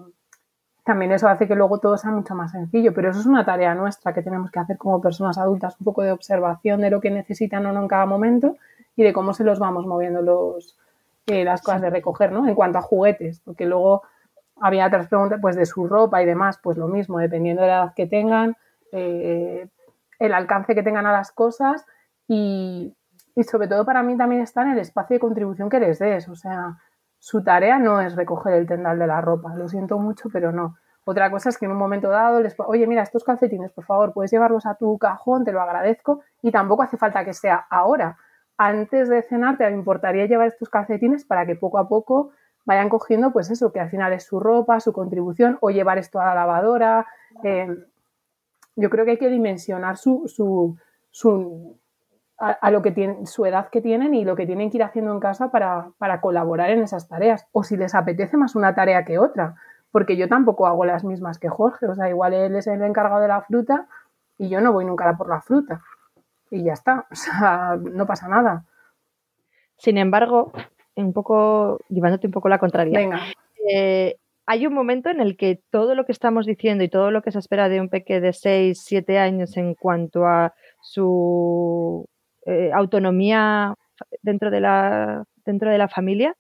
también 0.84 1.12
eso 1.12 1.28
hace 1.28 1.48
que 1.48 1.56
luego 1.56 1.80
todo 1.80 1.98
sea 1.98 2.12
mucho 2.12 2.34
más 2.34 2.52
sencillo, 2.52 2.94
pero 2.94 3.12
eso 3.12 3.20
es 3.20 3.26
una 3.26 3.46
tarea 3.46 3.76
nuestra 3.76 4.14
que 4.14 4.24
tenemos 4.24 4.50
que 4.50 4.60
hacer 4.60 4.78
como 4.78 5.00
personas 5.02 5.38
adultas, 5.38 5.76
un 5.80 5.86
poco 5.86 6.02
de 6.02 6.12
observación 6.12 6.82
de 6.82 6.90
lo 6.90 7.00
que 7.02 7.12
necesitan 7.12 7.66
o 7.66 7.72
no 7.72 7.82
en 7.82 7.88
cada 7.88 8.06
momento 8.06 8.58
y 8.96 9.04
de 9.04 9.14
cómo 9.14 9.34
se 9.34 9.44
los 9.44 9.60
vamos 9.60 9.86
moviendo 9.86 10.22
los, 10.22 10.78
eh, 11.28 11.44
las 11.44 11.62
cosas 11.62 11.82
de 11.82 11.92
recoger, 11.92 12.32
¿no? 12.32 12.48
En 12.48 12.56
cuanto 12.56 12.80
a 12.80 12.82
juguetes, 12.82 13.42
porque 13.42 13.66
luego 13.66 14.02
había 14.60 14.88
otras 14.88 15.08
preguntas, 15.08 15.40
pues 15.42 15.56
de 15.56 15.66
su 15.66 15.88
ropa 15.88 16.22
y 16.22 16.26
demás, 16.26 16.60
pues 16.62 16.78
lo 16.78 16.88
mismo, 16.88 17.20
dependiendo 17.20 17.62
de 17.62 17.68
la 17.68 17.76
edad 17.76 17.94
que 17.96 18.08
tengan, 18.08 18.58
eh, 18.92 19.68
el 20.20 20.34
alcance 20.34 20.74
que 20.76 20.84
tengan 20.84 21.06
a 21.06 21.12
las 21.12 21.32
cosas 21.32 21.86
y, 22.28 22.96
y 23.36 23.44
sobre 23.44 23.68
todo 23.68 23.86
para 23.86 24.04
mí 24.04 24.18
también 24.18 24.42
está 24.42 24.64
en 24.64 24.72
el 24.72 24.80
espacio 24.80 25.16
de 25.16 25.20
contribución 25.20 25.70
que 25.70 25.80
les 25.80 26.00
des, 26.00 26.28
o 26.28 26.36
sea, 26.36 26.78
su 27.22 27.44
tarea 27.44 27.78
no 27.78 28.02
es 28.02 28.16
recoger 28.16 28.56
el 28.56 28.66
tendal 28.66 28.98
de 28.98 29.06
la 29.06 29.22
ropa, 29.22 29.56
lo 29.56 29.70
siento 29.70 30.00
mucho, 30.00 30.28
pero 30.34 30.52
no. 30.52 30.78
Otra 31.06 31.30
cosa 31.30 31.50
es 31.50 31.58
que 31.60 31.66
en 31.66 31.72
un 31.72 31.78
momento 31.78 32.10
dado 32.10 32.42
les 32.42 32.56
oye, 32.60 32.88
mira, 32.88 33.04
estos 33.04 33.24
calcetines, 33.24 33.72
por 33.72 33.86
favor, 33.86 34.12
puedes 34.12 34.32
llevarlos 34.32 34.66
a 34.66 34.74
tu 34.74 34.98
cajón, 34.98 35.46
te 35.46 35.52
lo 35.52 35.62
agradezco, 35.62 36.22
y 36.42 36.50
tampoco 36.50 36.82
hace 36.82 36.98
falta 36.98 37.24
que 37.24 37.34
sea 37.34 37.68
ahora. 37.70 38.18
Antes 38.58 39.08
de 39.08 39.22
cenar 39.22 39.58
te 39.58 39.70
importaría 39.70 40.26
llevar 40.26 40.48
estos 40.48 40.70
calcetines 40.70 41.24
para 41.24 41.46
que 41.46 41.56
poco 41.56 41.78
a 41.78 41.88
poco 41.88 42.32
vayan 42.66 42.90
cogiendo, 42.90 43.32
pues 43.32 43.52
eso, 43.52 43.72
que 43.72 43.80
al 43.80 43.92
final 43.92 44.14
es 44.14 44.24
su 44.24 44.40
ropa, 44.40 44.80
su 44.80 44.92
contribución, 44.92 45.60
o 45.62 45.70
llevar 45.70 46.00
esto 46.00 46.20
a 46.20 46.26
la 46.26 46.34
lavadora. 46.34 47.06
Eh, 47.44 47.68
yo 48.76 48.90
creo 48.90 49.06
que 49.06 49.12
hay 49.12 49.18
que 49.20 49.30
dimensionar 49.30 49.98
su, 49.98 50.24
su, 50.28 50.76
su 51.12 51.78
a, 52.42 52.72
lo 52.72 52.82
que 52.82 52.92
tienen, 52.92 53.28
su 53.28 53.46
edad 53.46 53.70
que 53.70 53.82
tienen 53.82 54.16
y 54.16 54.26
lo 54.26 54.36
que 54.36 54.48
tienen 54.48 54.72
que 54.72 54.78
ir 54.78 54.84
haciendo 54.84 55.12
en 55.12 55.20
casa 55.20 55.52
para, 55.52 55.94
colaborar 56.22 56.72
en 56.72 56.82
esas 56.82 57.08
tareas. 57.08 57.48
O 57.52 57.64
si 57.64 57.78
les 57.78 57.94
apetece 57.94 58.36
más 58.36 58.56
una 58.56 58.74
tarea 58.74 59.06
que 59.06 59.20
otra, 59.20 59.56
porque 59.92 60.18
yo 60.18 60.28
tampoco 60.28 60.66
hago 60.66 60.84
las 60.84 61.04
mismas 61.04 61.38
que 61.38 61.50
Jorge. 61.50 61.86
O 61.86 61.96
sea, 61.96 62.10
igual 62.10 62.34
él 62.34 62.56
es 62.56 62.66
el 62.66 62.82
encargado 62.82 63.22
de 63.22 63.28
la 63.28 63.42
fruta 63.42 63.88
y 64.40 64.50
yo 64.50 64.60
no 64.60 64.74
voy 64.74 64.86
nunca 64.86 65.16
por 65.16 65.30
la 65.30 65.42
fruta. 65.42 65.82
Y 66.50 66.64
ya 66.64 66.74
está. 66.74 67.06
O 67.12 67.16
sea, 67.16 67.78
no 67.80 68.08
pasa 68.08 68.28
nada. 68.28 68.66
Sin 69.78 69.98
embargo, 69.98 70.52
un 70.96 71.14
poco, 71.14 71.80
llevándote 71.90 72.28
un 72.28 72.34
poco 72.34 72.50
la 72.50 72.58
contraria. 72.58 72.98
Venga. 72.98 73.22
Eh, 73.70 74.18
hay 74.48 74.66
un 74.66 74.74
momento 74.74 75.10
en 75.10 75.22
el 75.22 75.38
que 75.38 75.62
todo 75.70 75.94
lo 75.94 76.06
que 76.06 76.12
estamos 76.12 76.48
diciendo 76.48 76.84
y 76.84 76.90
todo 76.90 77.12
lo 77.12 77.22
que 77.22 77.32
se 77.32 77.40
espera 77.40 77.70
de 77.70 77.80
un 77.80 77.90
peque 77.90 78.20
de 78.20 78.34
6, 78.34 78.82
7 78.84 79.20
años 79.20 79.56
en 79.58 79.76
cuanto 79.76 80.26
a 80.26 80.54
su 80.82 82.08
eh, 82.46 82.72
autonomía 82.74 83.76
dentro 84.22 84.50
de, 84.52 84.62
la, 84.62 85.24
dentro 85.46 85.70
de 85.70 85.78
la 85.78 85.88
familia, 85.88 86.36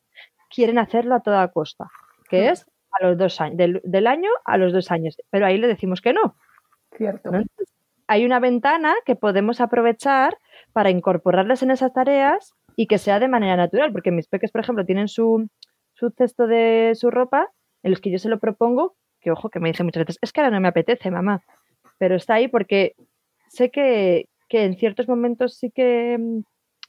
quieren 0.50 0.78
hacerlo 0.78 1.16
a 1.16 1.22
toda 1.22 1.48
costa, 1.50 1.90
que 2.30 2.50
es 2.50 2.66
a 3.00 3.06
los 3.06 3.18
dos 3.18 3.40
años, 3.40 3.82
del, 3.84 4.08
año 4.08 4.30
a 4.46 4.58
los 4.58 4.74
dos 4.74 4.92
años. 4.92 5.18
Pero 5.30 5.46
ahí 5.46 5.58
le 5.58 5.68
decimos 5.68 6.02
que 6.02 6.14
no. 6.14 6.36
Cierto. 6.98 7.32
hay 8.08 8.26
una 8.26 8.40
ventana 8.40 8.94
que 9.06 9.16
podemos 9.16 9.62
aprovechar 9.62 10.38
para 10.74 10.90
incorporarles 10.90 11.64
en 11.64 11.72
esas 11.72 11.94
tareas 11.94 12.54
y 12.76 12.88
que 12.88 12.98
sea 12.98 13.20
de 13.20 13.28
manera 13.28 13.56
natural, 13.56 13.92
porque 13.92 14.12
mis 14.12 14.28
peques, 14.28 14.52
por 14.52 14.62
ejemplo, 14.62 14.86
tienen 14.86 15.08
su, 15.08 15.48
su 15.94 16.10
cesto 16.12 16.48
de 16.48 16.92
su 16.96 17.12
ropa 17.12 17.50
en 17.84 17.92
los 17.92 18.02
que 18.02 18.12
yo 18.12 18.20
se 18.20 18.30
lo 18.30 18.40
propongo, 18.40 18.96
que 19.20 19.32
ojo, 19.32 19.50
que 19.50 19.60
me 19.60 19.70
dice 19.70 19.84
muchas 19.84 20.06
veces, 20.06 20.20
es 20.22 20.34
que 20.34 20.42
ahora 20.42 20.52
no 20.52 20.60
me 20.60 20.68
apetece, 20.68 21.12
mamá, 21.12 21.44
pero 21.98 22.16
está 22.16 22.36
ahí 22.36 22.48
porque 22.48 22.96
sé 23.48 23.70
que, 23.70 24.28
que 24.52 24.66
en 24.66 24.76
ciertos 24.76 25.08
momentos 25.08 25.56
sí 25.56 25.72
que 25.72 26.18
mm, 26.20 26.42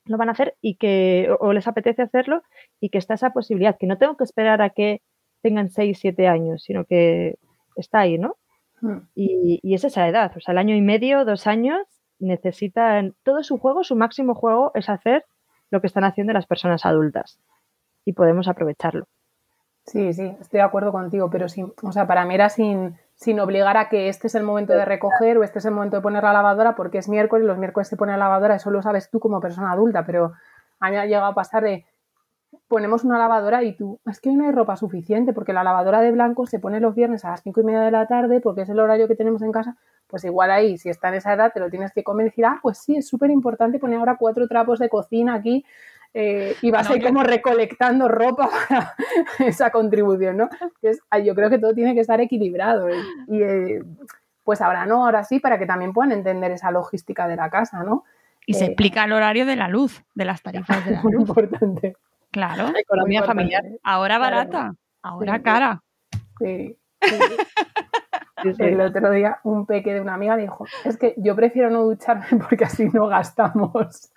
lo 0.06 0.18
van 0.18 0.28
a 0.28 0.32
hacer 0.32 0.56
y 0.60 0.74
que 0.74 1.28
o 1.38 1.52
les 1.52 1.68
apetece 1.68 2.02
hacerlo 2.02 2.42
y 2.80 2.88
que 2.88 2.98
está 2.98 3.14
esa 3.14 3.30
posibilidad, 3.30 3.78
que 3.78 3.86
no 3.86 3.98
tengo 3.98 4.16
que 4.16 4.24
esperar 4.24 4.60
a 4.62 4.70
que 4.70 5.00
tengan 5.42 5.70
6, 5.70 5.96
7 5.96 6.26
años, 6.26 6.64
sino 6.64 6.84
que 6.84 7.38
está 7.76 8.00
ahí, 8.00 8.18
¿no? 8.18 8.36
Hmm. 8.80 9.06
Y, 9.14 9.60
y, 9.62 9.74
es 9.74 9.84
esa 9.84 10.08
edad, 10.08 10.32
o 10.36 10.40
sea, 10.40 10.52
el 10.52 10.58
año 10.58 10.74
y 10.74 10.80
medio, 10.80 11.24
dos 11.24 11.46
años, 11.46 11.86
necesitan, 12.18 13.14
todo 13.22 13.44
su 13.44 13.58
juego, 13.58 13.84
su 13.84 13.94
máximo 13.94 14.34
juego 14.34 14.72
es 14.74 14.88
hacer 14.88 15.24
lo 15.70 15.80
que 15.80 15.86
están 15.86 16.02
haciendo 16.02 16.32
las 16.32 16.46
personas 16.46 16.84
adultas 16.84 17.38
y 18.04 18.12
podemos 18.14 18.48
aprovecharlo. 18.48 19.06
Sí, 19.86 20.12
sí, 20.12 20.34
estoy 20.40 20.58
de 20.58 20.62
acuerdo 20.62 20.90
contigo, 20.90 21.30
pero 21.30 21.48
sin, 21.48 21.72
o 21.80 21.92
sea, 21.92 22.08
para 22.08 22.24
mí 22.24 22.34
era 22.34 22.48
sin, 22.48 22.96
sin 23.22 23.38
obligar 23.38 23.76
a 23.76 23.88
que 23.88 24.08
este 24.08 24.26
es 24.26 24.34
el 24.34 24.42
momento 24.42 24.72
de 24.72 24.84
recoger 24.84 25.38
o 25.38 25.44
este 25.44 25.60
es 25.60 25.64
el 25.64 25.72
momento 25.72 25.96
de 25.96 26.02
poner 26.02 26.24
la 26.24 26.32
lavadora 26.32 26.74
porque 26.74 26.98
es 26.98 27.08
miércoles 27.08 27.46
los 27.46 27.56
miércoles 27.56 27.86
se 27.86 27.96
pone 27.96 28.12
la 28.12 28.18
lavadora, 28.18 28.56
eso 28.56 28.70
lo 28.70 28.82
sabes 28.82 29.10
tú 29.10 29.20
como 29.20 29.40
persona 29.40 29.72
adulta, 29.72 30.04
pero 30.04 30.32
a 30.80 30.90
mí 30.90 30.96
ha 30.96 31.06
llegado 31.06 31.26
a 31.26 31.34
pasar 31.34 31.62
de 31.62 31.86
ponemos 32.66 33.04
una 33.04 33.18
lavadora 33.18 33.62
y 33.62 33.76
tú, 33.76 34.00
es 34.06 34.20
que 34.20 34.28
hoy 34.28 34.34
no 34.34 34.44
hay 34.44 34.52
ropa 34.52 34.76
suficiente 34.76 35.32
porque 35.32 35.52
la 35.52 35.62
lavadora 35.62 36.00
de 36.00 36.10
blanco 36.10 36.46
se 36.46 36.58
pone 36.58 36.80
los 36.80 36.94
viernes 36.94 37.24
a 37.24 37.30
las 37.30 37.42
cinco 37.42 37.60
y 37.60 37.64
media 37.64 37.80
de 37.80 37.90
la 37.92 38.06
tarde 38.06 38.40
porque 38.40 38.62
es 38.62 38.68
el 38.68 38.80
horario 38.80 39.06
que 39.06 39.14
tenemos 39.14 39.40
en 39.42 39.52
casa, 39.52 39.76
pues 40.08 40.24
igual 40.24 40.50
ahí, 40.50 40.76
si 40.76 40.88
está 40.88 41.08
en 41.08 41.14
esa 41.14 41.32
edad, 41.32 41.52
te 41.52 41.60
lo 41.60 41.70
tienes 41.70 41.92
que 41.92 42.02
convencer, 42.02 42.44
ah, 42.44 42.58
pues 42.60 42.78
sí, 42.78 42.96
es 42.96 43.06
súper 43.06 43.30
importante 43.30 43.78
poner 43.78 44.00
ahora 44.00 44.16
cuatro 44.18 44.48
trapos 44.48 44.80
de 44.80 44.88
cocina 44.88 45.34
aquí 45.34 45.64
eh, 46.14 46.56
y 46.60 46.70
vas 46.70 46.90
a 46.90 46.96
ir 46.96 47.02
como 47.02 47.22
recolectando 47.22 48.06
ropa 48.06 48.50
para 48.68 48.94
esa 49.38 49.70
contribución, 49.70 50.36
¿no? 50.36 50.50
yo 51.24 51.34
creo 51.34 51.48
que 51.48 51.58
todo 51.58 51.72
tiene 51.72 51.94
que 51.94 52.00
estar 52.00 52.20
equilibrado 52.20 52.88
y, 53.28 53.42
eh, 53.42 53.82
pues 54.44 54.60
ahora 54.60 54.84
no, 54.84 55.06
ahora 55.06 55.24
sí, 55.24 55.40
para 55.40 55.58
que 55.58 55.66
también 55.66 55.92
puedan 55.92 56.12
entender 56.12 56.50
esa 56.50 56.70
logística 56.70 57.28
de 57.28 57.36
la 57.36 57.48
casa, 57.48 57.82
¿no? 57.82 58.04
Y 58.44 58.54
se 58.54 58.64
eh, 58.64 58.66
explica 58.68 59.04
el 59.04 59.12
horario 59.12 59.46
de 59.46 59.56
la 59.56 59.68
luz, 59.68 60.02
de 60.14 60.24
las 60.24 60.42
tarifas 60.42 60.84
de 60.84 60.92
la 60.92 61.02
Muy 61.02 61.14
importante. 61.14 61.96
Claro. 62.30 62.72
economía 62.76 63.22
familiar. 63.22 63.62
Ahora 63.82 64.18
barata, 64.18 64.74
ahora 65.02 65.42
cara. 65.42 65.82
Sí. 66.38 66.76
El 68.58 68.80
otro 68.80 69.10
día 69.12 69.38
un 69.44 69.66
peque 69.66 69.94
de 69.94 70.00
una 70.00 70.14
amiga 70.14 70.36
dijo, 70.36 70.66
es 70.84 70.96
que 70.96 71.14
yo 71.16 71.36
prefiero 71.36 71.70
no 71.70 71.84
ducharme 71.84 72.26
porque 72.48 72.64
así 72.64 72.88
no 72.88 73.06
gastamos. 73.06 74.10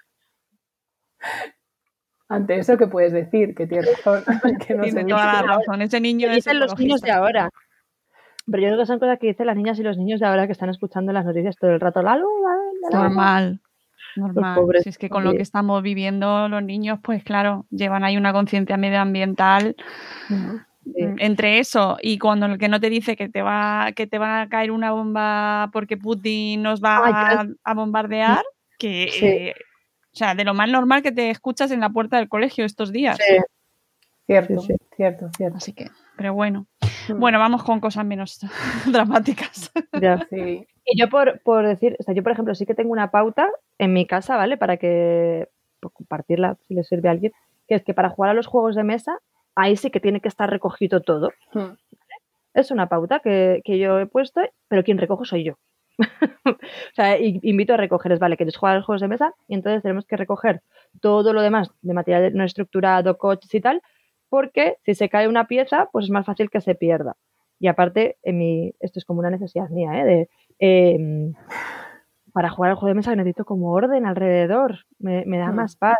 Ante 2.28 2.57
eso, 2.57 2.78
¿qué 2.78 2.88
puedes 2.88 3.13
decir? 3.13 3.53
Que 3.53 3.67
tiene 3.67 3.86
razón. 3.86 4.23
Que 4.67 4.73
no 4.73 4.84
tiene 4.84 5.05
toda 5.05 5.26
la 5.26 5.41
razón. 5.41 5.82
Ese 5.82 5.99
niño 5.99 6.30
es 6.30 6.36
dicen 6.36 6.59
los 6.59 6.78
niños 6.78 7.01
de 7.01 7.11
ahora. 7.11 7.49
Pero 8.47 8.61
yo 8.61 8.69
creo 8.69 8.80
que 8.80 8.86
son 8.86 8.99
cosas 8.99 9.19
que 9.19 9.28
dicen 9.28 9.47
las 9.47 9.55
niñas 9.55 9.80
y 9.80 9.84
los 9.84 9.97
niños 9.97 10.19
de 10.19 10.28
ahora 10.28 10.45
que 10.45 10.51
están 10.51 10.69
escuchando 10.69 11.11
las 11.11 11.26
noticias 11.26 11.55
todo 11.55 11.71
el 11.71 11.80
rato. 11.80 12.01
La, 12.01 12.17
Normal. 12.91 13.61
Normal. 14.15 14.59
Si 14.84 14.89
es 14.89 14.97
que 14.97 15.09
con 15.09 15.23
lo 15.23 15.34
que 15.34 15.41
estamos 15.41 15.82
viviendo 15.84 16.47
los 16.47 16.63
niños, 16.63 16.99
pues 17.03 17.23
claro, 17.23 17.65
llevan 17.69 18.03
ahí 18.03 18.17
una 18.17 18.34
conciencia 18.34 18.78
medioambiental. 18.78 19.76
Mm, 20.30 20.57
entre 21.17 21.57
eso 21.57 21.97
y 21.99 22.19
cuando 22.19 22.45
el 22.45 22.59
que 22.59 22.69
no 22.69 22.80
te 22.80 22.91
dice 22.91 23.15
que 23.15 23.28
te 23.28 23.41
va 23.41 23.91
que 23.95 24.05
te 24.05 24.19
va 24.19 24.41
a 24.41 24.49
caer 24.49 24.69
una 24.69 24.91
bomba 24.91 25.71
porque 25.73 25.97
Putin 25.97 26.61
nos 26.61 26.80
va 26.80 27.47
a, 27.63 27.73
bombardear, 27.73 28.43
que 28.78 29.09
eh, 29.21 29.55
o 30.16 30.18
sea, 30.18 30.34
de 30.34 30.45
lo 30.45 30.53
más 30.53 30.70
normal 30.70 31.03
que 31.03 31.11
te 31.11 31.30
escuchas 31.30 31.72
en 31.72 31.82
la 31.82 31.89
puerta 31.89 32.16
del 32.16 32.30
colegio 32.30 32.63
estos 32.63 32.93
días. 32.93 33.18
Sí. 33.18 33.36
Cierto, 34.26 34.61
cierto, 34.95 35.30
cierto. 35.36 35.57
Así 35.57 35.74
que, 35.74 35.89
pero 36.16 36.34
bueno. 36.34 36.68
Mm. 37.09 37.20
Bueno, 37.20 37.38
vamos 37.38 37.63
con 37.63 37.82
cosas 37.82 38.05
menos 38.05 38.39
dramáticas. 38.91 39.72
Ya, 39.99 40.26
sí. 40.30 40.66
Y 40.88 40.99
yo 40.99 41.09
por, 41.09 41.66
decir, 41.66 41.97
o 41.99 42.03
sea, 42.03 42.13
yo 42.13 42.22
por 42.22 42.32
ejemplo 42.32 42.53
sí 42.53 42.68
que 42.68 42.76
tengo 42.76 42.91
una 42.91 43.09
pauta 43.09 43.49
en 43.80 43.91
mi 43.91 44.05
casa, 44.05 44.38
¿vale? 44.38 44.55
Para 44.55 44.78
que, 44.78 45.49
por 45.80 45.91
compartirla 45.91 46.57
si 46.68 46.76
le 46.76 46.84
sirve 46.84 47.09
a 47.09 47.13
alguien, 47.13 47.34
que 47.68 47.74
es 47.74 47.84
que 47.84 47.95
para 47.95 48.11
jugar 48.11 48.30
a 48.30 48.34
los 48.36 48.45
juegos 48.45 48.76
de 48.76 48.84
mesa, 48.84 49.18
ahí 49.55 49.78
sí 49.78 49.89
que 49.89 49.99
tiene 49.99 50.22
que 50.22 50.28
estar 50.28 50.47
recogido 50.47 51.01
todo. 51.01 51.32
Mm. 51.53 51.74
Es 52.53 52.70
una 52.70 52.88
pauta 52.88 53.20
que, 53.20 53.61
que 53.66 53.80
yo 53.80 53.99
he 53.99 54.05
puesto, 54.05 54.41
pero 54.68 54.84
quien 54.84 54.99
recojo 54.99 55.26
soy 55.26 55.43
yo. 55.43 55.57
o 56.45 56.55
sea, 56.93 57.17
invito 57.19 57.73
a 57.73 57.77
recoger, 57.77 58.11
es 58.11 58.19
vale, 58.19 58.37
quieres 58.37 58.57
jugar 58.57 58.73
a 58.73 58.77
los 58.77 58.85
juegos 58.85 59.01
de 59.01 59.07
mesa 59.07 59.33
y 59.47 59.53
entonces 59.53 59.81
tenemos 59.81 60.05
que 60.05 60.17
recoger 60.17 60.61
todo 61.01 61.33
lo 61.33 61.41
demás 61.41 61.71
de 61.81 61.93
material 61.93 62.33
no 62.33 62.43
estructurado, 62.43 63.17
coches 63.17 63.53
y 63.53 63.61
tal, 63.61 63.81
porque 64.29 64.77
si 64.83 64.95
se 64.95 65.09
cae 65.09 65.27
una 65.27 65.47
pieza, 65.47 65.89
pues 65.91 66.05
es 66.05 66.11
más 66.11 66.25
fácil 66.25 66.49
que 66.49 66.61
se 66.61 66.75
pierda. 66.75 67.15
Y 67.59 67.67
aparte, 67.67 68.17
en 68.23 68.37
mi, 68.37 68.73
esto 68.79 68.99
es 68.99 69.05
como 69.05 69.19
una 69.19 69.29
necesidad 69.29 69.69
mía, 69.69 70.01
¿eh? 70.01 70.05
De, 70.05 70.29
em, 70.59 71.33
para 72.33 72.49
jugar 72.49 72.71
al 72.71 72.75
juego 72.75 72.89
de 72.89 72.95
mesa 72.95 73.15
necesito 73.15 73.45
como 73.45 73.71
orden 73.71 74.05
alrededor, 74.05 74.79
me, 74.99 75.23
da 75.25 75.51
mm. 75.51 75.55
más 75.55 75.77
paz. 75.77 75.97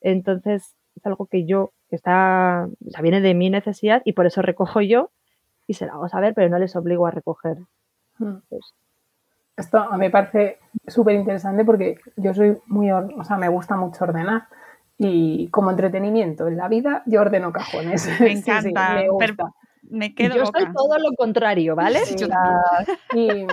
Entonces, 0.00 0.74
es 0.96 1.06
algo 1.06 1.26
que 1.26 1.46
yo, 1.46 1.72
que 1.88 1.96
está, 1.96 2.68
o 2.84 2.90
sea, 2.90 3.00
viene 3.00 3.20
de 3.20 3.34
mi 3.34 3.48
necesidad 3.48 4.02
y 4.04 4.12
por 4.12 4.26
eso 4.26 4.42
recojo 4.42 4.80
yo 4.80 5.10
y 5.68 5.74
se 5.74 5.86
lo 5.86 5.92
hago 5.92 6.08
saber, 6.08 6.34
pero 6.34 6.48
no 6.48 6.58
les 6.58 6.74
obligo 6.74 7.06
a 7.06 7.12
recoger. 7.12 7.58
Mm. 8.18 8.38
Pues, 8.48 8.74
esto 9.56 9.78
a 9.78 9.92
mí 9.92 9.98
me 10.06 10.10
parece 10.10 10.58
súper 10.86 11.14
interesante 11.14 11.64
porque 11.64 11.98
yo 12.16 12.34
soy 12.34 12.58
muy, 12.66 12.90
o 12.90 13.24
sea, 13.24 13.36
me 13.36 13.48
gusta 13.48 13.76
mucho 13.76 14.04
ordenar. 14.04 14.44
Y 14.98 15.48
como 15.48 15.70
entretenimiento 15.70 16.46
en 16.46 16.56
la 16.56 16.68
vida, 16.68 17.02
yo 17.06 17.20
ordeno 17.22 17.52
cajones. 17.52 18.06
Me 18.20 18.32
encanta. 18.32 18.94
me, 18.94 19.00
pero 19.00 19.12
gusta. 19.12 19.44
me 19.82 20.14
quedo 20.14 20.36
Yo 20.36 20.46
soy 20.46 20.66
todo 20.72 20.98
lo 20.98 21.10
contrario, 21.16 21.74
¿vale? 21.74 21.98
Sí, 22.00 22.16
la- 22.18 22.84
y, 23.12 23.44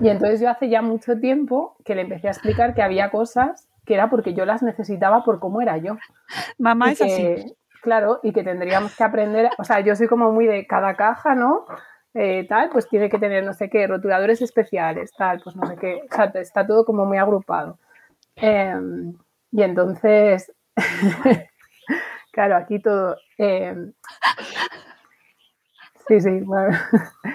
y 0.00 0.08
entonces 0.08 0.40
yo 0.40 0.48
hace 0.50 0.68
ya 0.68 0.80
mucho 0.82 1.18
tiempo 1.18 1.76
que 1.84 1.94
le 1.94 2.02
empecé 2.02 2.28
a 2.28 2.32
explicar 2.32 2.74
que 2.74 2.82
había 2.82 3.10
cosas 3.10 3.68
que 3.84 3.94
era 3.94 4.10
porque 4.10 4.34
yo 4.34 4.44
las 4.44 4.62
necesitaba 4.62 5.24
por 5.24 5.40
cómo 5.40 5.60
era 5.62 5.78
yo. 5.78 5.96
Mamá 6.58 6.90
Y 6.90 6.92
es 6.92 7.02
así. 7.02 7.54
Claro, 7.82 8.20
y 8.22 8.32
que 8.32 8.44
tendríamos 8.44 8.94
que 8.94 9.02
aprender, 9.04 9.50
o 9.56 9.64
sea, 9.64 9.80
yo 9.80 9.96
soy 9.96 10.08
como 10.08 10.30
muy 10.30 10.46
de 10.46 10.66
cada 10.66 10.94
caja, 10.94 11.34
¿no? 11.34 11.64
Eh, 12.14 12.46
tal, 12.48 12.70
pues 12.70 12.88
tiene 12.88 13.08
que 13.10 13.18
tener 13.18 13.44
no 13.44 13.52
sé 13.52 13.68
qué, 13.68 13.86
rotuladores 13.86 14.40
especiales, 14.42 15.12
tal, 15.16 15.40
pues 15.42 15.54
no 15.56 15.66
sé 15.66 15.76
qué, 15.76 16.02
o 16.10 16.14
sea, 16.14 16.24
está 16.34 16.66
todo 16.66 16.84
como 16.84 17.04
muy 17.04 17.18
agrupado. 17.18 17.78
Em, 18.36 19.14
y 19.52 19.62
entonces, 19.62 20.52
claro, 22.32 22.56
aquí 22.56 22.80
todo... 22.80 23.16
em, 23.36 23.92
sí, 26.08 26.20
sí, 26.20 26.30
bueno. 26.40 26.76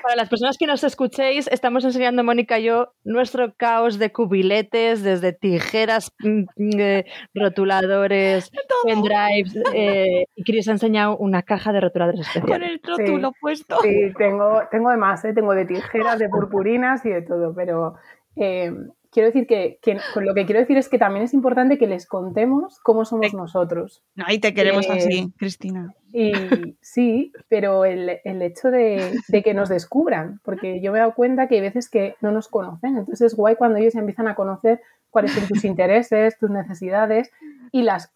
Para 0.01 0.15
las 0.15 0.29
personas 0.29 0.57
que 0.57 0.67
nos 0.67 0.83
escuchéis, 0.83 1.47
estamos 1.47 1.85
enseñando, 1.85 2.23
Mónica 2.23 2.59
y 2.59 2.63
yo, 2.65 2.93
nuestro 3.03 3.53
caos 3.55 3.99
de 3.99 4.11
cubiletes, 4.11 5.03
desde 5.03 5.33
tijeras, 5.33 6.11
mm, 6.19 6.39
mm, 6.57 6.79
eh, 6.79 7.05
rotuladores, 7.33 8.51
pendrives, 8.83 9.55
eh, 9.73 10.25
y 10.35 10.43
Chris 10.43 10.67
ha 10.67 10.71
enseñado 10.71 11.17
una 11.17 11.43
caja 11.43 11.71
de 11.71 11.81
rotuladores 11.81 12.27
Con 12.27 12.37
especiales. 12.43 12.71
el 12.71 12.81
rótulo 12.83 13.31
puesto. 13.39 13.77
Sí, 13.81 14.11
tengo, 14.17 14.61
tengo 14.71 14.89
de 14.89 14.97
más, 14.97 15.23
¿eh? 15.25 15.33
tengo 15.33 15.53
de 15.53 15.65
tijeras, 15.65 16.19
de 16.19 16.29
purpurinas 16.29 17.05
y 17.05 17.09
de 17.09 17.21
todo, 17.21 17.53
pero 17.55 17.95
eh, 18.35 18.71
quiero 19.13 19.27
decir 19.27 19.45
que, 19.47 19.79
que- 19.81 19.99
con 20.13 20.25
lo 20.25 20.33
que 20.33 20.45
quiero 20.45 20.59
decir 20.59 20.77
es 20.77 20.89
que 20.89 20.97
también 20.97 21.23
es 21.23 21.33
importante 21.33 21.77
que 21.77 21.87
les 21.87 22.07
contemos 22.07 22.79
cómo 22.81 23.05
somos 23.05 23.31
Sí. 23.31 23.37
nosotros. 23.37 24.03
No, 24.15 24.25
y 24.29 24.39
te 24.39 24.53
queremos 24.53 24.85
Eh, 24.89 24.93
así, 24.93 25.33
Cristina. 25.37 25.93
Y 26.11 26.77
sí, 26.81 27.31
pero 27.47 27.85
el, 27.85 28.19
el 28.23 28.41
hecho 28.41 28.69
de, 28.69 29.13
de 29.27 29.43
que 29.43 29.53
nos 29.53 29.69
descubran, 29.69 30.39
porque 30.43 30.81
yo 30.81 30.91
me 30.91 30.97
he 30.97 31.01
dado 31.01 31.15
cuenta 31.15 31.47
que 31.47 31.55
hay 31.55 31.61
veces 31.61 31.89
que 31.89 32.15
no 32.21 32.31
nos 32.31 32.47
conocen, 32.47 32.97
entonces 32.97 33.21
es 33.31 33.35
guay 33.35 33.55
cuando 33.55 33.77
ellos 33.79 33.95
empiezan 33.95 34.27
a 34.27 34.35
conocer 34.35 34.81
cuáles 35.09 35.31
son 35.31 35.47
tus 35.47 35.63
intereses, 35.65 36.37
tus 36.37 36.49
necesidades 36.49 37.31
y 37.71 37.81
las 37.83 38.11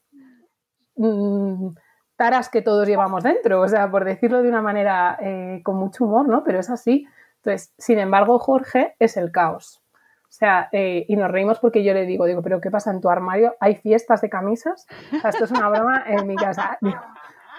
mm, 0.95 1.69
taras 2.15 2.49
que 2.49 2.61
todos 2.61 2.87
llevamos 2.87 3.23
dentro, 3.23 3.61
o 3.61 3.67
sea, 3.67 3.89
por 3.89 4.05
decirlo 4.05 4.41
de 4.41 4.49
una 4.49 4.61
manera 4.61 5.17
eh, 5.21 5.61
con 5.63 5.75
mucho 5.77 6.05
humor, 6.05 6.27
¿no? 6.27 6.43
Pero 6.43 6.59
es 6.59 6.69
así. 6.69 7.05
Entonces, 7.37 7.73
sin 7.77 7.99
embargo, 7.99 8.39
Jorge 8.39 8.95
es 8.99 9.17
el 9.17 9.31
caos. 9.31 9.81
O 10.29 10.33
sea, 10.37 10.67
eh, 10.73 11.05
y 11.07 11.15
nos 11.15 11.31
reímos 11.31 11.59
porque 11.59 11.83
yo 11.83 11.93
le 11.93 12.05
digo, 12.05 12.25
digo, 12.25 12.41
pero 12.41 12.59
¿qué 12.59 12.69
pasa 12.69 12.91
en 12.91 12.99
tu 12.99 13.09
armario? 13.09 13.55
¿Hay 13.59 13.75
fiestas 13.75 14.21
de 14.21 14.29
camisas? 14.29 14.85
O 15.23 15.27
esto 15.27 15.45
es 15.45 15.51
una 15.51 15.69
broma 15.69 16.03
en 16.05 16.27
mi 16.27 16.35
casa. 16.35 16.77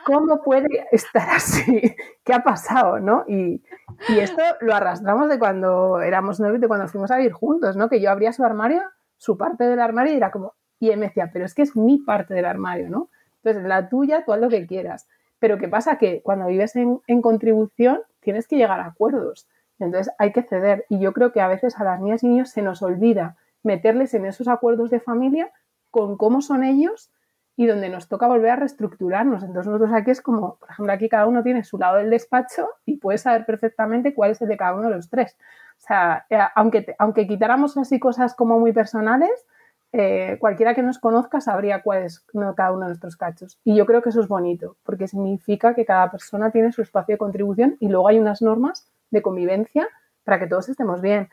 ¿Cómo 0.05 0.43
puede 0.43 0.87
estar 0.93 1.29
así? 1.31 1.97
¿Qué 2.25 2.35
ha 2.35 2.43
pasado? 2.43 3.01
¿no? 3.01 3.25
Y, 3.27 3.63
y 4.09 4.19
esto 4.19 4.43
lo 4.61 4.75
arrastramos 4.75 5.29
de 5.29 5.39
cuando 5.39 6.01
éramos 6.03 6.41
novios, 6.41 6.61
de 6.61 6.69
cuando 6.69 6.89
fuimos 6.89 7.11
a 7.11 7.17
vivir 7.17 7.33
juntos, 7.33 7.77
¿no? 7.77 7.89
Que 7.89 8.01
yo 8.01 8.11
abría 8.11 8.33
su 8.33 8.45
armario, 8.45 8.83
su 9.17 9.37
parte 9.37 9.65
del 9.65 9.81
armario, 9.81 10.13
y 10.13 10.17
era 10.17 10.31
como, 10.31 10.55
y 10.79 10.91
él 10.91 10.99
me 10.99 11.07
decía, 11.07 11.31
pero 11.33 11.45
es 11.45 11.55
que 11.55 11.63
es 11.63 11.75
mi 11.75 11.99
parte 11.99 12.35
del 12.35 12.45
armario, 12.45 12.89
¿no? 12.91 13.11
Entonces, 13.43 13.69
la 13.69 13.89
tuya, 13.89 14.25
tú 14.25 14.33
haz 14.33 14.41
lo 14.41 14.49
que 14.49 14.67
quieras. 14.67 15.09
Pero 15.39 15.59
¿qué 15.59 15.69
pasa? 15.69 15.97
Que 15.99 16.23
cuando 16.23 16.47
vives 16.47 16.77
en, 16.77 17.01
en 17.07 17.23
contribución, 17.23 18.01
tienes 18.21 18.47
que 18.47 18.57
llegar 18.57 18.81
a 18.81 18.87
acuerdos. 18.87 19.49
Entonces, 19.79 20.13
hay 20.19 20.33
que 20.33 20.43
ceder. 20.43 20.85
Y 20.89 20.99
yo 20.99 21.13
creo 21.13 21.33
que 21.33 21.41
a 21.41 21.49
veces 21.49 21.79
a 21.79 21.85
las 21.85 22.01
niñas 22.01 22.23
y 22.23 22.29
niños 22.29 22.51
se 22.51 22.63
nos 22.63 22.83
olvida 22.83 23.37
meterles 23.63 24.15
en 24.15 24.27
esos 24.27 24.49
acuerdos 24.49 24.91
de 24.91 25.01
familia 25.01 25.51
con 25.91 26.17
cómo 26.17 26.41
son 26.41 26.65
ellos 26.65 27.11
y 27.57 27.67
donde 27.67 27.89
nos 27.89 28.09
toca 28.09 28.29
volver 28.29 28.51
a 28.51 28.57
reestructurarnos. 28.57 29.43
Entonces 29.43 29.67
nosotros 29.67 29.93
aquí 29.93 30.13
es 30.13 30.21
como, 30.21 30.57
por 30.57 30.71
ejemplo, 30.71 30.93
aquí 30.93 31.09
cada 31.09 31.27
uno 31.27 31.43
tiene 31.43 31.65
su 31.65 31.77
lado 31.77 31.97
del 31.97 32.09
despacho 32.09 32.69
y 32.87 32.99
puede 32.99 33.19
saber 33.19 33.47
perfectamente 33.47 34.15
cuál 34.15 34.31
es 34.31 34.41
el 34.41 34.49
de 34.49 34.57
cada 34.57 34.75
uno 34.75 34.89
de 34.89 34.95
los 34.95 35.11
tres. 35.11 35.37
O 35.77 35.81
sea, 35.81 36.25
eh, 36.31 36.39
aunque, 36.55 36.95
aunque 36.99 37.27
quitáramos 37.27 37.77
así 37.77 37.99
cosas 37.99 38.35
como 38.35 38.61
muy 38.61 38.73
personales, 38.73 39.45
eh, 39.93 40.37
cualquiera 40.39 40.75
que 40.75 40.83
nos 40.83 40.99
conozca 40.99 41.41
sabría 41.41 41.83
cuál 41.83 42.05
es 42.05 42.25
cada 42.57 42.71
uno 42.71 42.83
de 42.83 42.89
nuestros 42.89 43.17
cachos. 43.17 43.59
Y 43.65 43.75
yo 43.75 43.87
creo 43.87 44.03
que 44.03 44.11
eso 44.11 44.21
es 44.21 44.29
bonito, 44.29 44.77
porque 44.85 45.09
significa 45.09 45.75
que 45.75 45.85
cada 45.85 46.13
persona 46.13 46.53
tiene 46.53 46.71
su 46.71 46.83
espacio 46.83 47.15
de 47.15 47.19
contribución 47.19 47.77
y 47.81 47.89
luego 47.89 48.07
hay 48.07 48.21
unas 48.21 48.41
normas 48.41 48.87
de 49.11 49.23
convivencia 49.23 49.89
para 50.25 50.39
que 50.39 50.47
todos 50.47 50.69
estemos 50.69 51.01
bien. 51.01 51.29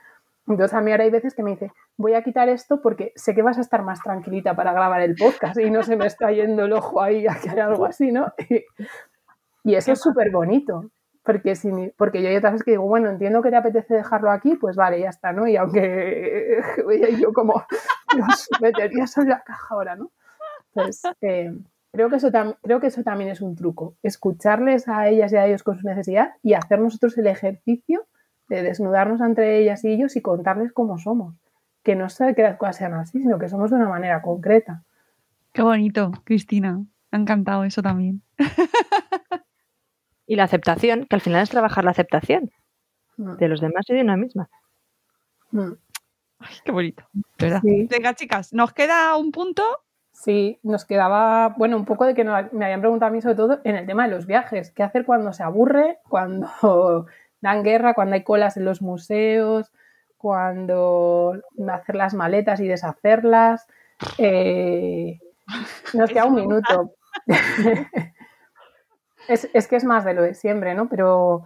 Entonces 0.47 0.77
a 0.77 0.81
mí 0.81 0.91
ahora 0.91 1.05
hay 1.05 1.09
veces 1.09 1.33
que 1.33 1.41
me 1.41 1.51
dice, 1.51 1.71
voy 1.97 2.13
a 2.13 2.23
quitar 2.23 2.49
esto 2.49 2.81
porque 2.81 3.11
sé 3.15 3.33
que 3.33 3.41
vas 3.41 3.57
a 3.57 3.61
estar 3.61 3.81
más 3.83 4.01
tranquilita 4.01 4.55
para 4.55 4.73
grabar 4.73 5.01
el 5.01 5.15
podcast 5.15 5.59
y 5.59 5.71
no 5.71 5.81
se 5.81 5.95
me 5.95 6.05
está 6.05 6.31
yendo 6.31 6.65
el 6.65 6.73
ojo 6.73 7.01
ahí 7.01 7.25
a 7.27 7.35
que 7.35 7.49
hay 7.49 7.59
algo 7.59 7.85
así, 7.85 8.11
¿no? 8.11 8.31
Y, 9.63 9.73
eso 9.73 9.93
es 9.93 9.99
súper 9.99 10.29
bonito, 10.29 10.91
porque, 11.23 11.55
si, 11.55 11.71
porque 11.97 12.21
yo 12.21 12.29
hay 12.29 12.35
otras 12.35 12.53
veces 12.53 12.65
que 12.65 12.71
digo, 12.71 12.85
bueno, 12.85 13.09
entiendo 13.09 13.41
que 13.41 13.49
te 13.49 13.55
apetece 13.55 13.95
dejarlo 13.95 14.29
aquí, 14.29 14.55
pues 14.57 14.75
vale, 14.75 14.99
ya 14.99 15.09
está, 15.09 15.33
¿no? 15.33 15.47
Y 15.47 15.57
aunque 15.57 16.61
yo 17.19 17.33
como, 17.33 17.65
Dios, 18.13 18.47
metería 18.61 19.05
eso 19.05 19.21
en 19.21 19.29
la 19.29 19.41
caja 19.41 19.67
ahora, 19.71 19.95
¿no? 19.95 20.11
Entonces, 20.75 21.11
eh, 21.21 21.51
creo, 21.95 22.09
que 22.09 22.17
eso 22.17 22.31
tam- 22.31 22.57
creo 22.61 22.79
que 22.79 22.87
eso 22.87 23.03
también 23.03 23.29
es 23.31 23.41
un 23.41 23.55
truco, 23.55 23.95
escucharles 24.03 24.87
a 24.87 25.07
ellas 25.07 25.31
y 25.33 25.35
a 25.37 25.45
ellos 25.47 25.63
con 25.63 25.79
su 25.79 25.87
necesidad 25.87 26.33
y 26.43 26.53
hacer 26.53 26.79
nosotros 26.79 27.17
el 27.17 27.27
ejercicio 27.27 28.05
de 28.47 28.61
desnudarnos 28.61 29.21
entre 29.21 29.59
ellas 29.59 29.83
y 29.83 29.89
ellos 29.89 30.15
y 30.15 30.21
contarles 30.21 30.71
cómo 30.71 30.97
somos. 30.99 31.35
Que 31.83 31.95
no 31.95 32.09
sé 32.09 32.35
que 32.35 32.43
las 32.43 32.57
cosas 32.57 32.77
sean 32.77 32.93
así, 32.93 33.19
sino 33.19 33.39
que 33.39 33.49
somos 33.49 33.69
de 33.71 33.77
una 33.77 33.89
manera 33.89 34.21
concreta. 34.21 34.83
Qué 35.51 35.61
bonito, 35.61 36.11
Cristina. 36.23 36.77
Me 37.11 37.17
ha 37.17 37.21
encantado 37.21 37.63
eso 37.63 37.81
también. 37.81 38.21
Y 40.27 40.35
la 40.37 40.45
aceptación, 40.45 41.05
que 41.05 41.15
al 41.15 41.21
final 41.21 41.43
es 41.43 41.49
trabajar 41.51 41.83
la 41.83 41.91
aceptación 41.91 42.51
Mm, 43.17 43.37
de 43.37 43.47
los 43.47 43.61
demás 43.61 43.85
y 43.87 43.93
de 43.93 44.01
una 44.01 44.17
misma. 44.17 44.49
mm. 45.51 45.71
Ay, 46.39 46.55
qué 46.65 46.71
bonito. 46.71 47.07
de 47.13 47.23
¿Verdad? 47.45 47.61
Sí. 47.63 47.87
Venga, 47.89 48.13
chicas, 48.13 48.51
nos 48.53 48.73
queda 48.73 49.15
un 49.15 49.31
punto. 49.31 49.63
Sí, 50.15 50.59
nos 50.63 50.85
quedaba, 50.85 51.49
bueno, 51.57 51.75
un 51.75 51.83
poco 51.85 52.05
de 52.05 52.13
que 52.15 52.23
no- 52.23 52.33
me 52.53 52.65
habían 52.65 52.79
preguntado 52.79 53.09
a 53.09 53.13
mí 53.13 53.21
sobre 53.21 53.35
todo 53.35 53.59
en 53.65 53.75
el 53.75 53.85
tema 53.85 54.03
de 54.07 54.11
los 54.15 54.25
viajes. 54.25 54.71
¿Qué 54.71 54.81
hacer 54.83 55.05
cuando 55.05 55.33
se 55.33 55.43
aburre, 55.43 55.99
cuando 56.09 57.05
dan 57.41 57.63
guerra, 57.63 57.93
cuando 57.93 58.15
hay 58.15 58.23
colas 58.23 58.55
en 58.57 58.65
los 58.65 58.81
museos, 58.81 59.71
cuando 60.17 61.33
hacer 61.69 61.95
las 61.95 62.13
maletas 62.13 62.59
y 62.61 62.67
deshacerlas? 62.67 63.67
Eh, 64.17 65.19
nos 65.93 66.09
queda 66.11 66.25
un 66.25 66.35
minuto. 66.35 66.93
es, 69.27 69.49
es 69.53 69.67
que 69.67 69.75
es 69.75 69.83
más 69.83 70.05
de 70.05 70.13
lo 70.13 70.21
de 70.23 70.33
siempre, 70.33 70.73
¿no? 70.75 70.87
Pero 70.89 71.45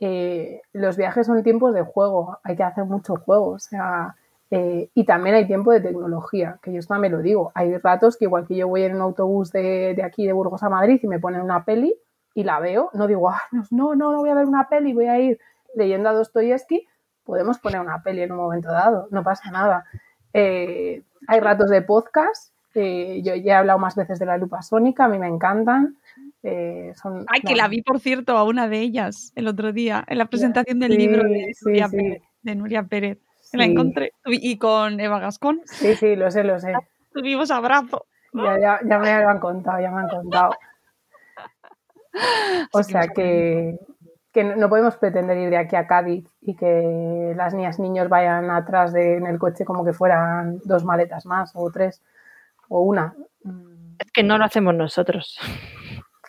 eh, 0.00 0.62
los 0.72 0.96
viajes 0.96 1.26
son 1.26 1.42
tiempos 1.42 1.74
de 1.74 1.82
juego, 1.82 2.38
hay 2.42 2.56
que 2.56 2.62
hacer 2.62 2.84
mucho 2.84 3.16
juego, 3.16 3.50
o 3.50 3.58
sea, 3.58 4.16
eh, 4.50 4.88
y 4.94 5.04
también 5.04 5.34
hay 5.36 5.46
tiempo 5.46 5.72
de 5.72 5.80
tecnología, 5.80 6.58
que 6.62 6.72
yo 6.72 6.78
esto 6.78 6.94
también 6.94 7.12
lo 7.12 7.20
digo. 7.20 7.52
Hay 7.54 7.76
ratos 7.78 8.16
que 8.16 8.24
igual 8.26 8.46
que 8.46 8.56
yo 8.56 8.68
voy 8.68 8.82
en 8.82 8.94
un 8.96 9.02
autobús 9.02 9.52
de, 9.52 9.94
de 9.94 10.02
aquí 10.02 10.26
de 10.26 10.32
Burgos 10.32 10.62
a 10.62 10.68
Madrid 10.70 11.00
y 11.02 11.06
me 11.06 11.18
ponen 11.18 11.42
una 11.42 11.64
peli 11.64 11.94
y 12.34 12.44
la 12.44 12.60
veo, 12.60 12.90
no 12.94 13.06
digo, 13.06 13.28
"Ah, 13.30 13.42
no, 13.70 13.94
no, 13.94 14.12
no 14.12 14.18
voy 14.20 14.30
a 14.30 14.34
ver 14.34 14.46
una 14.46 14.68
peli, 14.68 14.94
voy 14.94 15.06
a 15.06 15.18
ir 15.20 15.38
leyendo 15.74 16.08
a 16.08 16.12
Dostoyevsky, 16.14 16.86
podemos 17.24 17.58
poner 17.58 17.80
una 17.80 18.02
peli 18.02 18.22
en 18.22 18.32
un 18.32 18.38
momento 18.38 18.70
dado, 18.72 19.06
no 19.10 19.22
pasa 19.22 19.50
nada. 19.50 19.84
Eh, 20.32 21.02
hay 21.26 21.40
ratos 21.40 21.68
de 21.70 21.82
podcast, 21.82 22.52
eh, 22.74 23.20
yo 23.24 23.34
ya 23.34 23.52
he 23.54 23.56
hablado 23.56 23.78
más 23.78 23.96
veces 23.96 24.18
de 24.18 24.26
la 24.26 24.38
lupa 24.38 24.62
sónica, 24.62 25.04
a 25.04 25.08
mí 25.08 25.18
me 25.18 25.26
encantan. 25.28 25.96
eh, 26.42 26.92
son, 26.94 27.24
Ay, 27.28 27.40
que 27.42 27.54
la 27.56 27.66
vi, 27.68 27.82
por 27.82 27.98
cierto, 28.00 28.36
a 28.38 28.44
una 28.44 28.68
de 28.68 28.78
ellas 28.80 29.32
el 29.34 29.48
otro 29.48 29.72
día, 29.72 30.04
en 30.06 30.18
la 30.18 30.26
presentación 30.26 30.78
del 30.78 30.92
Sí, 30.92 30.98
libro 30.98 31.22
de 31.24 31.50
sí, 31.54 31.64
Nuria, 31.66 31.88
sí. 31.88 31.96
Pérez, 31.96 32.22
de 32.42 32.54
Nuria 32.54 32.82
Pérez. 32.84 33.18
La 33.52 33.64
encontré. 33.64 34.12
Y 34.26 34.58
con 34.58 34.98
Eva 35.00 35.18
Gascón. 35.20 35.60
Sí, 35.64 35.94
sí, 35.96 36.16
lo 36.16 36.30
sé, 36.30 36.44
lo 36.44 36.58
sé. 36.60 36.72
Tuvimos 37.12 37.50
abrazo. 37.50 38.06
Ya, 38.34 38.58
ya, 38.60 38.80
ya 38.84 38.98
me 38.98 39.22
lo 39.22 39.28
han 39.30 39.38
contado, 39.40 39.80
ya 39.80 39.90
me 39.90 40.00
han 40.02 40.08
contado. 40.08 40.50
O 42.72 42.82
sea 42.82 43.08
que, 43.08 43.78
que 44.32 44.44
no 44.44 44.68
podemos 44.68 44.96
pretender 44.96 45.36
ir 45.38 45.50
de 45.50 45.56
aquí 45.58 45.76
a 45.76 45.86
Cádiz 45.86 46.26
y 46.40 46.56
que 46.56 47.32
las 47.36 47.54
niñas 47.54 47.78
niños 47.78 48.08
vayan 48.08 48.50
atrás 48.50 48.92
de, 48.92 49.16
en 49.16 49.26
el 49.26 49.38
coche 49.38 49.64
como 49.64 49.84
que 49.84 49.92
fueran 49.92 50.58
dos 50.64 50.84
maletas 50.84 51.26
más 51.26 51.52
o 51.54 51.70
tres 51.70 52.02
o 52.68 52.80
una. 52.80 53.14
Es 53.98 54.10
que 54.12 54.22
no 54.22 54.38
lo 54.38 54.44
hacemos 54.44 54.74
nosotros. 54.74 55.38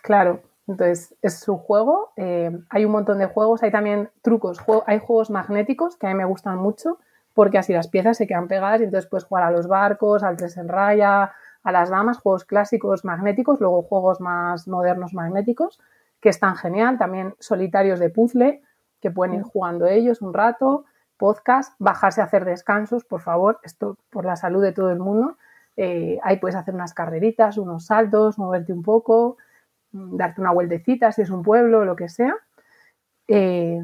Claro, 0.02 0.42
entonces 0.68 1.14
es 1.22 1.40
su 1.40 1.56
juego. 1.56 2.12
eh, 2.16 2.50
hay 2.68 2.84
un 2.84 2.92
montón 2.92 3.18
de 3.18 3.26
juegos, 3.26 3.62
hay 3.62 3.70
también 3.70 4.10
trucos, 4.22 4.60
jue- 4.60 4.84
hay 4.86 4.98
juegos 4.98 5.30
magnéticos 5.30 5.96
que 5.96 6.06
a 6.06 6.10
mí 6.10 6.14
me 6.16 6.24
gustan 6.24 6.58
mucho 6.58 6.98
porque 7.40 7.56
así 7.56 7.72
las 7.72 7.88
piezas 7.88 8.18
se 8.18 8.26
quedan 8.26 8.48
pegadas 8.48 8.82
y 8.82 8.84
entonces 8.84 9.08
puedes 9.08 9.24
jugar 9.24 9.44
a 9.44 9.50
los 9.50 9.66
barcos, 9.66 10.22
al 10.22 10.36
tres 10.36 10.58
en 10.58 10.68
raya, 10.68 11.32
a 11.62 11.72
las 11.72 11.88
damas, 11.88 12.18
juegos 12.18 12.44
clásicos 12.44 13.02
magnéticos, 13.02 13.60
luego 13.60 13.80
juegos 13.80 14.20
más 14.20 14.68
modernos 14.68 15.14
magnéticos 15.14 15.80
que 16.20 16.28
están 16.28 16.54
genial, 16.54 16.98
también 16.98 17.34
solitarios 17.38 17.98
de 17.98 18.10
puzzle 18.10 18.60
que 19.00 19.10
pueden 19.10 19.36
ir 19.36 19.42
jugando 19.42 19.86
ellos 19.86 20.20
un 20.20 20.34
rato, 20.34 20.84
podcast, 21.16 21.72
bajarse 21.78 22.20
a 22.20 22.24
hacer 22.24 22.44
descansos, 22.44 23.06
por 23.06 23.22
favor, 23.22 23.58
esto 23.62 23.96
por 24.10 24.26
la 24.26 24.36
salud 24.36 24.62
de 24.62 24.72
todo 24.72 24.90
el 24.90 24.98
mundo. 24.98 25.38
Eh, 25.78 26.18
ahí 26.22 26.36
puedes 26.36 26.56
hacer 26.56 26.74
unas 26.74 26.92
carreritas, 26.92 27.56
unos 27.56 27.86
saltos, 27.86 28.38
moverte 28.38 28.74
un 28.74 28.82
poco, 28.82 29.38
mm, 29.92 30.18
darte 30.18 30.42
una 30.42 30.52
vueltecita 30.52 31.10
si 31.10 31.22
es 31.22 31.30
un 31.30 31.42
pueblo 31.42 31.86
lo 31.86 31.96
que 31.96 32.10
sea. 32.10 32.36
Eh, 33.28 33.82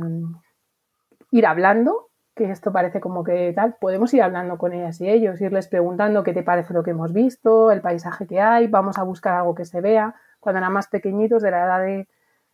ir 1.30 1.46
hablando, 1.46 2.10
que 2.36 2.50
esto 2.50 2.70
parece 2.70 3.00
como 3.00 3.24
que 3.24 3.52
tal, 3.54 3.76
podemos 3.80 4.12
ir 4.12 4.22
hablando 4.22 4.58
con 4.58 4.74
ellas 4.74 5.00
y 5.00 5.08
ellos, 5.08 5.40
irles 5.40 5.68
preguntando 5.68 6.22
qué 6.22 6.34
te 6.34 6.42
parece 6.42 6.74
lo 6.74 6.82
que 6.82 6.90
hemos 6.90 7.14
visto, 7.14 7.70
el 7.70 7.80
paisaje 7.80 8.26
que 8.26 8.40
hay, 8.40 8.66
vamos 8.66 8.98
a 8.98 9.04
buscar 9.04 9.34
algo 9.34 9.54
que 9.54 9.64
se 9.64 9.80
vea. 9.80 10.14
Cuando 10.38 10.58
eran 10.58 10.72
más 10.72 10.86
pequeñitos, 10.88 11.42
de 11.42 11.50
la 11.50 11.64
edad 11.64 11.80
de, 11.80 12.08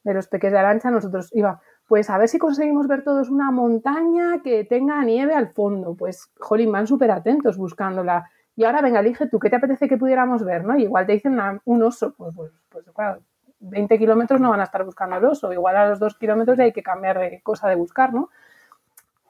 de 0.05 0.15
los 0.15 0.29
peques 0.29 0.53
de 0.53 0.59
Arancha, 0.59 0.93
nosotros 0.93 1.31
íbamos, 1.33 1.61
pues 1.89 2.09
a 2.11 2.17
ver 2.17 2.29
si 2.29 2.39
conseguimos 2.39 2.87
ver 2.87 3.03
todos 3.03 3.29
una 3.29 3.51
montaña 3.51 4.41
que 4.45 4.65
tenga 4.65 5.03
nieve 5.03 5.35
al 5.35 5.49
fondo. 5.49 5.97
Pues, 5.97 6.31
jolín, 6.39 6.71
van 6.71 6.87
súper 6.87 7.11
atentos 7.11 7.59
buscándola. 7.59 8.31
Y 8.55 8.65
ahora, 8.65 8.83
venga, 8.83 9.01
elige 9.01 9.27
tú, 9.29 9.41
¿qué 9.41 9.51
te 9.51 9.57
apetece 9.57 9.89
que 9.89 9.99
pudiéramos 9.99 10.45
ver? 10.45 10.65
¿no? 10.65 10.77
igual 10.79 11.07
te 11.07 11.15
dicen 11.15 11.41
un 11.65 11.83
oso, 11.83 12.15
pues, 12.17 12.37
pues, 12.37 12.53
pues 12.69 12.85
claro, 12.95 13.21
20 13.59 13.99
kilómetros 13.99 14.41
no 14.41 14.51
van 14.51 14.61
a 14.61 14.65
estar 14.65 14.85
buscando 14.85 15.17
el 15.17 15.25
oso, 15.25 15.53
igual 15.53 15.77
a 15.77 15.89
los 15.89 15.99
2 15.99 16.19
kilómetros 16.19 16.59
hay 16.61 16.73
que 16.73 16.83
cambiar 16.83 17.19
de 17.19 17.41
cosa 17.43 17.69
de 17.69 17.75
buscar, 17.75 18.15
¿no? 18.15 18.31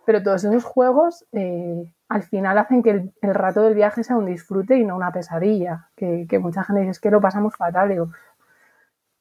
Pero 0.04 0.22
todos 0.22 0.44
esos 0.44 0.64
juegos 0.64 1.24
eh, 1.32 1.92
al 2.08 2.22
final 2.24 2.58
hacen 2.58 2.82
que 2.82 2.90
el, 2.90 3.34
rato 3.34 3.62
del 3.62 3.74
viaje 3.74 4.04
sea 4.04 4.16
un 4.16 4.26
disfrute 4.26 4.76
y 4.76 4.84
no 4.84 4.96
una 4.96 5.12
pesadilla, 5.12 5.88
que, 5.96 6.26
mucha 6.40 6.64
gente 6.64 6.80
dice, 6.80 6.90
es 6.90 7.00
que 7.00 7.10
lo 7.10 7.20
pasamos 7.20 7.56
fatal, 7.56 7.88
digo, 7.88 8.10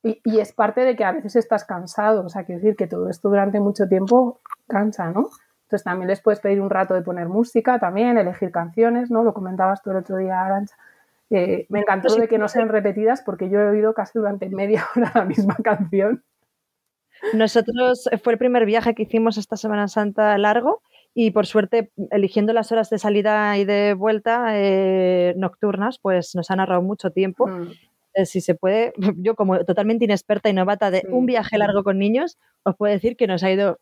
y, 0.04 0.40
es 0.40 0.52
parte 0.52 0.82
de 0.82 0.96
que 0.96 1.06
a 1.06 1.12
veces 1.12 1.36
estás 1.36 1.64
cansado, 1.64 2.26
o 2.26 2.30
sea, 2.30 2.44
quiero 2.44 2.60
decir 2.60 2.76
que 2.76 2.88
todo 2.88 3.08
esto 3.08 3.30
durante 3.30 3.60
mucho 3.60 3.88
tiempo 3.88 4.42
cansa, 4.68 5.12
¿no? 5.12 5.30
Entonces 5.64 5.84
también 5.84 6.10
les 6.10 6.22
puedes 6.22 6.40
pedir 6.40 6.60
un 6.60 6.70
rato 6.70 6.96
de 6.96 7.02
poner 7.02 7.30
música, 7.30 7.80
también 7.80 8.18
elegir 8.18 8.52
canciones, 8.52 9.12
¿no? 9.12 9.24
Lo 9.24 9.34
comentabas 9.34 9.82
tú 9.82 9.92
el 9.92 9.98
otro 9.98 10.18
día, 10.18 10.42
Arancha. 10.42 10.76
Eh, 11.30 11.66
me 11.70 11.80
encantó 11.80 12.14
de 12.16 12.28
que 12.28 12.38
no 12.38 12.50
sean 12.50 12.68
repetidas 12.68 13.22
porque 13.22 13.50
yo 13.50 13.60
he 13.62 13.70
oído 13.70 13.94
casi 13.94 14.20
durante 14.20 14.50
media 14.50 14.84
hora 14.96 15.12
la 15.16 15.24
misma 15.24 15.56
canción. 15.64 16.24
Nosotros 17.34 18.08
eh, 18.12 18.18
fue 18.18 18.34
el 18.34 18.40
primer 18.40 18.66
viaje 18.66 18.94
que 18.96 19.04
hicimos 19.04 19.38
esta 19.38 19.58
Semana 19.58 19.88
Santa 19.88 20.38
largo 20.38 20.82
y 21.14 21.32
por 21.32 21.46
suerte 21.46 21.92
eligiendo 22.12 22.54
las 22.54 22.72
horas 22.72 22.90
de 22.90 22.98
salida 22.98 23.58
y 23.58 23.66
de 23.66 23.94
vuelta 23.94 24.54
eh, 24.56 25.34
nocturnas 25.38 26.00
pues 26.00 26.36
nos 26.36 26.50
han 26.52 26.60
ahorrado 26.60 26.82
mucho 26.82 27.12
tiempo. 27.12 27.48
Mm. 27.48 27.72
si 28.26 28.42
se 28.42 28.56
puede, 28.56 28.94
yo 29.18 29.36
como 29.36 29.64
totalmente 29.66 30.06
inexperta 30.06 30.50
y 30.50 30.54
novata 30.54 30.92
de 30.92 31.04
un 31.10 31.26
viaje 31.26 31.58
largo 31.58 31.84
con 31.84 32.00
niños, 32.00 32.38
os 32.64 32.76
puedo 32.76 32.94
decir 32.94 33.16
que 33.16 33.28
nos 33.28 33.44
ha 33.44 33.52
ido 33.52 33.78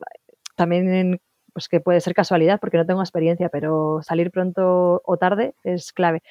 también 0.56 1.22
pues 1.54 1.68
que 1.68 1.80
puede 1.80 2.02
ser 2.02 2.14
casualidad 2.14 2.60
porque 2.60 2.78
no 2.78 2.86
tengo 2.86 3.02
experiencia, 3.02 3.50
pero 3.50 4.02
salir 4.04 4.32
pronto 4.32 5.02
o 5.04 5.18
tarde 5.18 5.56
es 5.64 5.92
clave. 5.92 6.22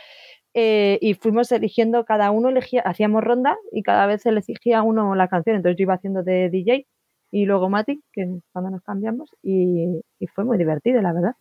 Eh, 0.55 0.99
y 1.01 1.15
fuimos 1.15 1.53
eligiendo, 1.53 2.05
cada 2.05 2.31
uno 2.31 2.49
elegía, 2.49 2.83
hacíamos 2.83 3.23
ronda 3.23 3.57
y 3.73 3.83
cada 3.83 4.07
vez 4.07 4.25
elegía 4.27 4.83
uno 4.83 5.15
la 5.15 5.29
canción. 5.29 5.57
Entonces 5.57 5.77
yo 5.79 5.83
iba 5.83 5.95
haciendo 5.95 6.23
de 6.23 6.51
DJ 6.51 6.87
y 7.31 7.45
luego 7.45 7.69
Mati, 7.69 8.03
que 8.13 8.41
cuando 8.53 8.71
nos 8.71 8.83
cambiamos, 8.83 9.35
y, 9.43 10.03
fue 10.35 10.45
muy 10.45 10.59
divertido, 10.59 11.03
la 11.03 11.13
verdad. 11.13 11.37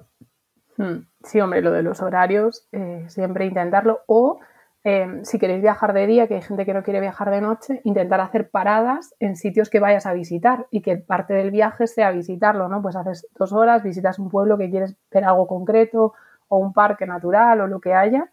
Hmm. 0.77 1.07
Sí, 1.23 1.39
hombre, 1.39 1.61
lo 1.61 1.71
de 1.71 1.83
los 1.83 2.01
horarios, 2.01 2.67
eh, 2.71 3.05
siempre 3.07 3.45
intentarlo. 3.45 4.01
O 4.07 4.39
em, 4.83 5.23
si 5.23 5.39
queréis 5.39 5.61
viajar 5.61 5.93
de 5.93 6.07
día, 6.07 6.27
que 6.27 6.35
hay 6.35 6.41
gente 6.41 6.65
que 6.65 6.73
no 6.73 6.83
quiere 6.83 7.01
viajar 7.01 7.31
de 7.31 7.41
noche, 7.41 7.81
intentar 7.83 8.21
hacer 8.21 8.49
paradas 8.49 9.15
en 9.19 9.35
sitios 9.35 9.69
que 9.69 9.79
vayas 9.79 10.05
a 10.05 10.13
visitar 10.13 10.67
y 10.71 10.81
que 10.81 10.97
parte 10.97 11.33
del 11.33 11.51
viaje 11.51 11.88
sea 11.88 12.11
visitarlo, 12.11 12.67
¿no? 12.69 12.81
Pues 12.81 12.95
haces 12.95 13.27
dos 13.38 13.53
horas, 13.53 13.83
visitas 13.83 14.19
un 14.19 14.29
pueblo 14.29 14.57
que 14.57 14.69
quieres 14.69 14.95
ver 15.11 15.23
algo 15.25 15.47
concreto 15.47 16.13
o 16.47 16.57
un 16.57 16.73
parque 16.73 17.05
natural 17.05 17.61
o 17.61 17.67
lo 17.67 17.79
que 17.81 17.93
haya 17.93 18.29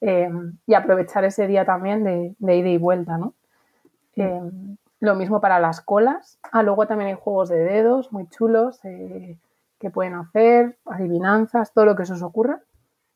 em, 0.00 0.58
y 0.66 0.74
aprovechar 0.74 1.24
ese 1.24 1.46
día 1.46 1.64
también 1.64 2.04
de, 2.04 2.34
de 2.38 2.56
ida 2.56 2.68
y 2.68 2.78
vuelta, 2.78 3.18
¿no? 3.18 3.34
Lo 5.00 5.14
mismo 5.14 5.40
para 5.40 5.60
las 5.60 5.80
colas. 5.80 6.38
Ah, 6.52 6.62
luego 6.62 6.86
también 6.86 7.08
hay 7.08 7.16
juegos 7.20 7.48
de 7.48 7.58
dedos 7.58 8.12
muy 8.12 8.28
chulos 8.28 8.84
eh, 8.84 9.38
que 9.78 9.90
pueden 9.90 10.14
hacer, 10.14 10.78
adivinanzas, 10.86 11.72
todo 11.72 11.84
lo 11.84 11.96
que 11.96 12.06
se 12.06 12.14
os 12.14 12.22
ocurra. 12.22 12.60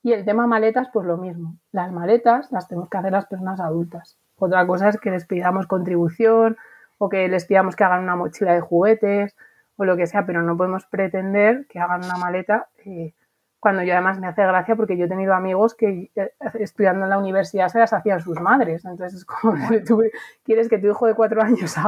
Y 0.03 0.13
el 0.13 0.25
tema 0.25 0.47
maletas, 0.47 0.89
pues 0.93 1.07
lo 1.07 1.17
mismo. 1.17 1.57
Las 1.73 1.93
maletas 1.93 2.51
las 2.53 2.69
tenemos 2.69 2.89
que 2.89 2.99
hacer 2.99 3.13
las 3.13 3.27
personas 3.27 3.61
adultas. 3.61 4.19
Otra 4.39 4.67
cosa 4.67 4.89
es 4.89 4.99
que 4.99 5.11
les 5.11 5.27
pidamos 5.27 5.67
contribución 5.67 6.57
o 6.99 7.09
que 7.09 7.29
les 7.29 7.45
pidamos 7.47 7.77
que 7.77 7.85
hagan 7.85 8.03
una 8.03 8.17
mochila 8.17 8.55
de 8.55 8.61
juguetes 8.61 9.37
o 9.77 9.85
lo 9.85 9.97
que 9.97 10.07
sea, 10.07 10.27
pero 10.27 10.43
no 10.43 10.57
podemos 10.57 10.87
pretender 10.87 11.67
que 11.67 11.79
hagan 11.79 12.05
una 12.05 12.17
maleta 12.17 12.69
eh, 12.85 13.15
cuando 13.61 13.83
yo 13.83 13.93
además 13.93 14.19
me 14.19 14.27
hace 14.27 14.43
gracia 14.43 14.75
porque 14.75 14.97
yo 14.97 15.05
he 15.05 15.09
tenido 15.09 15.35
amigos 15.35 15.75
que 15.75 16.11
eh, 16.17 16.33
estudiando 16.59 17.05
en 17.05 17.11
la 17.11 17.19
universidad 17.19 17.69
se 17.69 17.79
las 17.79 17.93
hacían 17.93 18.21
sus 18.21 18.41
madres. 18.41 18.85
Entonces 18.85 19.21
es 19.21 19.25
como, 19.25 19.55
tú 19.87 20.03
quieres 20.45 20.69
que 20.69 20.79
tu 20.79 20.89
hijo 20.89 21.07
de 21.07 21.15
cuatro 21.15 21.43
años 21.43 21.71
se 21.71 21.81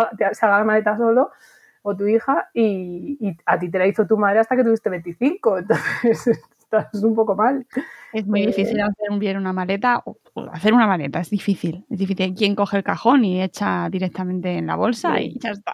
haga 0.46 0.58
la 0.58 0.64
maleta 0.64 0.96
solo 0.96 1.30
o 1.82 1.96
tu 1.96 2.06
hija 2.06 2.48
y, 2.54 3.36
a 3.44 3.58
ti 3.58 3.70
te 3.70 3.78
la 3.78 3.86
hizo 3.86 4.06
tu 4.06 4.16
madre 4.16 4.40
hasta 4.40 4.56
que 4.56 4.64
tuviste 4.64 4.88
25. 4.88 5.58
Entonces 5.58 6.26
estás 6.60 7.02
un 7.02 7.14
poco 7.14 7.34
mal. 7.34 7.66
Es 8.12 8.26
muy 8.26 8.46
difícil 8.46 8.78
eh, 8.78 8.82
hacer 8.82 9.18
bien 9.18 9.36
una 9.36 9.52
maleta. 9.52 10.02
O 10.04 10.16
hacer 10.52 10.72
una 10.72 10.86
maleta 10.86 11.20
es 11.20 11.30
difícil. 11.30 11.84
Es 11.90 11.98
difícil. 11.98 12.34
¿Quién 12.34 12.54
coge 12.54 12.78
el 12.78 12.84
cajón 12.84 13.24
y 13.24 13.42
echa 13.42 13.88
directamente 13.90 14.56
en 14.56 14.66
la 14.66 14.76
bolsa 14.76 15.20
y 15.20 15.38
ya 15.38 15.50
está? 15.50 15.72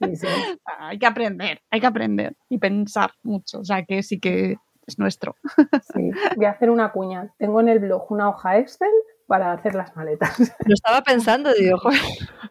hay 0.78 0.98
que 0.98 1.06
aprender, 1.06 1.60
hay 1.70 1.80
que 1.80 1.86
aprender 1.86 2.36
y 2.48 2.58
pensar 2.58 3.12
mucho. 3.22 3.60
O 3.60 3.64
sea 3.64 3.84
que 3.84 4.02
sí 4.02 4.20
que 4.20 4.56
es 4.86 4.98
nuestro. 4.98 5.36
Sí, 5.94 6.10
voy 6.36 6.46
a 6.46 6.50
hacer 6.50 6.70
una 6.70 6.92
cuña. 6.92 7.32
Tengo 7.38 7.60
en 7.60 7.68
el 7.68 7.78
blog 7.78 8.10
una 8.10 8.28
hoja 8.28 8.58
Excel 8.58 8.90
para 9.26 9.52
hacer 9.52 9.74
las 9.74 9.94
maletas. 9.96 10.38
Lo 10.38 10.74
estaba 10.74 11.02
pensando, 11.02 11.52
digo, 11.52 11.78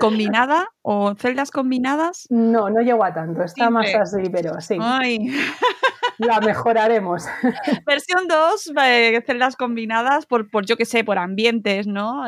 ¿Combinada 0.00 0.68
o 0.82 1.14
celdas 1.14 1.50
combinadas? 1.50 2.26
No, 2.30 2.68
no 2.70 2.80
llego 2.80 3.04
a 3.04 3.12
tanto, 3.12 3.42
está 3.42 3.70
más 3.70 3.94
así, 3.94 4.28
pero 4.30 4.60
sí. 4.60 4.76
Ay. 4.80 5.28
La 6.18 6.40
mejoraremos. 6.40 7.24
Versión 7.86 8.26
2, 8.28 8.72
eh, 8.84 9.22
celdas 9.24 9.56
combinadas 9.56 10.26
por, 10.26 10.50
por 10.50 10.66
yo 10.66 10.76
que 10.76 10.84
sé, 10.84 11.04
por 11.04 11.18
ambientes, 11.18 11.86
¿no? 11.86 12.24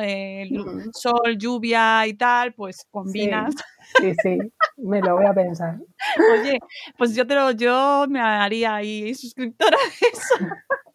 Sol, 0.93 1.37
lluvia 1.37 2.07
y 2.07 2.15
tal, 2.15 2.53
pues 2.53 2.87
combinas. 2.91 3.55
Sí, 3.99 4.13
sí, 4.23 4.39
me 4.77 5.01
lo 5.01 5.17
voy 5.17 5.27
a 5.27 5.35
pensar. 5.35 5.77
Oye, 6.33 6.59
pues 6.97 7.15
yo 7.15 7.27
te 7.27 7.35
lo, 7.35 7.51
yo 7.53 8.07
me 8.09 8.21
haría 8.21 8.77
ahí 8.77 9.15
suscriptora 9.15 9.77
de 9.77 10.09
eso. 10.09 10.35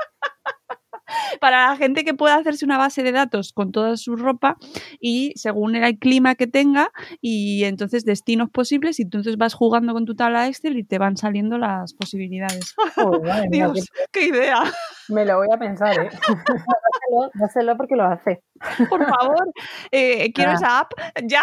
Para 1.39 1.69
la 1.69 1.77
gente 1.77 2.03
que 2.03 2.13
pueda 2.13 2.35
hacerse 2.35 2.65
una 2.65 2.77
base 2.77 3.03
de 3.03 3.11
datos 3.11 3.53
con 3.53 3.71
toda 3.71 3.97
su 3.97 4.15
ropa 4.15 4.57
y 4.99 5.33
según 5.35 5.75
el 5.75 5.99
clima 5.99 6.35
que 6.35 6.47
tenga 6.47 6.91
y 7.21 7.63
entonces 7.63 8.05
destinos 8.05 8.49
posibles 8.49 8.99
y 8.99 9.03
entonces 9.03 9.37
vas 9.37 9.53
jugando 9.53 9.93
con 9.93 10.05
tu 10.05 10.15
tabla 10.15 10.47
Excel 10.47 10.77
y 10.77 10.83
te 10.83 10.97
van 10.97 11.17
saliendo 11.17 11.57
las 11.57 11.93
posibilidades. 11.93 12.75
Dios, 13.49 13.89
qué... 14.11 14.25
idea. 14.25 14.63
Me 15.09 15.23
lo 15.23 15.37
voy 15.37 15.47
a 15.53 15.57
pensar, 15.57 15.99
¿eh? 15.99 16.09
Dáselo, 17.35 17.77
porque 17.77 17.95
lo 17.95 18.05
hace. 18.05 18.43
Por 18.89 19.05
favor, 19.05 19.53
eh, 19.91 20.31
quiero 20.33 20.51
ah. 20.51 20.55
esa 20.55 20.79
app 20.79 20.91
ya. 21.23 21.41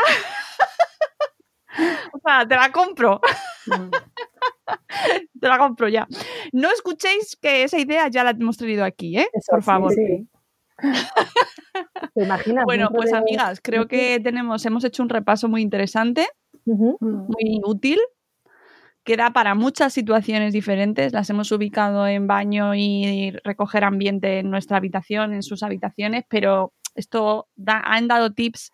O 2.13 2.19
sea, 2.25 2.47
te 2.47 2.55
la 2.55 2.71
compro. 2.71 3.21
Te 5.41 5.49
la 5.49 5.59
compro 5.59 5.89
ya. 5.89 6.07
No 6.53 6.71
escuchéis 6.71 7.37
que 7.37 7.65
esa 7.65 7.79
idea 7.79 8.09
ya 8.09 8.25
la 8.25 8.31
hemos 8.31 8.57
traído 8.57 8.85
aquí, 8.85 9.19
¿eh? 9.19 9.29
Por 9.49 9.63
favor. 9.63 9.93
Bueno, 12.65 12.91
pues 12.93 13.13
amigas, 13.13 13.61
creo 13.63 13.87
que 13.87 14.21
tenemos, 14.21 14.65
hemos 14.67 14.85
hecho 14.85 15.03
un 15.03 15.09
repaso 15.09 15.49
muy 15.49 15.63
interesante, 15.63 16.29
muy 16.65 17.61
útil, 17.65 17.99
que 19.05 19.17
da 19.17 19.31
para 19.33 19.55
muchas 19.55 19.93
situaciones 19.93 20.53
diferentes. 20.53 21.13
Las 21.13 21.29
hemos 21.31 21.51
ubicado 21.53 22.07
en 22.07 22.27
baño 22.27 22.75
y 22.75 23.33
recoger 23.45 23.85
ambiente 23.85 24.39
en 24.39 24.51
nuestra 24.51 24.77
habitación, 24.77 25.33
en 25.33 25.43
sus 25.43 25.63
habitaciones, 25.63 26.25
pero 26.29 26.73
esto 26.95 27.49
han 27.67 28.09
dado 28.09 28.33
tips 28.33 28.73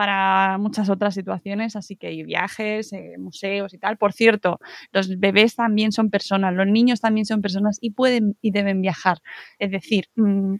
para 0.00 0.56
muchas 0.56 0.88
otras 0.88 1.12
situaciones, 1.12 1.76
así 1.76 1.94
que 1.94 2.06
hay 2.06 2.22
viajes, 2.22 2.90
eh, 2.94 3.16
museos 3.18 3.74
y 3.74 3.78
tal. 3.78 3.98
Por 3.98 4.14
cierto, 4.14 4.58
los 4.92 5.18
bebés 5.18 5.56
también 5.56 5.92
son 5.92 6.08
personas, 6.08 6.54
los 6.54 6.66
niños 6.66 7.02
también 7.02 7.26
son 7.26 7.42
personas 7.42 7.76
y 7.82 7.90
pueden 7.90 8.34
y 8.40 8.50
deben 8.50 8.80
viajar. 8.80 9.18
Es 9.58 9.70
decir, 9.70 10.06
mm, 10.16 10.54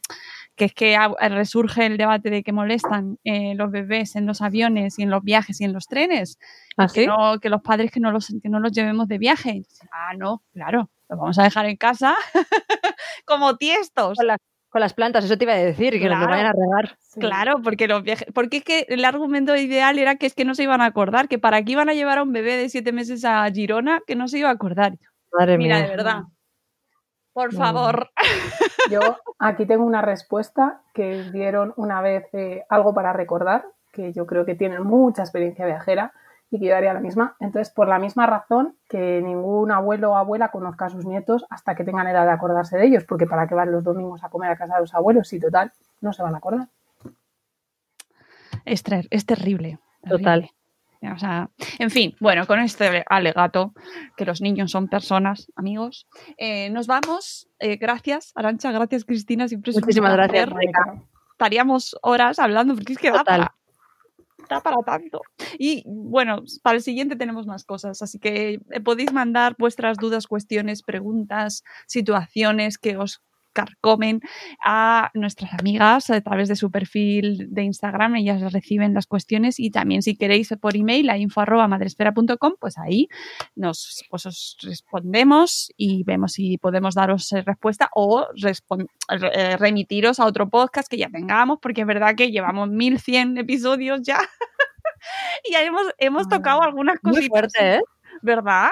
que 0.57 0.67
es 0.67 0.75
que 0.75 0.95
resurge 1.31 1.87
el 1.87 1.97
debate 1.97 2.29
de 2.29 2.43
que 2.43 2.53
molestan 2.53 3.17
eh, 3.25 3.55
los 3.55 3.71
bebés 3.71 4.15
en 4.15 4.27
los 4.27 4.43
aviones 4.43 4.99
y 4.99 5.05
en 5.05 5.11
los 5.11 5.23
viajes 5.23 5.59
y 5.63 5.65
en 5.65 5.73
los 5.73 5.87
trenes. 5.87 6.39
¿Ah, 6.77 6.89
que, 6.93 7.09
que, 7.41 7.49
los 7.49 7.63
padres 7.63 7.91
que 7.91 8.01
no 8.01 8.13
los, 8.13 8.27
que 8.43 8.51
no 8.51 8.61
los 8.61 8.73
llevemos 8.73 9.09
de 9.09 9.17
viaje. 9.17 9.63
Ah, 9.91 10.13
no, 10.19 10.43
claro, 10.53 10.91
los 11.09 11.19
vamos 11.19 11.39
a 11.39 11.45
dejar 11.45 11.65
en 11.65 11.79
casa 11.79 12.15
como 13.25 13.57
tiestos 13.57 14.19
con 14.19 14.27
las 14.27 14.39
plantas, 14.95 15.25
eso 15.25 15.37
te 15.37 15.45
iba 15.45 15.53
a 15.53 15.57
decir, 15.57 15.99
que 15.99 16.09
nos 16.09 16.21
lo 16.21 16.27
vayan 16.27 16.47
a 16.47 16.53
regar. 16.53 16.97
Claro, 17.19 17.61
porque 17.63 17.89
los 17.89 18.03
viajes, 18.03 18.27
porque 18.33 18.59
es 18.59 18.65
que 18.65 18.87
el 18.89 19.05
argumento 19.05 19.57
ideal 19.57 19.99
era 19.99 20.17
que 20.17 20.27
es 20.27 20.35
que 20.35 20.45
no 20.45 20.55
se 20.55 20.63
iban 20.63 20.81
a 20.81 20.87
acordar, 20.87 21.29
que 21.29 21.39
para 21.39 21.63
qué 21.63 21.73
iban 21.73 21.89
a 21.89 21.95
llevar 21.95 22.19
a 22.19 22.23
un 22.23 22.33
bebé 22.33 22.57
de 22.57 22.69
siete 22.69 22.93
meses 22.93 23.25
a 23.25 23.49
Girona 23.51 24.01
que 24.07 24.15
no 24.15 24.29
se 24.29 24.39
iba 24.39 24.49
a 24.49 24.53
acordar. 24.53 24.95
Madre 25.33 25.59
Mira, 25.59 25.77
mía. 25.77 25.85
de 25.85 25.91
verdad. 25.91 26.23
Por 27.33 27.55
favor. 27.55 28.11
Yo 28.91 29.01
aquí 29.39 29.67
tengo 29.67 29.85
una 29.85 30.03
respuesta 30.03 30.83
que 30.95 31.31
dieron 31.33 31.73
una 31.77 32.01
vez 32.03 32.27
eh, 32.33 32.65
algo 32.69 32.93
para 32.93 33.13
recordar, 33.13 33.65
que 33.93 34.13
yo 34.13 34.27
creo 34.27 34.45
que 34.45 34.55
tienen 34.55 34.83
mucha 34.83 35.23
experiencia 35.23 35.67
viajera 35.67 36.13
y 36.51 36.59
que 36.59 36.67
yo 36.67 36.73
daría 36.73 36.93
la 36.93 37.01
misma. 37.01 37.37
Entonces, 37.41 37.73
por 37.73 37.89
la 37.89 37.99
misma 37.99 38.27
razón 38.27 38.77
que 38.89 39.21
ningún 39.23 39.71
abuelo 39.71 40.11
o 40.13 40.17
abuela 40.17 40.51
conozca 40.51 40.87
a 40.87 40.91
sus 40.91 41.05
nietos 41.07 41.45
hasta 41.49 41.75
que 41.75 41.85
tengan 41.85 42.07
edad 42.09 42.25
de 42.27 42.33
acordarse 42.33 42.77
de 42.77 42.87
ellos, 42.87 43.05
porque 43.05 43.27
para 43.27 43.47
qué 43.47 43.55
van 43.55 43.71
los 43.73 43.85
domingos 43.85 44.25
a 44.25 44.29
comer 44.31 44.51
a 44.51 44.57
casa 44.57 44.75
de 44.75 44.81
los 44.81 44.95
abuelos 44.95 45.29
si 45.29 45.39
total 45.39 45.73
no 46.01 46.13
se 46.13 46.23
van 46.23 46.35
a 46.35 46.39
acordar. 46.39 46.69
Es, 48.65 48.83
ter- 48.83 49.09
es 49.11 49.25
terrible. 49.27 49.79
Total. 50.09 50.51
O 51.15 51.19
sea, 51.19 51.49
en 51.79 51.89
fin, 51.91 52.15
bueno, 52.21 52.47
con 52.47 52.59
este 52.61 53.05
alegato, 53.09 53.73
que 54.19 54.27
los 54.27 54.43
niños 54.43 54.71
son 54.71 54.87
personas, 54.87 55.51
amigos, 55.57 56.07
eh, 56.37 56.69
nos 56.71 56.87
vamos. 56.87 57.49
Eh, 57.59 57.77
gracias, 57.77 58.33
Arancha, 58.35 58.71
gracias, 58.71 59.07
Cristina. 59.07 59.49
Siempre 59.49 59.71
es 59.71 59.77
un 59.79 59.83
Muchísimas 59.83 60.13
gracias. 60.13 60.51
Estaríamos 61.33 61.97
horas 62.03 62.39
hablando 62.39 62.75
porque 62.75 62.93
es 62.93 62.99
que 62.99 63.11
para, 63.13 63.55
para 64.59 64.79
tanto. 64.85 65.21
Y 65.59 65.85
bueno, 65.87 66.43
para 66.63 66.77
el 66.77 66.83
siguiente 66.83 67.15
tenemos 67.15 67.47
más 67.47 67.65
cosas, 67.65 68.03
así 68.03 68.19
que 68.19 68.61
eh, 68.71 68.81
podéis 68.81 69.13
mandar 69.13 69.55
vuestras 69.59 69.99
dudas, 69.99 70.27
cuestiones, 70.27 70.83
preguntas, 70.83 71.63
situaciones 71.87 72.77
que 72.79 72.97
os 72.97 73.23
carcomen 73.53 74.21
a 74.65 75.11
nuestras 75.15 75.53
amigas 75.59 76.11
a 76.11 76.21
través 76.21 76.49
de 76.49 76.57
su 76.57 76.71
perfil 76.71 77.49
de 77.51 77.63
Instagram, 77.65 78.17
ellas 78.17 78.53
reciben 78.53 78.95
las 78.95 79.07
cuestiones 79.07 79.59
y 79.61 79.71
también 79.71 80.03
si 80.03 80.17
queréis 80.17 80.55
por 80.61 80.77
email 80.77 81.11
a 81.11 81.19
info@madresfera.com, 81.19 82.55
pues 82.61 82.79
ahí 82.79 83.09
nos 83.55 84.05
pues 84.11 84.27
os 84.27 84.57
respondemos 84.63 85.73
y 85.77 86.05
vemos 86.05 86.33
si 86.33 86.59
podemos 86.59 86.95
daros 86.95 87.33
eh, 87.33 87.43
respuesta 87.43 87.91
o 87.95 88.27
eh, 88.39 89.57
remitiros 89.57 90.21
a 90.21 90.27
otro 90.27 90.49
podcast 90.49 90.89
que 90.89 90.97
ya 90.97 91.09
tengamos, 91.11 91.59
porque 91.61 91.83
es 91.83 91.87
verdad 91.87 92.15
que 92.15 92.31
llevamos 92.31 92.69
1100 92.69 93.39
episodios 93.39 94.01
ya. 94.03 94.19
y 95.45 95.53
ya 95.53 95.63
hemos, 95.63 95.83
hemos 95.99 96.29
tocado 96.29 96.63
algunas 96.63 96.97
Muy 97.03 97.15
cositas. 97.15 97.29
fuerte, 97.29 97.75
¿eh? 97.77 97.81
¿Verdad? 98.23 98.69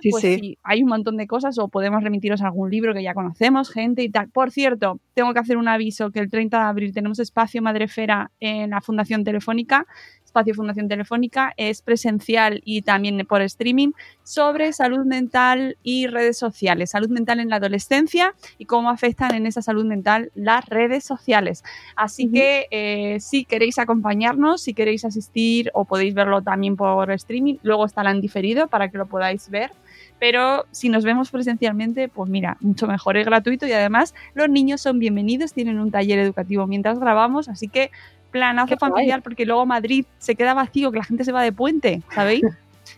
Sí, 0.00 0.10
pues 0.10 0.22
sí. 0.22 0.38
sí, 0.38 0.58
hay 0.62 0.82
un 0.82 0.88
montón 0.88 1.16
de 1.16 1.26
cosas 1.26 1.58
o 1.58 1.68
podemos 1.68 2.02
remitiros 2.02 2.42
a 2.42 2.46
algún 2.46 2.70
libro 2.70 2.94
que 2.94 3.02
ya 3.02 3.14
conocemos, 3.14 3.70
gente 3.70 4.02
y 4.02 4.10
tal. 4.10 4.28
Por 4.28 4.50
cierto, 4.50 5.00
tengo 5.14 5.32
que 5.32 5.40
hacer 5.40 5.56
un 5.56 5.68
aviso 5.68 6.10
que 6.10 6.20
el 6.20 6.30
30 6.30 6.58
de 6.58 6.64
abril 6.64 6.92
tenemos 6.94 7.18
espacio 7.18 7.62
Madrefera 7.62 8.30
en 8.40 8.70
la 8.70 8.80
Fundación 8.80 9.24
Telefónica. 9.24 9.86
Espacio 10.32 10.54
Fundación 10.54 10.88
Telefónica 10.88 11.52
es 11.58 11.82
presencial 11.82 12.62
y 12.64 12.80
también 12.80 13.26
por 13.26 13.42
streaming 13.42 13.90
sobre 14.22 14.72
salud 14.72 15.04
mental 15.04 15.76
y 15.82 16.06
redes 16.06 16.38
sociales. 16.38 16.88
Salud 16.90 17.10
mental 17.10 17.38
en 17.38 17.50
la 17.50 17.56
adolescencia 17.56 18.34
y 18.56 18.64
cómo 18.64 18.88
afectan 18.88 19.34
en 19.34 19.44
esa 19.44 19.60
salud 19.60 19.84
mental 19.84 20.32
las 20.34 20.64
redes 20.64 21.04
sociales. 21.04 21.62
Así 21.96 22.30
que 22.30 22.66
eh, 22.70 23.20
si 23.20 23.44
queréis 23.44 23.78
acompañarnos, 23.78 24.62
si 24.62 24.72
queréis 24.72 25.04
asistir 25.04 25.70
o 25.74 25.84
podéis 25.84 26.14
verlo 26.14 26.40
también 26.40 26.76
por 26.76 27.10
streaming, 27.10 27.56
luego 27.62 27.84
estará 27.84 28.10
en 28.10 28.22
diferido 28.22 28.68
para 28.68 28.88
que 28.88 28.96
lo 28.96 29.06
podáis 29.06 29.50
ver. 29.50 29.70
Pero 30.18 30.64
si 30.70 30.88
nos 30.88 31.04
vemos 31.04 31.30
presencialmente, 31.30 32.08
pues 32.08 32.30
mira, 32.30 32.56
mucho 32.60 32.86
mejor, 32.86 33.18
es 33.18 33.26
gratuito 33.26 33.66
y 33.66 33.72
además 33.72 34.14
los 34.32 34.48
niños 34.48 34.80
son 34.80 34.98
bienvenidos, 34.98 35.52
tienen 35.52 35.78
un 35.78 35.90
taller 35.90 36.18
educativo 36.18 36.66
mientras 36.66 36.98
grabamos, 36.98 37.50
así 37.50 37.68
que 37.68 37.90
planazo 38.32 38.66
Qué 38.68 38.74
guay. 38.80 38.90
familiar 38.90 39.22
porque 39.22 39.46
luego 39.46 39.64
Madrid 39.66 40.04
se 40.18 40.34
queda 40.34 40.54
vacío, 40.54 40.90
que 40.90 40.98
la 40.98 41.04
gente 41.04 41.22
se 41.24 41.30
va 41.30 41.42
de 41.42 41.52
puente, 41.52 42.02
¿sabéis? 42.12 42.42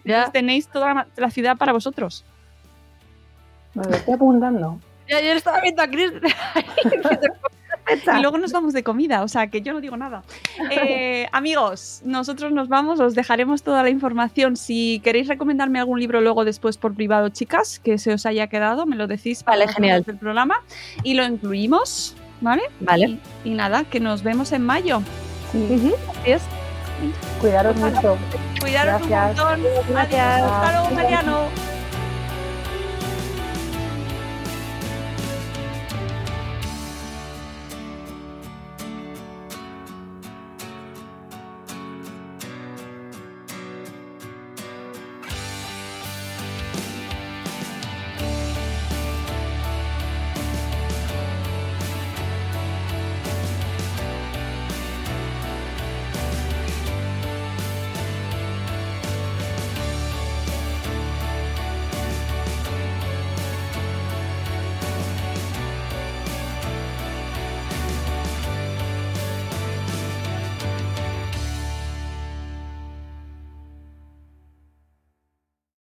Ya, 0.05 0.15
Entonces 0.17 0.33
tenéis 0.33 0.69
toda 0.69 0.95
la- 0.95 1.07
la 1.17 1.31
ciudad 1.31 1.57
para 1.59 1.73
vosotros. 1.73 2.25
Me 3.75 3.85
lo 3.85 3.91
estoy 3.91 4.15
apuntando. 4.15 4.79
ya, 5.09 5.21
yo 5.21 5.33
estaba 5.33 5.61
viendo 5.61 5.83
a 5.83 5.89
Chris. 5.89 6.11
Y 8.17 8.23
luego 8.23 8.39
nos 8.39 8.51
vamos 8.51 8.73
de 8.73 8.83
comida, 8.83 9.23
o 9.23 9.29
sea 9.29 9.49
que 9.49 9.61
yo 9.61 9.75
no 9.75 9.81
digo 9.83 9.95
nada. 9.99 10.23
Eh, 10.71 11.29
amigos, 11.33 12.01
nosotros 12.03 12.51
nos 12.51 12.69
vamos, 12.69 12.99
os 12.99 13.15
dejaremos 13.15 13.63
toda 13.63 13.83
la 13.83 13.91
información. 13.91 14.57
Si 14.57 15.01
queréis 15.05 15.29
recomendarme 15.29 15.79
algún 15.81 16.01
libro 16.01 16.23
luego 16.23 16.47
después 16.47 16.79
por 16.79 16.95
privado, 16.95 17.29
chicas, 17.29 17.79
que 17.81 17.99
se 17.99 18.15
os 18.15 18.25
haya 18.25 18.47
quedado, 18.47 18.87
me 18.87 18.97
lo 18.97 19.07
decís 19.07 19.43
para 19.45 19.59
Vale, 19.59 19.73
genial. 19.73 20.03
del 20.03 20.17
programa 20.17 20.63
y 21.03 21.13
lo 21.13 21.25
incluimos, 21.27 22.17
¿vale? 22.45 22.63
Vale. 22.81 23.19
Y, 23.45 23.51
y 23.51 23.55
nada, 23.55 23.83
que 23.85 23.99
nos 23.99 24.23
vemos 24.23 24.53
en 24.53 24.63
mayo. 24.63 25.03
Sí, 25.51 25.67
Ujú, 25.71 25.95
Así 26.21 26.31
es. 26.33 26.43
cuidaros 27.41 27.75
mucho. 27.77 28.17
Cuidaros 28.61 29.07
Gracias. 29.09 29.41
un 29.41 29.63
montón. 29.63 29.97
Adiós. 29.97 30.51
Hasta 30.53 30.73
luego, 30.81 30.95
Mariano. 30.95 31.39